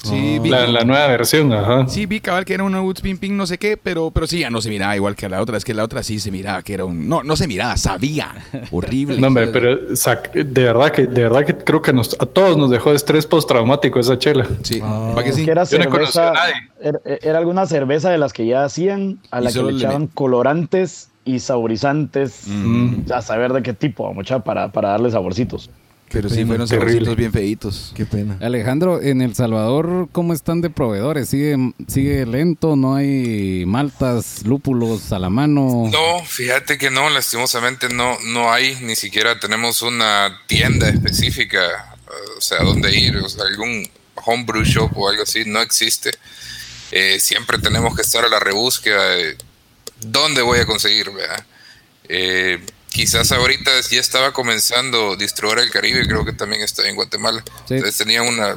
[0.02, 1.86] Sí, vi, La, la nueva versión, ajá.
[1.88, 4.38] sí, vi cabal que era una Woods Ping Ping, no sé qué, pero, pero sí,
[4.40, 5.58] ya no se miraba igual que la otra.
[5.58, 7.06] Es que la otra sí se miraba que era un.
[7.08, 8.32] No, no se miraba, sabía.
[8.70, 9.20] Horrible.
[9.20, 12.70] No, hombre, pero de verdad que de verdad que creo que nos, a todos nos
[12.70, 14.46] dejó estrés postraumático esa chela.
[14.62, 15.44] Sí, ¿para que sí?
[15.48, 16.54] Era Yo no conocí a cerveza, nadie.
[16.80, 21.10] era, era alguna cerveza de las que ya hacían, a la que le echaban colorantes
[21.26, 23.12] y saborizantes, Mm.
[23.12, 25.68] a saber de qué tipo, mucha, para, para darle saborcitos.
[26.10, 27.92] Pero sí fueron saborcitos bien feitos.
[27.96, 28.38] Qué pena.
[28.40, 31.28] Alejandro, en El Salvador, ¿cómo están de proveedores?
[31.28, 31.56] ¿Sigue,
[31.88, 32.76] sigue lento?
[32.76, 35.90] ¿No hay maltas, lúpulos a la mano?
[35.90, 41.96] No, fíjate que no, lastimosamente no, no hay, ni siquiera tenemos una tienda específica,
[42.38, 43.88] o sea, donde ir, o sea, algún
[44.24, 46.12] homebrew shop o algo así, no existe.
[46.92, 49.36] Eh, siempre tenemos que estar a la rebúsqueda de
[50.00, 51.44] dónde voy a conseguir, ¿verdad?
[52.08, 57.42] Eh, quizás ahorita ya estaba comenzando Distribuidora del Caribe, creo que también está en Guatemala.
[57.68, 57.74] Sí.
[57.74, 58.56] Entonces tenían una,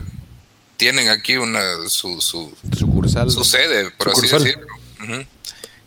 [0.78, 3.30] tienen aquí una, su, su, Sucursal.
[3.32, 4.44] sucede, por así Sucursal.
[4.44, 4.68] decirlo.
[5.04, 5.26] Ujú.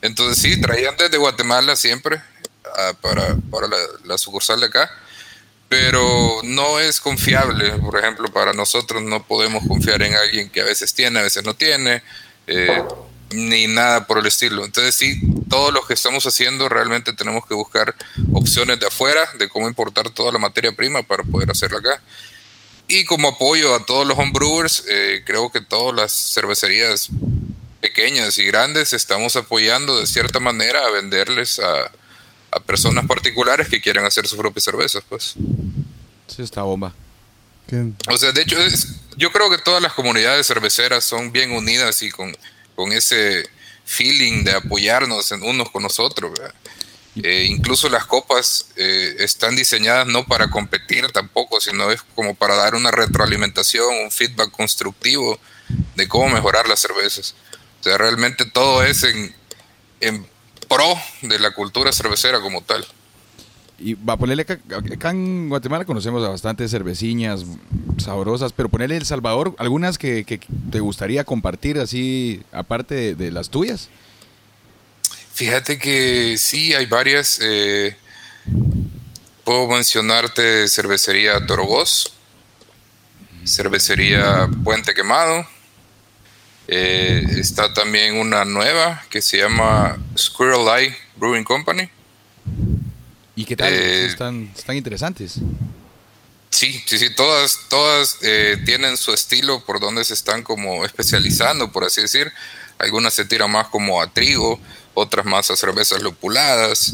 [0.03, 2.21] Entonces sí, traían desde Guatemala siempre
[2.77, 4.91] ah, para, para la, la sucursal de acá,
[5.69, 7.71] pero no es confiable.
[7.79, 11.45] Por ejemplo, para nosotros no podemos confiar en alguien que a veces tiene, a veces
[11.45, 12.03] no tiene,
[12.49, 12.83] eh,
[13.35, 14.65] ni nada por el estilo.
[14.65, 17.95] Entonces sí, todo lo que estamos haciendo realmente tenemos que buscar
[18.33, 22.03] opciones de afuera, de cómo importar toda la materia prima para poder hacerla acá.
[22.89, 27.09] Y como apoyo a todos los homebrewers, eh, creo que todas las cervecerías
[27.81, 31.91] pequeñas y grandes estamos apoyando de cierta manera a venderles a,
[32.51, 35.35] a personas particulares que quieren hacer sus propias cervezas, pues.
[36.29, 36.93] Sí, está bomba.
[37.69, 41.53] Qué- O sea, de hecho, es- yo creo que todas las comunidades cerveceras son bien
[41.53, 42.37] unidas y con,
[42.75, 43.49] con ese
[43.85, 46.33] feeling de apoyarnos en unos con nosotros.
[47.23, 52.57] Eh, incluso las copas eh, están diseñadas no para competir tampoco, sino es como para
[52.57, 55.39] dar una retroalimentación, un feedback constructivo
[55.95, 57.35] de cómo mejorar las cervezas.
[57.81, 59.35] O sea, realmente todo es en,
[60.01, 60.27] en
[60.69, 62.87] pro de la cultura cervecera como tal.
[63.85, 67.45] Y va a ponerle acá, en Guatemala conocemos a bastantes cerveciñas
[67.99, 70.25] sabrosas, pero ponerle El Salvador, algunas que,
[70.71, 73.89] te gustaría compartir así, aparte de, las tuyas.
[75.35, 77.41] Fíjate que sí, hay varias.
[77.43, 77.97] eh,
[79.45, 82.13] puedo mencionarte cervecería Torogós,
[83.45, 85.45] cervecería Puente Quemado.
[86.69, 91.91] eh, está también una nueva que se llama Squirrel Eye Brewing Company.
[93.35, 93.73] ¿Y qué tal?
[93.73, 95.39] Eh, están, están interesantes.
[96.51, 101.73] Sí, sí, sí, todas, todas eh, tienen su estilo por donde se están como especializando,
[101.73, 102.31] por así decir.
[102.79, 104.61] Algunas se tiran más como a trigo,
[104.93, 106.93] otras más a cervezas lupuladas.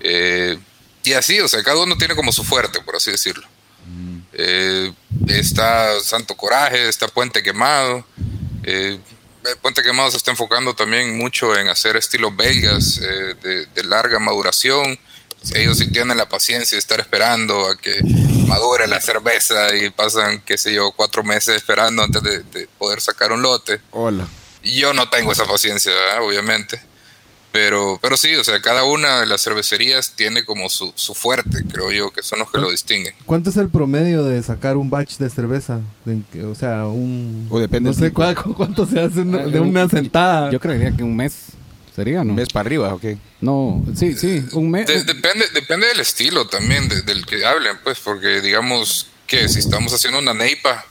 [0.00, 0.58] eh,
[1.02, 3.48] y así, o sea, cada uno tiene como su fuerte, por así decirlo.
[4.34, 4.92] Eh,
[5.28, 8.04] está Santo Coraje, está Puente Quemado.
[9.62, 14.98] Puente Quemado se está enfocando también mucho en hacer estilos belgas de, de larga maduración.
[15.54, 18.00] Ellos sí tienen la paciencia de estar esperando a que
[18.46, 23.00] madure la cerveza y pasan, qué sé yo, cuatro meses esperando antes de, de poder
[23.00, 23.80] sacar un lote.
[23.90, 24.26] Hola.
[24.62, 26.22] Yo no tengo esa paciencia, ¿verdad?
[26.22, 26.80] obviamente.
[27.52, 31.64] Pero, pero sí, o sea, cada una de las cervecerías tiene como su, su fuerte,
[31.72, 33.12] creo yo, que son los que lo distinguen.
[33.26, 35.80] ¿Cuánto es el promedio de sacar un batch de cerveza?
[36.04, 37.48] De o sea, un...
[37.50, 40.48] O depende No sé cuánto se hace una- de una sentada.
[40.52, 41.34] Yo creería que un mes
[42.00, 42.30] sería, ¿no?
[42.30, 43.18] ¿Un mes para arriba o qué?
[43.40, 44.86] No, sí, sí, un mes.
[44.86, 49.58] De- depende, depende del estilo también de- del que hablen, pues, porque digamos que si
[49.60, 50.84] estamos haciendo una neipa,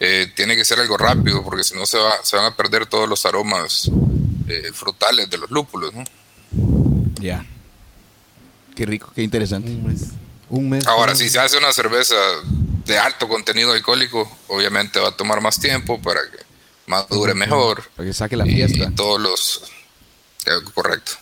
[0.00, 2.86] eh, tiene que ser algo rápido, porque si no se, va, se van a perder
[2.86, 3.90] todos los aromas
[4.48, 6.04] eh, frutales de los lúpulos, ¿no?
[7.20, 7.44] Ya.
[8.74, 9.70] Qué rico, qué interesante.
[9.70, 10.00] Un mes.
[10.50, 10.86] Un mes.
[10.86, 12.14] Ahora, si se hace una cerveza
[12.84, 16.38] de alto contenido alcohólico, obviamente va a tomar más tiempo para que
[16.86, 17.84] madure mejor.
[17.96, 18.84] Para que saque la y, fiesta.
[18.90, 19.62] y todos los...
[20.46, 21.12] eh, correcto.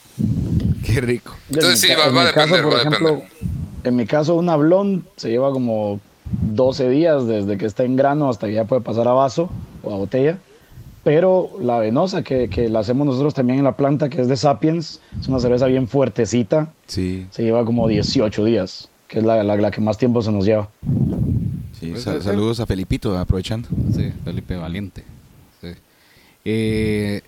[0.84, 1.34] Qué rico.
[1.50, 3.22] Entonces En mi sí, ca- va- en va a depender, por va a ejemplo,
[3.84, 6.00] En mi caso, una blonde se lleva como
[6.42, 9.50] 12 días desde que está en grano hasta que ya puede pasar a vaso
[9.82, 10.38] o a botella.
[11.04, 14.36] Pero la venosa, que, que la hacemos nosotros también en la planta, que es de
[14.36, 19.42] Sapiens, es una cerveza bien fuertecita, Sí, se lleva como 18 días, que es la,
[19.42, 20.68] la, la que más tiempo se nos lleva.
[21.80, 21.88] sí.
[21.90, 23.68] Pues Sal- saludos a Felipito, aprovechando.
[23.96, 25.02] Sí, Felipe Valiente.
[25.60, 25.68] Sí.
[26.44, 27.20] Eh,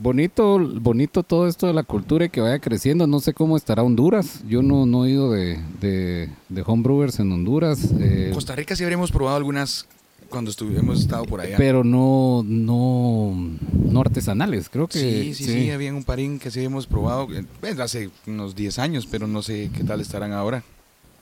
[0.00, 3.08] Bonito, bonito todo esto de la cultura y que vaya creciendo.
[3.08, 4.44] No sé cómo estará Honduras.
[4.48, 7.90] Yo no, no he ido de, de, de homebrewers en Honduras.
[7.98, 9.86] eh, Costa Rica sí habríamos probado algunas
[10.30, 11.56] cuando estu- hemos estado por allá.
[11.56, 13.34] pero no, no,
[13.72, 14.68] no artesanales.
[14.68, 17.44] Creo que sí, sí, sí, había un parín que sí hemos probado eh,
[17.82, 20.62] hace unos 10 años, pero no sé qué tal estarán ahora.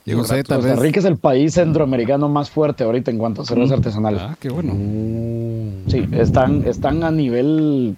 [0.05, 0.77] Llegó No sé, tal Costa.
[0.77, 4.21] Rica es el país centroamericano más fuerte ahorita en cuanto a cervezas artesanales.
[4.23, 4.73] Ah, qué bueno.
[5.89, 7.97] Sí, están, están a nivel,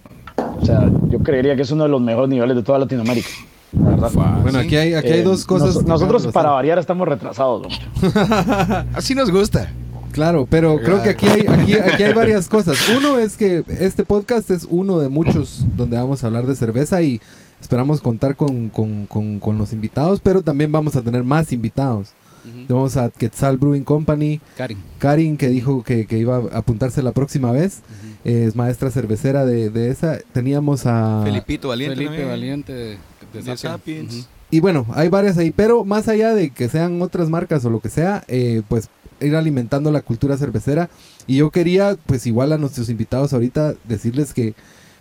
[0.61, 3.27] o sea, yo creería que es uno de los mejores niveles de toda Latinoamérica.
[3.71, 4.11] La verdad.
[4.41, 5.75] Bueno, aquí hay, aquí hay Eh, dos cosas.
[5.75, 7.67] nos- nosotros, para variar, estamos retrasados.
[8.01, 8.09] ¿no?
[8.95, 9.71] Así nos gusta.
[10.11, 12.77] Claro, pero creo que aquí hay, aquí, aquí hay varias cosas.
[12.97, 17.01] Uno es que este podcast es uno de muchos donde vamos a hablar de cerveza
[17.03, 17.21] y
[17.61, 22.09] esperamos contar con, con- con- con los invitados, pero también vamos a tener más invitados.
[22.67, 24.77] Vamos a Quetzal Brewing Company, Karin.
[24.97, 27.81] Karin que dijo que, que iba a apuntarse la próxima vez,
[28.25, 30.19] eh, es maestra cervecera de, de esa.
[30.33, 31.21] Teníamos a...
[31.23, 31.95] Felipito Valiente.
[31.95, 32.29] Felipe también.
[32.29, 32.97] Valiente de, de
[33.33, 33.61] De Sapiens.
[33.61, 34.13] Sapiens.
[34.13, 34.25] Ujú.
[34.51, 37.81] Y bueno, hay varias ahí, pero más allá de que sean otras marcas o lo
[37.81, 38.89] que sea, eh, pues
[39.21, 40.89] ir alimentando la cultura cervecera.
[41.27, 44.55] Y yo quería, pues igual a nuestros invitados ahorita, decirles que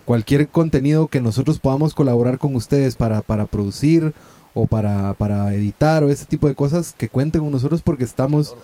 [0.05, 4.13] cualquier contenido que nosotros podamos colaborar con ustedes para, para producir
[4.55, 8.55] o para, para editar o ese tipo de cosas, que cuenten con nosotros porque estamos...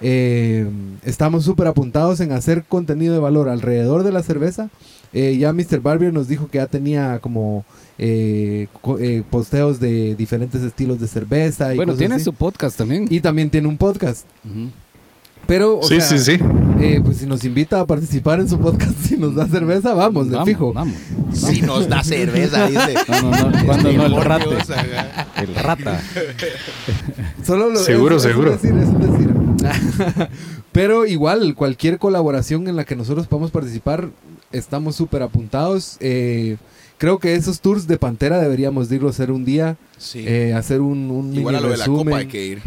[0.00, 0.66] eh,
[1.04, 4.68] estamos súper apuntados en hacer contenido de valor alrededor de la cerveza.
[5.12, 5.80] Eh, ya Mr.
[5.80, 7.64] Barbier nos dijo que ya tenía como
[7.98, 8.66] eh,
[8.98, 11.72] eh, posteos de diferentes estilos de cerveza.
[11.72, 12.24] Y Bueno, cosas tiene así.
[12.24, 13.06] su podcast también.
[13.08, 14.26] Y también tiene un podcast.
[15.46, 16.38] Pero, o Sí, sea, sí, sí.
[16.80, 20.26] eh, pues si nos invita a participar en su podcast, si nos da cerveza, vamos,
[20.28, 20.72] de Vamos, fijo.
[20.72, 20.94] Vamos.
[21.32, 22.94] Si nos da cerveza, dice.
[23.08, 25.26] No, no, no, cuando no, el ajá.
[25.42, 26.00] El rata.
[27.46, 28.50] Solo lo, Seguro, es- es seguro.
[28.52, 30.28] decir, es un decir.
[30.72, 34.08] Pero igual, cualquier colaboración en la que nosotros podamos participar,
[34.52, 35.96] estamos súper apuntados.
[36.00, 36.56] Eh,
[36.98, 40.24] creo que esos tours de Pantera deberíamos de irlo a hacer un día, Sí.
[40.26, 42.62] eh, hacer un, un Igual a lo de la copa hay que ir.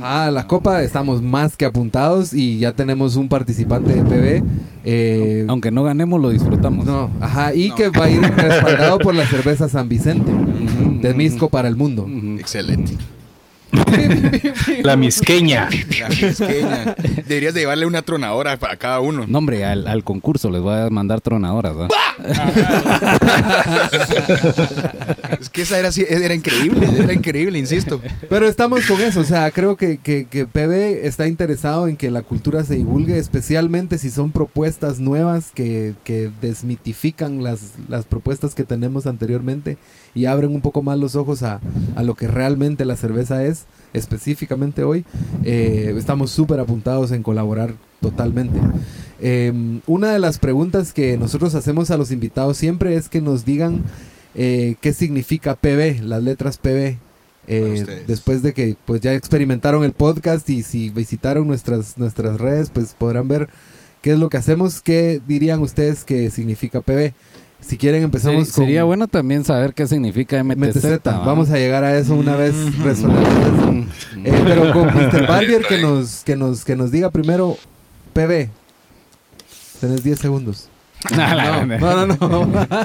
[0.00, 4.44] Ajá, la copa estamos más que apuntados y ya tenemos un participante de PB.
[4.84, 6.86] eh, Aunque no ganemos, lo disfrutamos.
[6.86, 7.74] no, ajá, y No.
[7.74, 10.30] que va a ir respaldado por la cerveza San Vicente,
[11.02, 11.14] de.
[11.14, 12.06] Misco para el mundo.
[12.38, 12.92] Excelente.
[14.82, 15.68] La misqueña.
[16.00, 16.94] La misqueña.
[17.26, 19.24] Deberías de llevarle una tronadora a cada uno.
[19.26, 21.76] No, hombre, al, al concurso les voy a mandar tronadoras.
[21.76, 21.88] ¿verdad?
[25.40, 28.00] Es que esa era, así- era increíble, era increíble, insisto.
[28.28, 32.10] Pero estamos con eso, o sea, creo que, que, que PB está interesado en que
[32.10, 38.54] la cultura se divulgue, especialmente si son propuestas nuevas que, que desmitifican las, las propuestas
[38.54, 39.78] que tenemos anteriormente
[40.18, 41.60] y abren un poco más los ojos a,
[41.94, 45.04] a lo que realmente la cerveza es, específicamente hoy.
[45.44, 48.58] Eh, estamos súper apuntados en colaborar totalmente.
[49.20, 49.52] Eh,
[49.86, 53.84] una de las preguntas que nosotros hacemos a los invitados siempre es que nos digan
[54.34, 56.98] eh, qué significa PB, las letras PB.
[57.50, 62.68] Eh, después de que pues ya experimentaron el podcast y si visitaron nuestras nuestras redes
[62.68, 63.48] pues podrán ver
[64.02, 67.14] qué es lo que hacemos qué dirían ustedes que significa PB
[67.60, 70.56] si quieren empezamos Sí, con sería bueno también saber qué significa MTZ.
[70.76, 71.18] MTZ ¿va?
[71.24, 72.54] vamos a llegar a eso una vez.
[72.54, 73.82] Mm.
[74.24, 75.26] Eh, pero con Mr.
[75.26, 77.56] Barbier que nos que nos que nos diga primero
[78.14, 78.48] PB
[79.80, 80.68] tenés 10 segundos
[81.16, 82.66] la- no no no, no.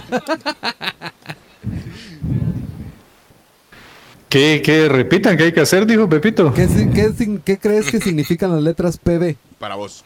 [4.29, 5.37] ¿Qué, qué repitan?
[5.37, 5.85] ¿Qué hay que hacer?
[5.85, 6.51] Dijo Pepito.
[6.53, 9.35] ¿Qué, qué qué crees que significan las letras PB?
[9.59, 10.03] Para vos.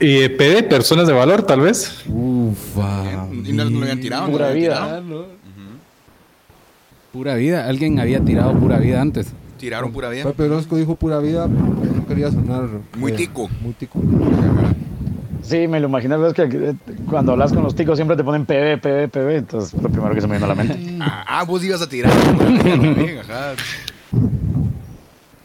[0.00, 2.04] Y eh, PD, personas de valor, tal vez.
[2.08, 3.26] Ufa.
[3.44, 4.30] Y no lo habían tirado.
[4.30, 5.00] Pura habían vida.
[5.00, 5.26] tirado.
[7.12, 7.66] Pura vida.
[7.66, 9.32] Alguien había tirado pura vida antes.
[9.58, 10.24] Tiraron pura vida.
[10.24, 13.50] Pepe Orozco dijo pura vida, no quería sonar Muy eh, tico.
[13.60, 14.00] Muy tico.
[15.42, 16.74] Sí, me lo imaginé, ves que eh,
[17.08, 20.20] cuando hablas con los ticos siempre te ponen PB, PB, PB, entonces lo primero que
[20.20, 20.78] se me viene a la mente.
[21.00, 22.12] Ah, ah, vos ibas a tirar.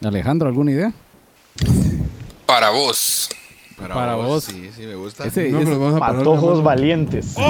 [0.03, 0.93] Alejandro, ¿alguna idea?
[2.45, 3.29] Para vos.
[3.89, 4.43] Para vos.
[4.45, 5.25] Sí, sí, me gusta.
[5.25, 7.35] Ese- No, ese- pero vamos a parar Patojos valientes.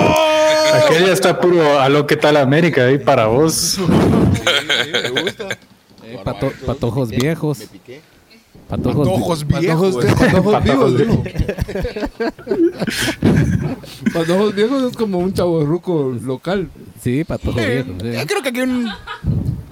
[0.74, 3.78] Aquella está puro a lo que tal América ahí para vos.
[3.80, 5.50] me gusta.
[6.04, 7.60] eh, pato- patojos viejos.
[7.60, 8.02] Me piqué.
[8.70, 9.96] Patojos, Patojos Patojos, viejos.
[9.96, 11.24] patojos vivos, Patojos dijo.
[14.14, 16.70] Patojos viejos es como un chavo ruco local.
[17.02, 18.02] Sí, patojos Eh, viejos.
[18.02, 18.12] sí.
[18.20, 18.86] yo creo que aquí un...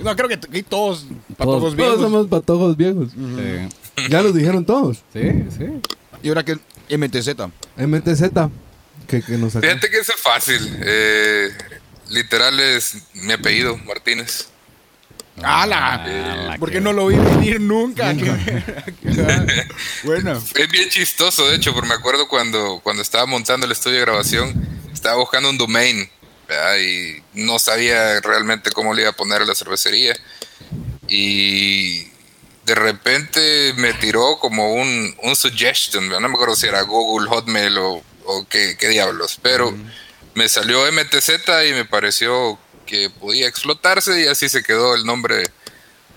[0.03, 1.05] No, creo que aquí todos
[1.37, 2.01] patojos Todos viejos.
[2.01, 3.09] somos patojos viejos.
[3.11, 4.07] Sí.
[4.09, 4.97] Ya los dijeron todos.
[5.13, 5.21] Sí,
[5.57, 5.65] sí.
[6.23, 6.57] Y ahora que
[6.89, 7.29] MTZ.
[7.77, 8.23] MTZ.
[9.07, 9.53] Que, que nos.
[9.53, 10.77] Fíjate que eso es fácil.
[10.83, 11.49] Eh,
[12.09, 14.47] literal es mi apellido, Martínez.
[15.43, 16.03] ¡Hala!
[16.05, 18.13] la Porque que- no lo vi venir nunca.
[20.03, 20.43] bueno.
[20.55, 24.01] Es bien chistoso, de hecho, porque me acuerdo cuando, cuando estaba montando el estudio de
[24.01, 24.53] grabación,
[24.93, 26.09] estaba buscando un domain.
[26.47, 26.77] ¿verdad?
[26.79, 30.15] Y no sabía realmente cómo le iba a poner a la cervecería.
[31.07, 32.07] Y
[32.65, 37.77] de repente me tiró como un, un suggestion, no me acuerdo si era Google, Hotmail
[37.77, 39.73] o, o qué, qué diablos, pero
[40.35, 41.29] me salió MTZ
[41.69, 45.49] y me pareció que podía explotarse y así se quedó el nombre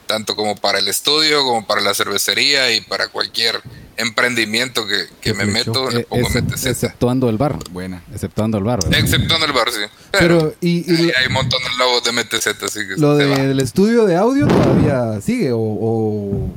[0.06, 3.62] tanto como para el estudio, como para la cervecería y para cualquier
[3.96, 6.66] emprendimiento que, que me meto, le Eh, pongo excep- MTZ.
[6.66, 7.58] exceptuando el bar.
[7.70, 8.02] Buena.
[8.12, 8.82] Exceptuando el bar.
[8.84, 8.98] ¿verdad?
[8.98, 9.80] Exceptuando el bar, sí.
[10.10, 13.16] Pero, Pero, y, y ahí hay un montón de logos de MTZ, así que lo
[13.16, 16.50] del estudio de audio todavía sigue o, o-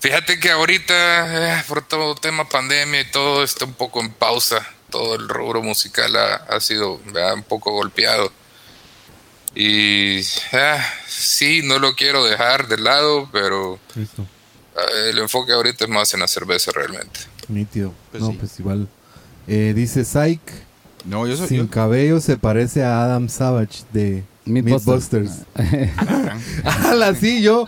[0.00, 4.66] Fíjate que ahorita, eh, por todo tema pandemia y todo, está un poco en pausa.
[4.88, 7.34] Todo el rubro musical ha, ha sido ¿verdad?
[7.34, 8.32] un poco golpeado.
[9.54, 10.20] Y
[10.52, 14.22] ah, sí, no lo quiero dejar de lado, pero ah,
[15.10, 17.20] el enfoque ahorita es más en la cerveza realmente.
[17.48, 17.92] nítido.
[18.10, 18.36] Pues no, sí.
[18.38, 18.88] pues igual.
[19.48, 20.40] Eh, dice Psych,
[21.04, 21.48] No, yo soy.
[21.48, 25.32] sin yo- cabello se parece a Adam Savage de Mythbusters.
[26.64, 27.66] Ala, sí, yo,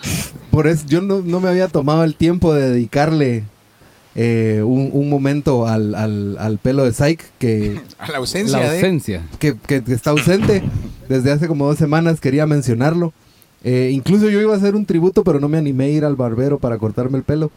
[0.50, 3.44] por eso, yo no, no me había tomado el tiempo de dedicarle
[4.14, 8.70] eh, un, un momento al, al, al pelo de Psych que, a la ausencia La
[8.70, 8.76] de.
[8.76, 9.22] ausencia.
[9.38, 10.62] que, que está ausente
[11.08, 13.12] desde hace como dos semanas, quería mencionarlo.
[13.64, 16.16] Eh, incluso yo iba a hacer un tributo, pero no me animé a ir al
[16.16, 17.50] barbero para cortarme el pelo.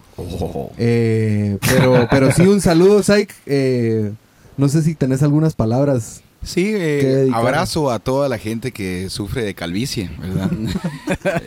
[0.78, 3.32] Eh, pero, pero sí, un saludo, Psych.
[3.46, 4.12] Eh,
[4.58, 6.22] no sé si tenés algunas palabras.
[6.46, 10.52] Sí, eh, abrazo a toda la gente que sufre de calvicie, ¿verdad?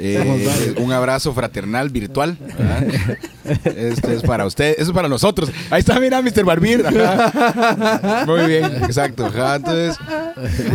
[0.00, 2.84] Eh, un abrazo fraternal virtual, ¿verdad?
[3.64, 5.50] Esto es para usted, eso es para nosotros.
[5.70, 6.44] Ahí está, mira, Mr.
[6.44, 6.84] Barbir.
[6.84, 8.24] ajá.
[8.26, 9.26] Muy bien, exacto.
[9.26, 9.96] Ajá, entonces,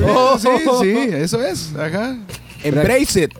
[0.07, 0.47] oh, sí,
[0.81, 1.73] sí, eso es.
[1.75, 2.17] Ajá.
[2.63, 3.33] Embrace it.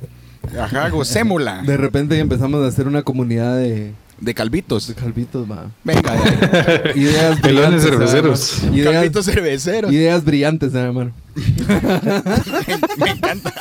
[0.60, 1.62] Ajá, gocémosla.
[1.66, 4.88] De repente empezamos a hacer una comunidad de, De calvitos.
[4.88, 5.68] de calvitos, va.
[5.84, 6.92] Venga, ya.
[6.96, 8.64] Ideas Pelones brillantes, cerveceros.
[8.74, 9.92] Ideas, calvitos cerveceros.
[9.92, 11.12] ideas brillantes, hermano.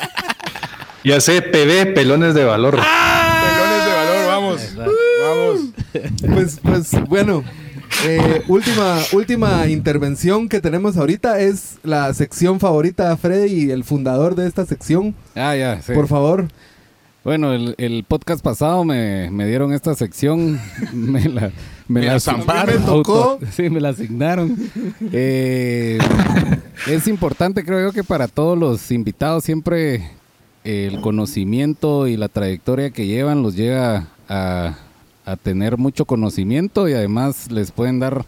[1.05, 2.77] Ya sé, PB, pelones de valor.
[2.77, 4.61] Pelones de valor, vamos.
[5.21, 5.61] Vamos.
[6.33, 7.43] Pues, pues bueno,
[8.05, 14.37] eh, última, última intervención que tenemos ahorita es la sección favorita de Freddy, el fundador
[14.37, 15.17] de esta sección.
[15.35, 15.93] Ah, ya, sí.
[15.93, 16.47] Por favor.
[17.25, 20.61] Bueno, el, el podcast pasado me, me dieron esta sección.
[20.93, 21.53] Me la,
[21.87, 22.81] me Me la zamparon.
[22.81, 23.39] Me tocó.
[23.53, 24.57] Sí, me la asignaron.
[25.13, 25.99] Eh,
[26.89, 30.11] es importante, creo yo, que para todos los invitados siempre
[30.65, 34.77] el conocimiento y la trayectoria que llevan los llega a,
[35.25, 38.25] a tener mucho conocimiento y además les pueden dar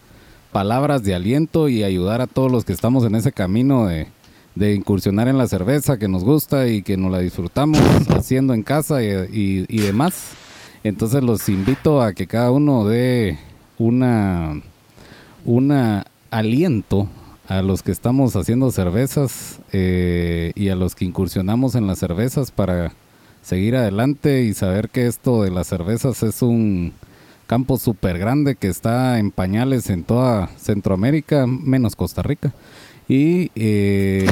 [0.52, 4.08] palabras de aliento y ayudar a todos los que estamos en ese camino de,
[4.54, 7.78] de incursionar en la cerveza que nos gusta y que nos la disfrutamos
[8.10, 10.30] haciendo en casa y, y- y demás.
[10.84, 13.38] Entonces los invito a que cada uno dé
[13.78, 14.60] una,
[15.44, 17.08] una aliento
[17.48, 22.50] a los que estamos haciendo cervezas eh, y a los que incursionamos en las cervezas
[22.50, 22.92] para
[23.42, 26.92] seguir adelante y saber que esto de las cervezas es un
[27.46, 32.52] campo súper grande que está en pañales en toda Centroamérica, menos Costa Rica.
[33.08, 34.26] Y, eh,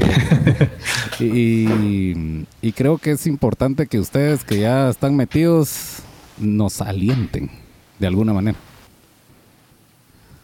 [1.21, 5.99] y, y creo que es importante que ustedes que ya están metidos
[6.39, 7.51] nos alienten
[7.99, 8.59] de alguna manera.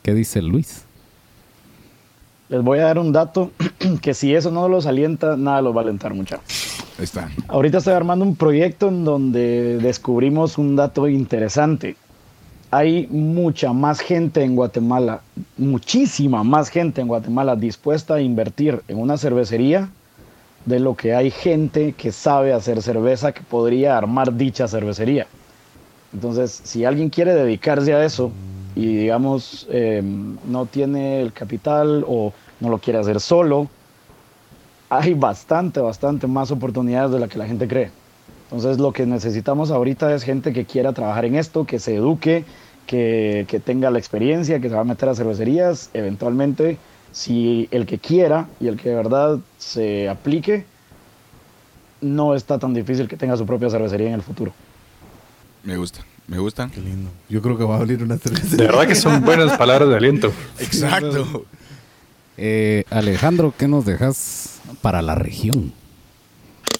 [0.02, 0.84] ¿Qué dice Luis?
[2.48, 3.50] Les voy a dar un dato
[4.02, 6.36] que si eso no los alienta, nada los va a alentar mucho.
[6.98, 7.28] Ahí está.
[7.46, 11.96] Ahorita estoy armando un proyecto en donde descubrimos un dato interesante.
[12.70, 15.22] Hay mucha más gente en Guatemala,
[15.56, 19.88] muchísima más gente en Guatemala dispuesta a invertir en una cervecería
[20.66, 25.26] de lo que hay gente que sabe hacer cerveza que podría armar dicha cervecería.
[26.12, 28.32] Entonces, si alguien quiere dedicarse a eso
[28.74, 33.70] y digamos eh, no tiene el capital o no lo quiere hacer solo,
[34.90, 37.90] hay bastante, bastante más oportunidades de la que la gente cree.
[38.50, 42.44] Entonces lo que necesitamos ahorita es gente que quiera trabajar en esto, que se eduque,
[42.86, 45.90] que, que tenga la experiencia, que se va a meter a cervecerías.
[45.92, 46.78] Eventualmente,
[47.12, 50.64] si el que quiera y el que de verdad se aplique,
[52.00, 54.52] no está tan difícil que tenga su propia cervecería en el futuro.
[55.64, 56.04] Me gusta.
[56.26, 56.70] Me gusta.
[56.72, 57.10] Qué lindo.
[57.28, 58.56] Yo creo que va a abrir una cerveza.
[58.56, 60.32] De verdad que son buenas palabras de aliento.
[60.58, 61.44] Exacto.
[62.36, 65.72] Eh, Alejandro, ¿qué nos dejas para la región?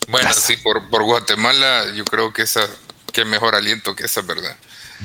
[0.08, 2.66] Bueno, sí, por, por Guatemala, yo creo que esa,
[3.12, 4.56] qué mejor aliento que esa, ¿verdad?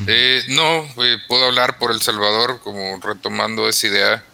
[0.07, 4.25] Eh, no, eh, puedo hablar por El Salvador, como retomando esa idea,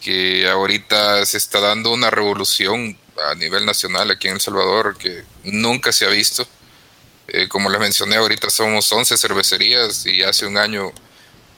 [0.00, 2.98] que ahorita se está dando una revolución
[3.30, 6.46] a nivel nacional aquí en El Salvador que nunca se ha visto.
[7.28, 10.90] Eh, como les mencioné, ahorita somos 11 cervecerías y hace un año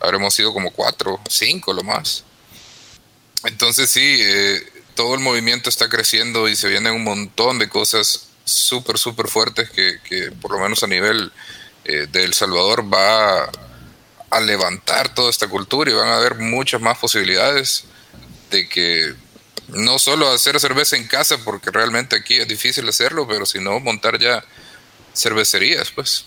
[0.01, 2.25] habremos sido como 4, 5 lo más.
[3.45, 4.61] Entonces sí, eh,
[4.97, 9.71] todo el movimiento está creciendo y se vienen un montón de cosas súper, súper fuertes
[9.71, 11.33] que, que, por lo menos a nivel
[11.85, 13.51] eh, de El Salvador va
[14.31, 17.85] a levantar toda esta cultura y van a haber muchas más posibilidades
[18.51, 19.15] de que
[19.69, 24.19] no solo hacer cerveza en casa, porque realmente aquí es difícil hacerlo, pero sino montar
[24.19, 24.45] ya
[25.15, 26.27] cervecerías, pues.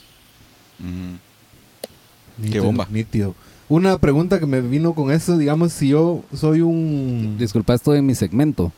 [2.52, 2.88] Qué bomba.
[2.90, 3.36] Nítido.
[3.70, 7.38] Una pregunta que me vino con eso, digamos, si yo soy un...
[7.38, 8.72] Disculpa esto de mi segmento.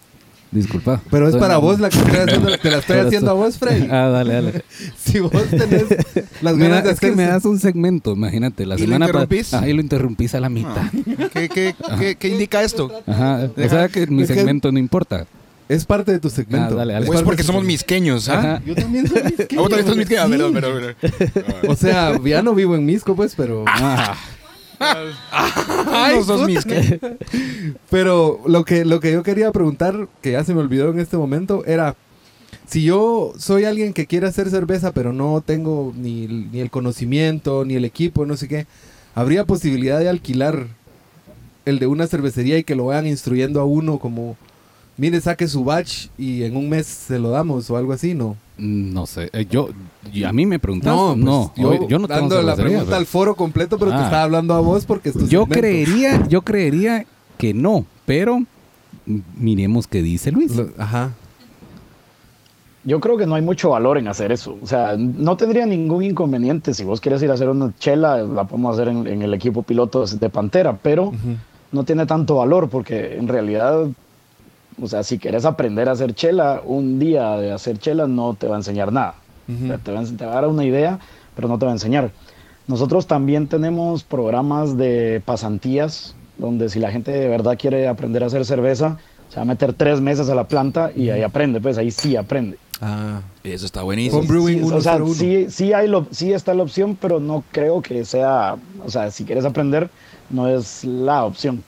[0.51, 1.01] Disculpa.
[1.11, 3.88] Pero es para vos la que estoy haciendo, te la estoy haciendo a vos, Freddy.
[3.91, 4.63] Ah, dale, dale.
[4.97, 5.85] Si vos tenés
[6.41, 8.65] las ganas de es que me das un segmento, imagínate.
[8.65, 9.53] La ¿Y lo semana pa- interrumpís?
[9.53, 10.84] Ajá, y lo interrumpís a la mitad.
[11.34, 12.91] ¿Qué, qué, qué, qué indica esto?
[13.05, 13.49] Ajá.
[13.57, 15.26] O sea que mi segmento no importa.
[15.67, 16.76] Es parte de tu segmento.
[16.76, 17.05] Ah, dale, dale.
[17.05, 18.38] Es Pues porque somos misqueños, ¿ah?
[18.39, 18.61] Ajá.
[18.65, 19.47] Yo también soy misqueño.
[19.51, 20.22] Ah, vos también sos misqueño.
[20.22, 20.31] Ah, Sí.
[20.31, 21.72] perdón, perdón, perdón.
[21.72, 23.65] O sea, ya no vivo en Misco, pues, pero...
[24.80, 26.45] No sos puta.
[26.45, 26.99] misqueño.
[27.89, 31.18] Pero lo que, lo que yo quería preguntar, que ya se me olvidó en este
[31.18, 31.95] momento, era...
[32.68, 37.64] Si yo soy alguien que quiere hacer cerveza, pero no tengo ni, ni el conocimiento,
[37.64, 38.65] ni el equipo, no sé qué,
[39.14, 40.65] ¿habría posibilidad de alquilar
[41.65, 44.38] el de una cervecería y que lo vayan instruyendo a uno como,
[44.97, 48.35] mire, saque su batch y en un mes se lo damos o algo así, ¿no?
[48.57, 49.30] no sé.
[49.34, 49.69] Eh, Yo,
[50.13, 50.95] y a mí me preguntaste.
[50.97, 53.77] No, No, pues, yo, yo, yo no tengo dando la pregunta pero- al foro completo,
[53.77, 54.03] pero te Ah.
[54.05, 55.53] estaba hablando a vos porque es tu Yo segmento.
[55.59, 57.05] creería, yo creería
[57.38, 58.39] que no, pero
[59.38, 60.55] miremos qué dice Luis.
[60.55, 61.11] Lo- Ajá.
[62.84, 64.57] Yo creo que no hay mucho valor en hacer eso.
[64.61, 66.73] O sea, no tendría ningún inconveniente.
[66.76, 69.63] Si vos quieres ir a hacer una chela, la podemos hacer en, en el equipo
[69.63, 71.11] piloto de Pantera, pero
[71.72, 73.88] no tiene tanto valor porque en realidad,
[74.81, 78.47] o sea, si quieres aprender a hacer chela, un día de hacer chela no te
[78.47, 79.15] va a enseñar nada.
[79.47, 80.99] O sea, te, va a, te va a dar una idea,
[81.35, 82.11] pero no te va a enseñar.
[82.68, 88.27] Nosotros también tenemos programas de pasantías, donde si la gente de verdad quiere aprender a
[88.27, 88.97] hacer cerveza,
[89.30, 92.15] se va a meter tres meses a la planta y ahí aprende, pues ahí sí
[92.15, 92.57] aprende.
[92.81, 93.22] Ah.
[93.43, 94.22] Eso está buenísimo.
[94.23, 95.14] Sí, o sea, 101.
[95.14, 99.11] sí, sí, hay lo- sí está la opción, pero no creo que sea, o sea,
[99.11, 99.89] si quieres aprender,
[100.31, 101.64] no es la opción.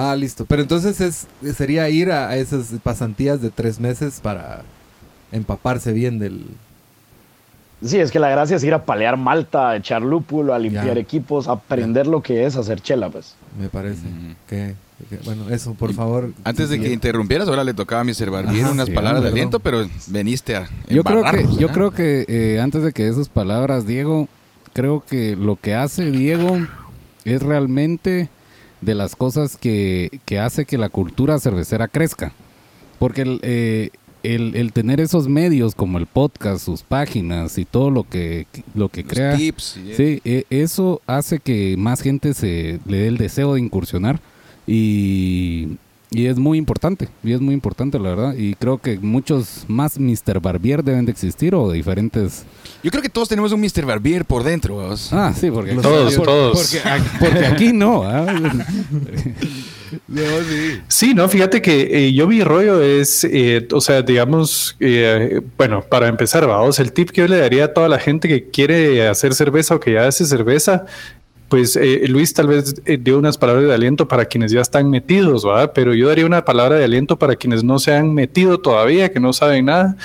[0.00, 0.44] Ah, listo.
[0.46, 1.26] Pero entonces es,
[1.56, 4.62] sería ir a, a esas pasantías de tres meses para
[5.32, 6.46] empaparse bien del...
[7.84, 10.94] Sí, es que la gracia es ir a palear malta, a echar lúpulo, a limpiar
[10.94, 11.00] Ya.
[11.00, 13.34] equipos, aprender lo que es hacer chela, pues.
[13.60, 14.02] Me parece.
[14.48, 14.74] que,
[15.08, 16.32] que- bueno, eso, por favor.
[16.44, 18.30] Antes de que interrumpieras, ahora le tocaba a Mr.
[18.30, 21.72] Barbier Ajá, unas sí, palabras de aliento, pero veniste a Yo creo que, yo ¿ah?
[21.72, 24.28] creo que eh, antes de que esas palabras, Diego,
[24.72, 26.58] creo que lo que hace Diego
[27.24, 28.28] es realmente
[28.80, 32.32] de las cosas que, que hace que la cultura cervecera crezca.
[32.98, 33.90] Porque el, eh,
[34.22, 38.88] el, el tener esos medios como el podcast, sus páginas y todo lo que, lo
[38.88, 39.78] que Los crea, tips.
[39.96, 44.20] Sí, e- eso hace que más gente se le dé el deseo de incursionar
[44.66, 45.76] y,
[46.10, 49.98] y es muy importante, y es muy importante la verdad, y creo que muchos más
[49.98, 50.40] Mr.
[50.40, 52.44] Barbier deben de existir o de diferentes...
[52.82, 53.84] Yo creo que todos tenemos un Mr.
[53.84, 54.74] Barbier por dentro.
[54.76, 55.12] vos.
[55.12, 56.76] Ah, sí, porque Todos, por- todos.
[56.80, 58.02] Porque, porque aquí no.
[58.04, 58.26] ¿ah?
[60.88, 65.82] Sí, no, fíjate que eh, yo mi rollo es, eh, o sea, digamos, eh, bueno,
[65.82, 69.08] para empezar, vamos, el tip que yo le daría a toda la gente que quiere
[69.08, 70.84] hacer cerveza o que ya hace cerveza,
[71.48, 74.90] pues eh, Luis tal vez eh, dio unas palabras de aliento para quienes ya están
[74.90, 75.72] metidos, ¿verdad?
[75.74, 79.18] Pero yo daría una palabra de aliento para quienes no se han metido todavía, que
[79.20, 79.96] no saben nada.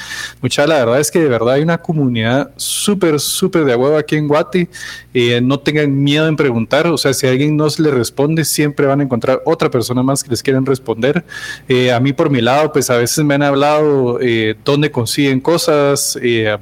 [0.41, 4.15] Mucha, la verdad es que de verdad hay una comunidad súper, súper de huevo aquí
[4.15, 4.70] en Guati.
[5.14, 8.86] Eh, no tengan miedo en preguntar, o sea, si alguien no se le responde, siempre
[8.86, 11.24] van a encontrar otra persona más que les quieren responder.
[11.68, 15.40] Eh, a mí por mi lado, pues a veces me han hablado eh, dónde consiguen
[15.40, 16.18] cosas.
[16.22, 16.57] eh,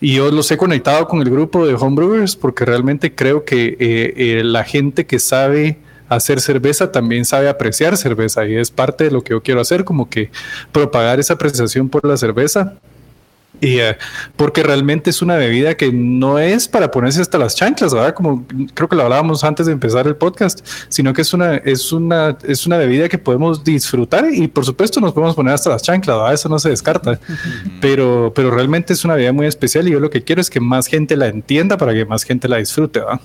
[0.00, 4.14] y yo los he conectado con el grupo de homebrewers porque realmente creo que eh,
[4.16, 5.78] eh, la gente que sabe
[6.08, 9.84] hacer cerveza también sabe apreciar cerveza y es parte de lo que yo quiero hacer,
[9.84, 10.30] como que
[10.72, 12.74] propagar esa apreciación por la cerveza.
[13.60, 13.96] Y eh,
[14.36, 18.14] porque realmente es una bebida que no es para ponerse hasta las chanclas, ¿verdad?
[18.14, 21.92] Como creo que lo hablábamos antes de empezar el podcast, sino que es una, es
[21.92, 25.82] una, es una bebida que podemos disfrutar y por supuesto nos podemos poner hasta las
[25.82, 26.34] chanclas, ¿verdad?
[26.34, 27.18] Eso no se descarta.
[27.80, 30.60] pero, pero realmente es una bebida muy especial y yo lo que quiero es que
[30.60, 33.20] más gente la entienda para que más gente la disfrute, ¿verdad?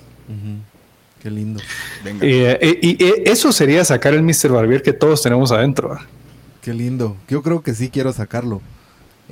[1.22, 1.60] Qué lindo.
[2.04, 2.26] Venga.
[2.26, 4.48] Eh, eh, y eh, eso sería sacar el Mr.
[4.50, 5.90] Barbier que todos tenemos adentro.
[5.90, 6.04] ¿verdad?
[6.60, 7.16] Qué lindo.
[7.28, 8.60] Yo creo que sí quiero sacarlo.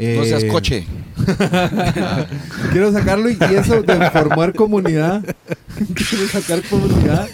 [0.01, 0.87] No seas Eh, coche.
[2.73, 5.23] Quiero sacarlo y, y eso de formar comunidad.
[5.95, 7.29] quiero sacar comunidad.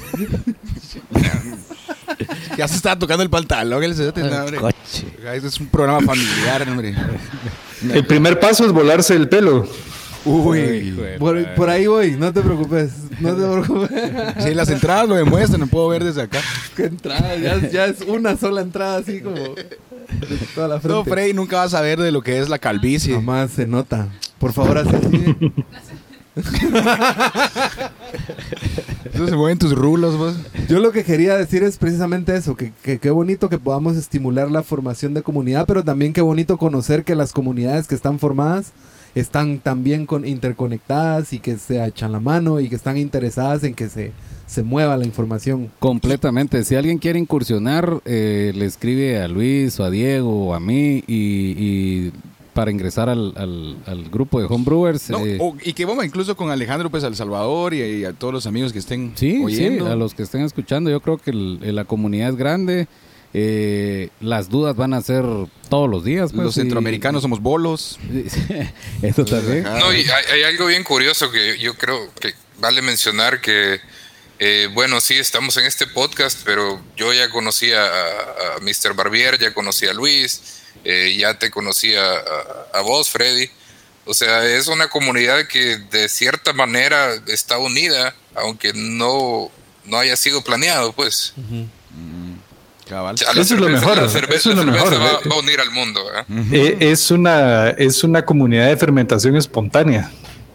[2.56, 3.82] Ya se estaba tocando el pantalón.
[3.84, 4.59] El cerote, no, hombre.
[5.34, 6.94] Este es un programa familiar, hombre.
[7.93, 9.68] El primer paso es volarse el pelo.
[10.27, 10.94] Uy.
[11.19, 12.90] Por, ahí voy, no te preocupes.
[13.20, 14.44] No te preocupes.
[14.44, 16.40] Sí, las entradas lo demuestran, no puedo ver desde acá.
[16.74, 19.36] Qué entrada, ya, ya es una sola entrada así como
[20.55, 20.89] toda la frente.
[20.89, 23.15] No, Freddy, nunca vas a ver de lo que es la calvicie.
[23.15, 24.09] Nomás se nota.
[24.39, 25.36] Por favor, haz así.
[29.15, 30.35] Eso se mueven tus rulos, vos.
[30.69, 34.51] Yo lo que quería decir es precisamente eso, que que qué bonito que podamos estimular
[34.51, 38.73] la formación de comunidad, pero también qué bonito conocer que las comunidades que están formadas
[39.16, 43.74] están también con, interconectadas y que se echan la mano y que están interesadas en
[43.74, 44.12] que se,
[44.47, 45.70] se mueva la información.
[45.80, 46.62] Completamente.
[46.64, 51.02] Si alguien quiere incursionar, eh, le escribe a Luis o a Diego o a mí
[51.06, 52.12] y, y
[52.52, 55.10] para ingresar al, al- al grupo de Homebrewers.
[55.10, 58.12] No, eh, o- y que vamos incluso con Alejandro pues al Salvador y, y a
[58.12, 59.86] todos los amigos que estén Sí, oyendo.
[59.86, 62.86] sí, a los que estén escuchando, yo creo que el- el- la comunidad es grande.
[63.35, 65.24] Eh, las dudas van a ser
[65.69, 66.32] todos los días.
[66.32, 67.98] pues, los y- centroamericanos somos bolos.
[69.03, 69.65] Eso también.
[69.65, 73.81] No, y hay, hay algo bien curioso que yo creo que vale mencionar que,
[74.39, 78.94] eh, bueno, sí, estamos en este podcast, pero yo ya conocía a, a Mr.
[78.94, 83.51] Barbier, ya conocía a Luis, eh, ya te conocía a, a vos, Freddy.
[84.09, 89.51] O sea, es una comunidad que de cierta manera está unida, aunque no,
[89.85, 91.35] no haya sido planeado, pues.
[92.86, 95.38] Eso es lo mejor, La cerveza, eso es lo la cerveza mejor, va, va a
[95.40, 96.00] unir al mundo.
[96.52, 96.76] ¿eh?
[96.80, 100.10] Es, una, es una comunidad de fermentación espontánea.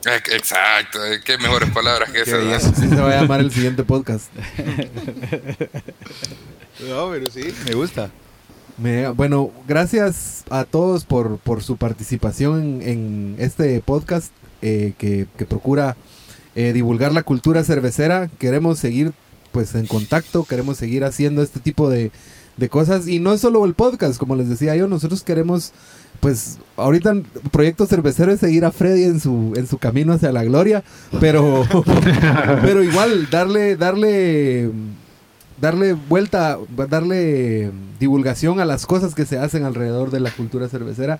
[0.05, 2.39] Eh, Exacto, eh, qué mejores palabras que esas.
[2.39, 2.69] belleza.
[2.69, 4.25] Así se va a llamar el siguiente podcast.
[6.89, 8.09] No, pero sí, me gusta.
[8.77, 14.31] Me- bueno, gracias a todos por, por su participación en, en este podcast
[14.63, 15.95] eh, que, que procura
[16.55, 18.29] eh, divulgar la cultura cervecera.
[18.39, 19.11] Queremos seguir
[19.51, 22.11] pues en contacto, queremos seguir haciendo este tipo de,
[22.57, 25.73] de cosas y no es solo el podcast, como les decía yo, nosotros queremos
[26.19, 27.15] pues ahorita
[27.51, 30.83] proyecto cervecero es seguir a Freddy en su en su camino hacia la gloria,
[31.19, 31.65] pero
[32.61, 34.69] pero igual darle darle
[35.61, 36.57] darle vuelta,
[36.89, 41.19] darle divulgación a las cosas que se hacen alrededor de la cultura cervecera,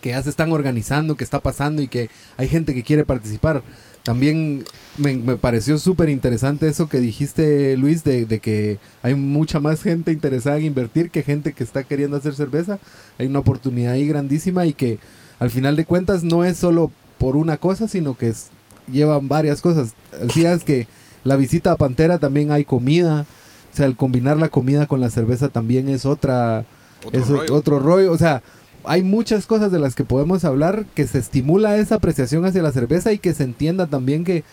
[0.00, 3.62] que ya se están organizando, que está pasando y que hay gente que quiere participar.
[4.02, 4.64] También
[4.96, 9.82] me, me pareció súper interesante eso que dijiste, Luis, de, de que hay mucha más
[9.82, 12.78] gente interesada en invertir que gente que está queriendo hacer cerveza.
[13.18, 14.98] Hay una oportunidad ahí grandísima y que
[15.38, 18.48] al final de cuentas no es solo por una cosa, sino que es-
[18.90, 19.92] llevan varias cosas.
[20.22, 20.86] Decías que
[21.24, 23.26] la visita a Pantera también hay comida.
[23.72, 26.64] O sea, el combinar la comida con la cerveza también es otra
[27.04, 27.54] Otro es rollo.
[27.54, 28.12] otro rollo.
[28.12, 28.42] O sea,
[28.84, 32.72] hay muchas cosas de las que podemos hablar que se estimula esa apreciación hacia la
[32.72, 34.44] cerveza y que se entienda también que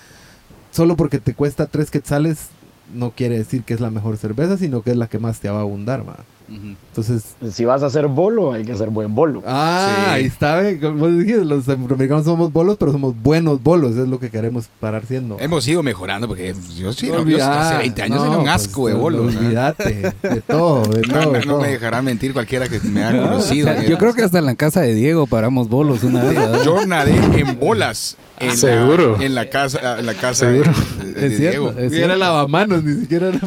[0.71, 2.49] solo porque te cuesta tres quetzales
[2.93, 5.49] no quiere decir que es la mejor cerveza, sino que es la que más te
[5.49, 6.03] va a abundar,
[6.49, 9.43] Entonces, Si vas a hacer bolo, hay que hacer buen bolo.
[9.45, 10.11] ah, Sí.
[10.11, 14.29] ahí está, como dijiste, los centroamericanos somos bolos, pero somos buenos bolos, es lo que
[14.29, 15.37] queremos parar siendo.
[15.39, 18.43] Hemos ido mejorando porque yo sí, No yo olvidar, hace 20 años no, era un
[18.43, 19.17] pues, asco de bolo.
[19.23, 19.23] ¿no?
[19.39, 21.25] Olvídate de todo, de No, todo.
[21.25, 21.61] no, de no todo.
[21.61, 23.67] me dejará mentir cualquiera que me haya O conocido.
[23.67, 26.35] sea, yo creo que hasta en la casa de Diego paramos bolos una vez.
[26.35, 26.63] ¿verdad?
[26.63, 28.15] yo nadé en bolas.
[28.39, 29.17] En Seguro.
[29.17, 30.71] La, en la casa, en la casa Seguro.
[30.71, 31.87] de, de Es cierto, Diego.
[31.87, 33.39] es era lavamanos, ni siquiera era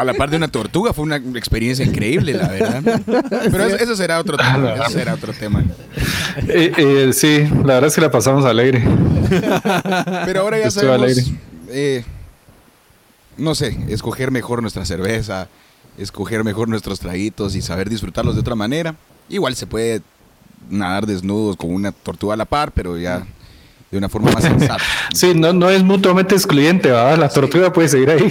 [0.00, 3.02] A la par de una tortuga fue una experiencia increíble, la verdad.
[3.50, 4.74] Pero eso, eso será otro tema.
[4.74, 5.64] Eso será otro tema.
[6.48, 8.84] Eh, eh, sí, la verdad es que la pasamos alegre.
[10.26, 11.24] Pero ahora ya Estuvo sabemos, alegre.
[11.70, 12.04] eh,
[13.38, 15.48] no sé, escoger mejor nuestra cerveza,
[15.96, 18.94] escoger mejor nuestros traguitos y saber disfrutarlos de otra manera.
[19.30, 20.02] Igual se puede
[20.68, 23.26] nadar desnudos con una tortuga a la par, pero ya
[23.96, 24.78] de una forma más sensata.
[25.14, 27.18] Sí, no, no es mutuamente excluyente, ¿verdad?
[27.18, 28.28] La tortuga puede seguir ahí.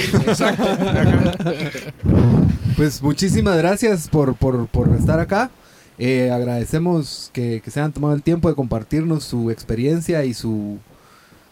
[2.75, 5.49] Pues muchísimas gracias por, por, por estar acá.
[5.97, 10.77] Eh, agradecemos que, que se hayan tomado el tiempo de compartirnos su experiencia y su,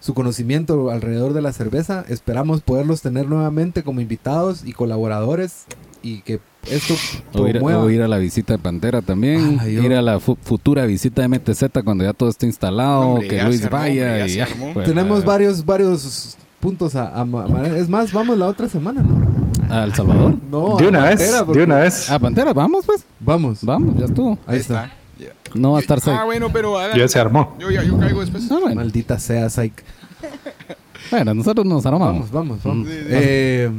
[0.03, 2.03] su conocimiento alrededor de la cerveza.
[2.09, 5.63] Esperamos poderlos tener nuevamente como invitados y colaboradores
[6.01, 6.93] y que esto
[7.33, 7.83] O ir, promueva.
[7.83, 9.59] o ir a la visita de Pantera también.
[9.61, 12.99] Ay, yo- ir a la fu- futura visita de MTZ cuando ya todo esté instalado.
[13.11, 14.27] Hombre, que Luis armó, vaya.
[14.27, 17.25] y ya, pues, Tenemos a- varios, varios puntos a, a
[17.77, 19.23] Es más, vamos la otra semana, ¿no?
[19.73, 20.35] ¿A El Salvador?
[20.51, 22.09] No, De una vez, Pantera, porque- de una vez.
[22.09, 23.05] A Pantera, vamos pues.
[23.21, 23.59] Vamos.
[23.63, 24.37] Vamos, ya estuvo.
[24.45, 24.87] Ahí está.
[24.87, 24.93] Ya.
[25.55, 26.25] No va a estar Ah, seco.
[26.25, 27.55] bueno, pero hagan- Ya se armó.
[27.59, 28.43] Yo, ya- yo caigo después.
[28.51, 28.75] Ah, bueno.
[28.75, 29.73] Maldita sea, Psych.
[31.11, 32.31] Bueno, nosotros nos armamos.
[32.31, 32.87] Vamos, vamos, vamos.
[32.87, 33.05] Sí, sí.
[33.09, 33.69] Eh,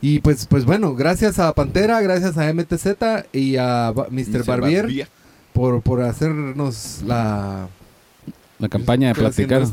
[0.00, 4.44] y pues, pues bueno, gracias a Pantera, gracias a MTZ y a Ba- Mr.
[4.46, 5.08] Barbier
[5.52, 7.68] por, por hacernos la...
[8.58, 9.62] La campaña de ¿Qué platicar.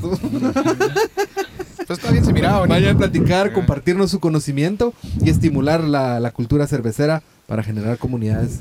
[1.87, 2.67] Pues está bien, se miraba.
[2.67, 4.93] Vayan a platicar, compartirnos su conocimiento
[5.23, 8.59] y estimular la, la cultura cervecera para generar comunidades,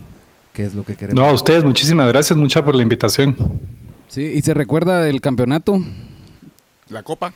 [0.65, 1.23] es lo que queremos.
[1.23, 3.37] No, a ustedes, muchísimas gracias, mucha por la invitación.
[4.09, 5.79] Sí, y se recuerda del campeonato
[6.89, 7.33] La copa.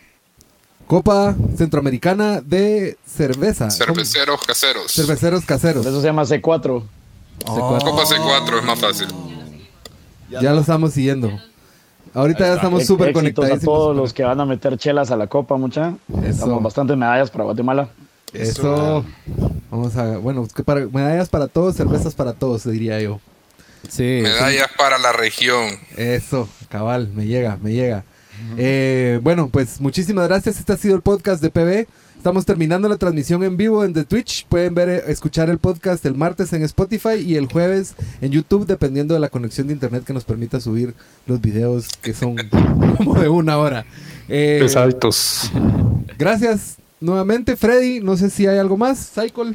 [0.87, 3.71] Copa Centroamericana de Cerveza.
[3.71, 4.93] Cerveceros caseros.
[4.93, 5.87] Cerveceros caseros.
[5.87, 6.83] eso se llama C4.
[7.45, 9.09] Copa C4 es más fácil.
[10.29, 11.31] Ya lo estamos siguiendo.
[12.15, 13.65] Ahorita ya estamos súper Éxitos a conectados.
[13.65, 15.95] todos los que van a meter chelas a la copa, mucha.
[16.25, 16.47] Eso.
[16.47, 17.89] Damos bastantes medallas para Guatemala.
[18.33, 19.05] Eso.
[19.71, 20.19] Vamos a.
[20.19, 23.21] Bueno, que para, medallas para todos, cervezas para todos, diría yo.
[23.89, 24.21] Sí.
[24.23, 25.79] Medallas para la región.
[25.97, 28.05] Eso, cabal, me llega, me llega.
[28.57, 30.59] Eh, bueno, pues muchísimas gracias.
[30.59, 31.89] Este ha sido el podcast de PB.
[32.17, 34.47] Estamos terminando la transmisión en vivo en The Twitch.
[34.47, 38.67] Pueden ver, eh, escuchar el podcast el martes en Spotify y el jueves en YouTube,
[38.67, 40.95] dependiendo de la conexión de internet que nos permita subir
[41.27, 42.37] los videos que son
[42.97, 43.85] como de una hora.
[44.29, 45.51] Eh, Pesaditos.
[46.17, 48.01] gracias nuevamente, Freddy.
[48.01, 49.11] No sé si hay algo más.
[49.15, 49.55] Cycle.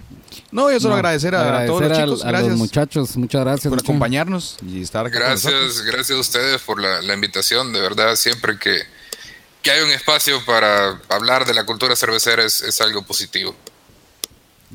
[0.51, 2.23] No, yo solo No, agradecer a, todos los agradecer chicos.
[2.23, 3.17] a, a gracias los muchachos.
[3.17, 3.69] Muchas gracias.
[3.69, 5.41] por acompañarnos y estar nosotros.
[5.43, 7.73] Gracias, gracias a ustedes por la, la invitación.
[7.73, 8.77] De verdad, siempre que,
[9.61, 13.55] que hay un espacio para hablar de la cultura cervecera es, es algo positivo.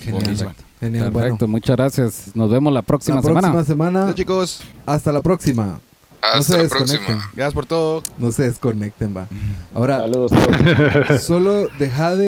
[0.00, 0.54] Genial.
[0.80, 1.12] Genial.
[1.12, 2.22] Perfecto, Bueno, muchas gracias.
[2.34, 3.64] Nos vemos la próxima, la próxima semana.
[4.02, 4.14] semana.
[4.14, 5.80] Chicos, Hasta la próxima.
[6.20, 6.98] Hasta se la desconecten.
[7.04, 7.30] próxima.
[7.34, 8.02] gracias por todo.
[8.18, 9.26] No se desconecten, va.
[9.74, 10.32] Ahora, Saludos.
[11.22, 12.26] solo deja de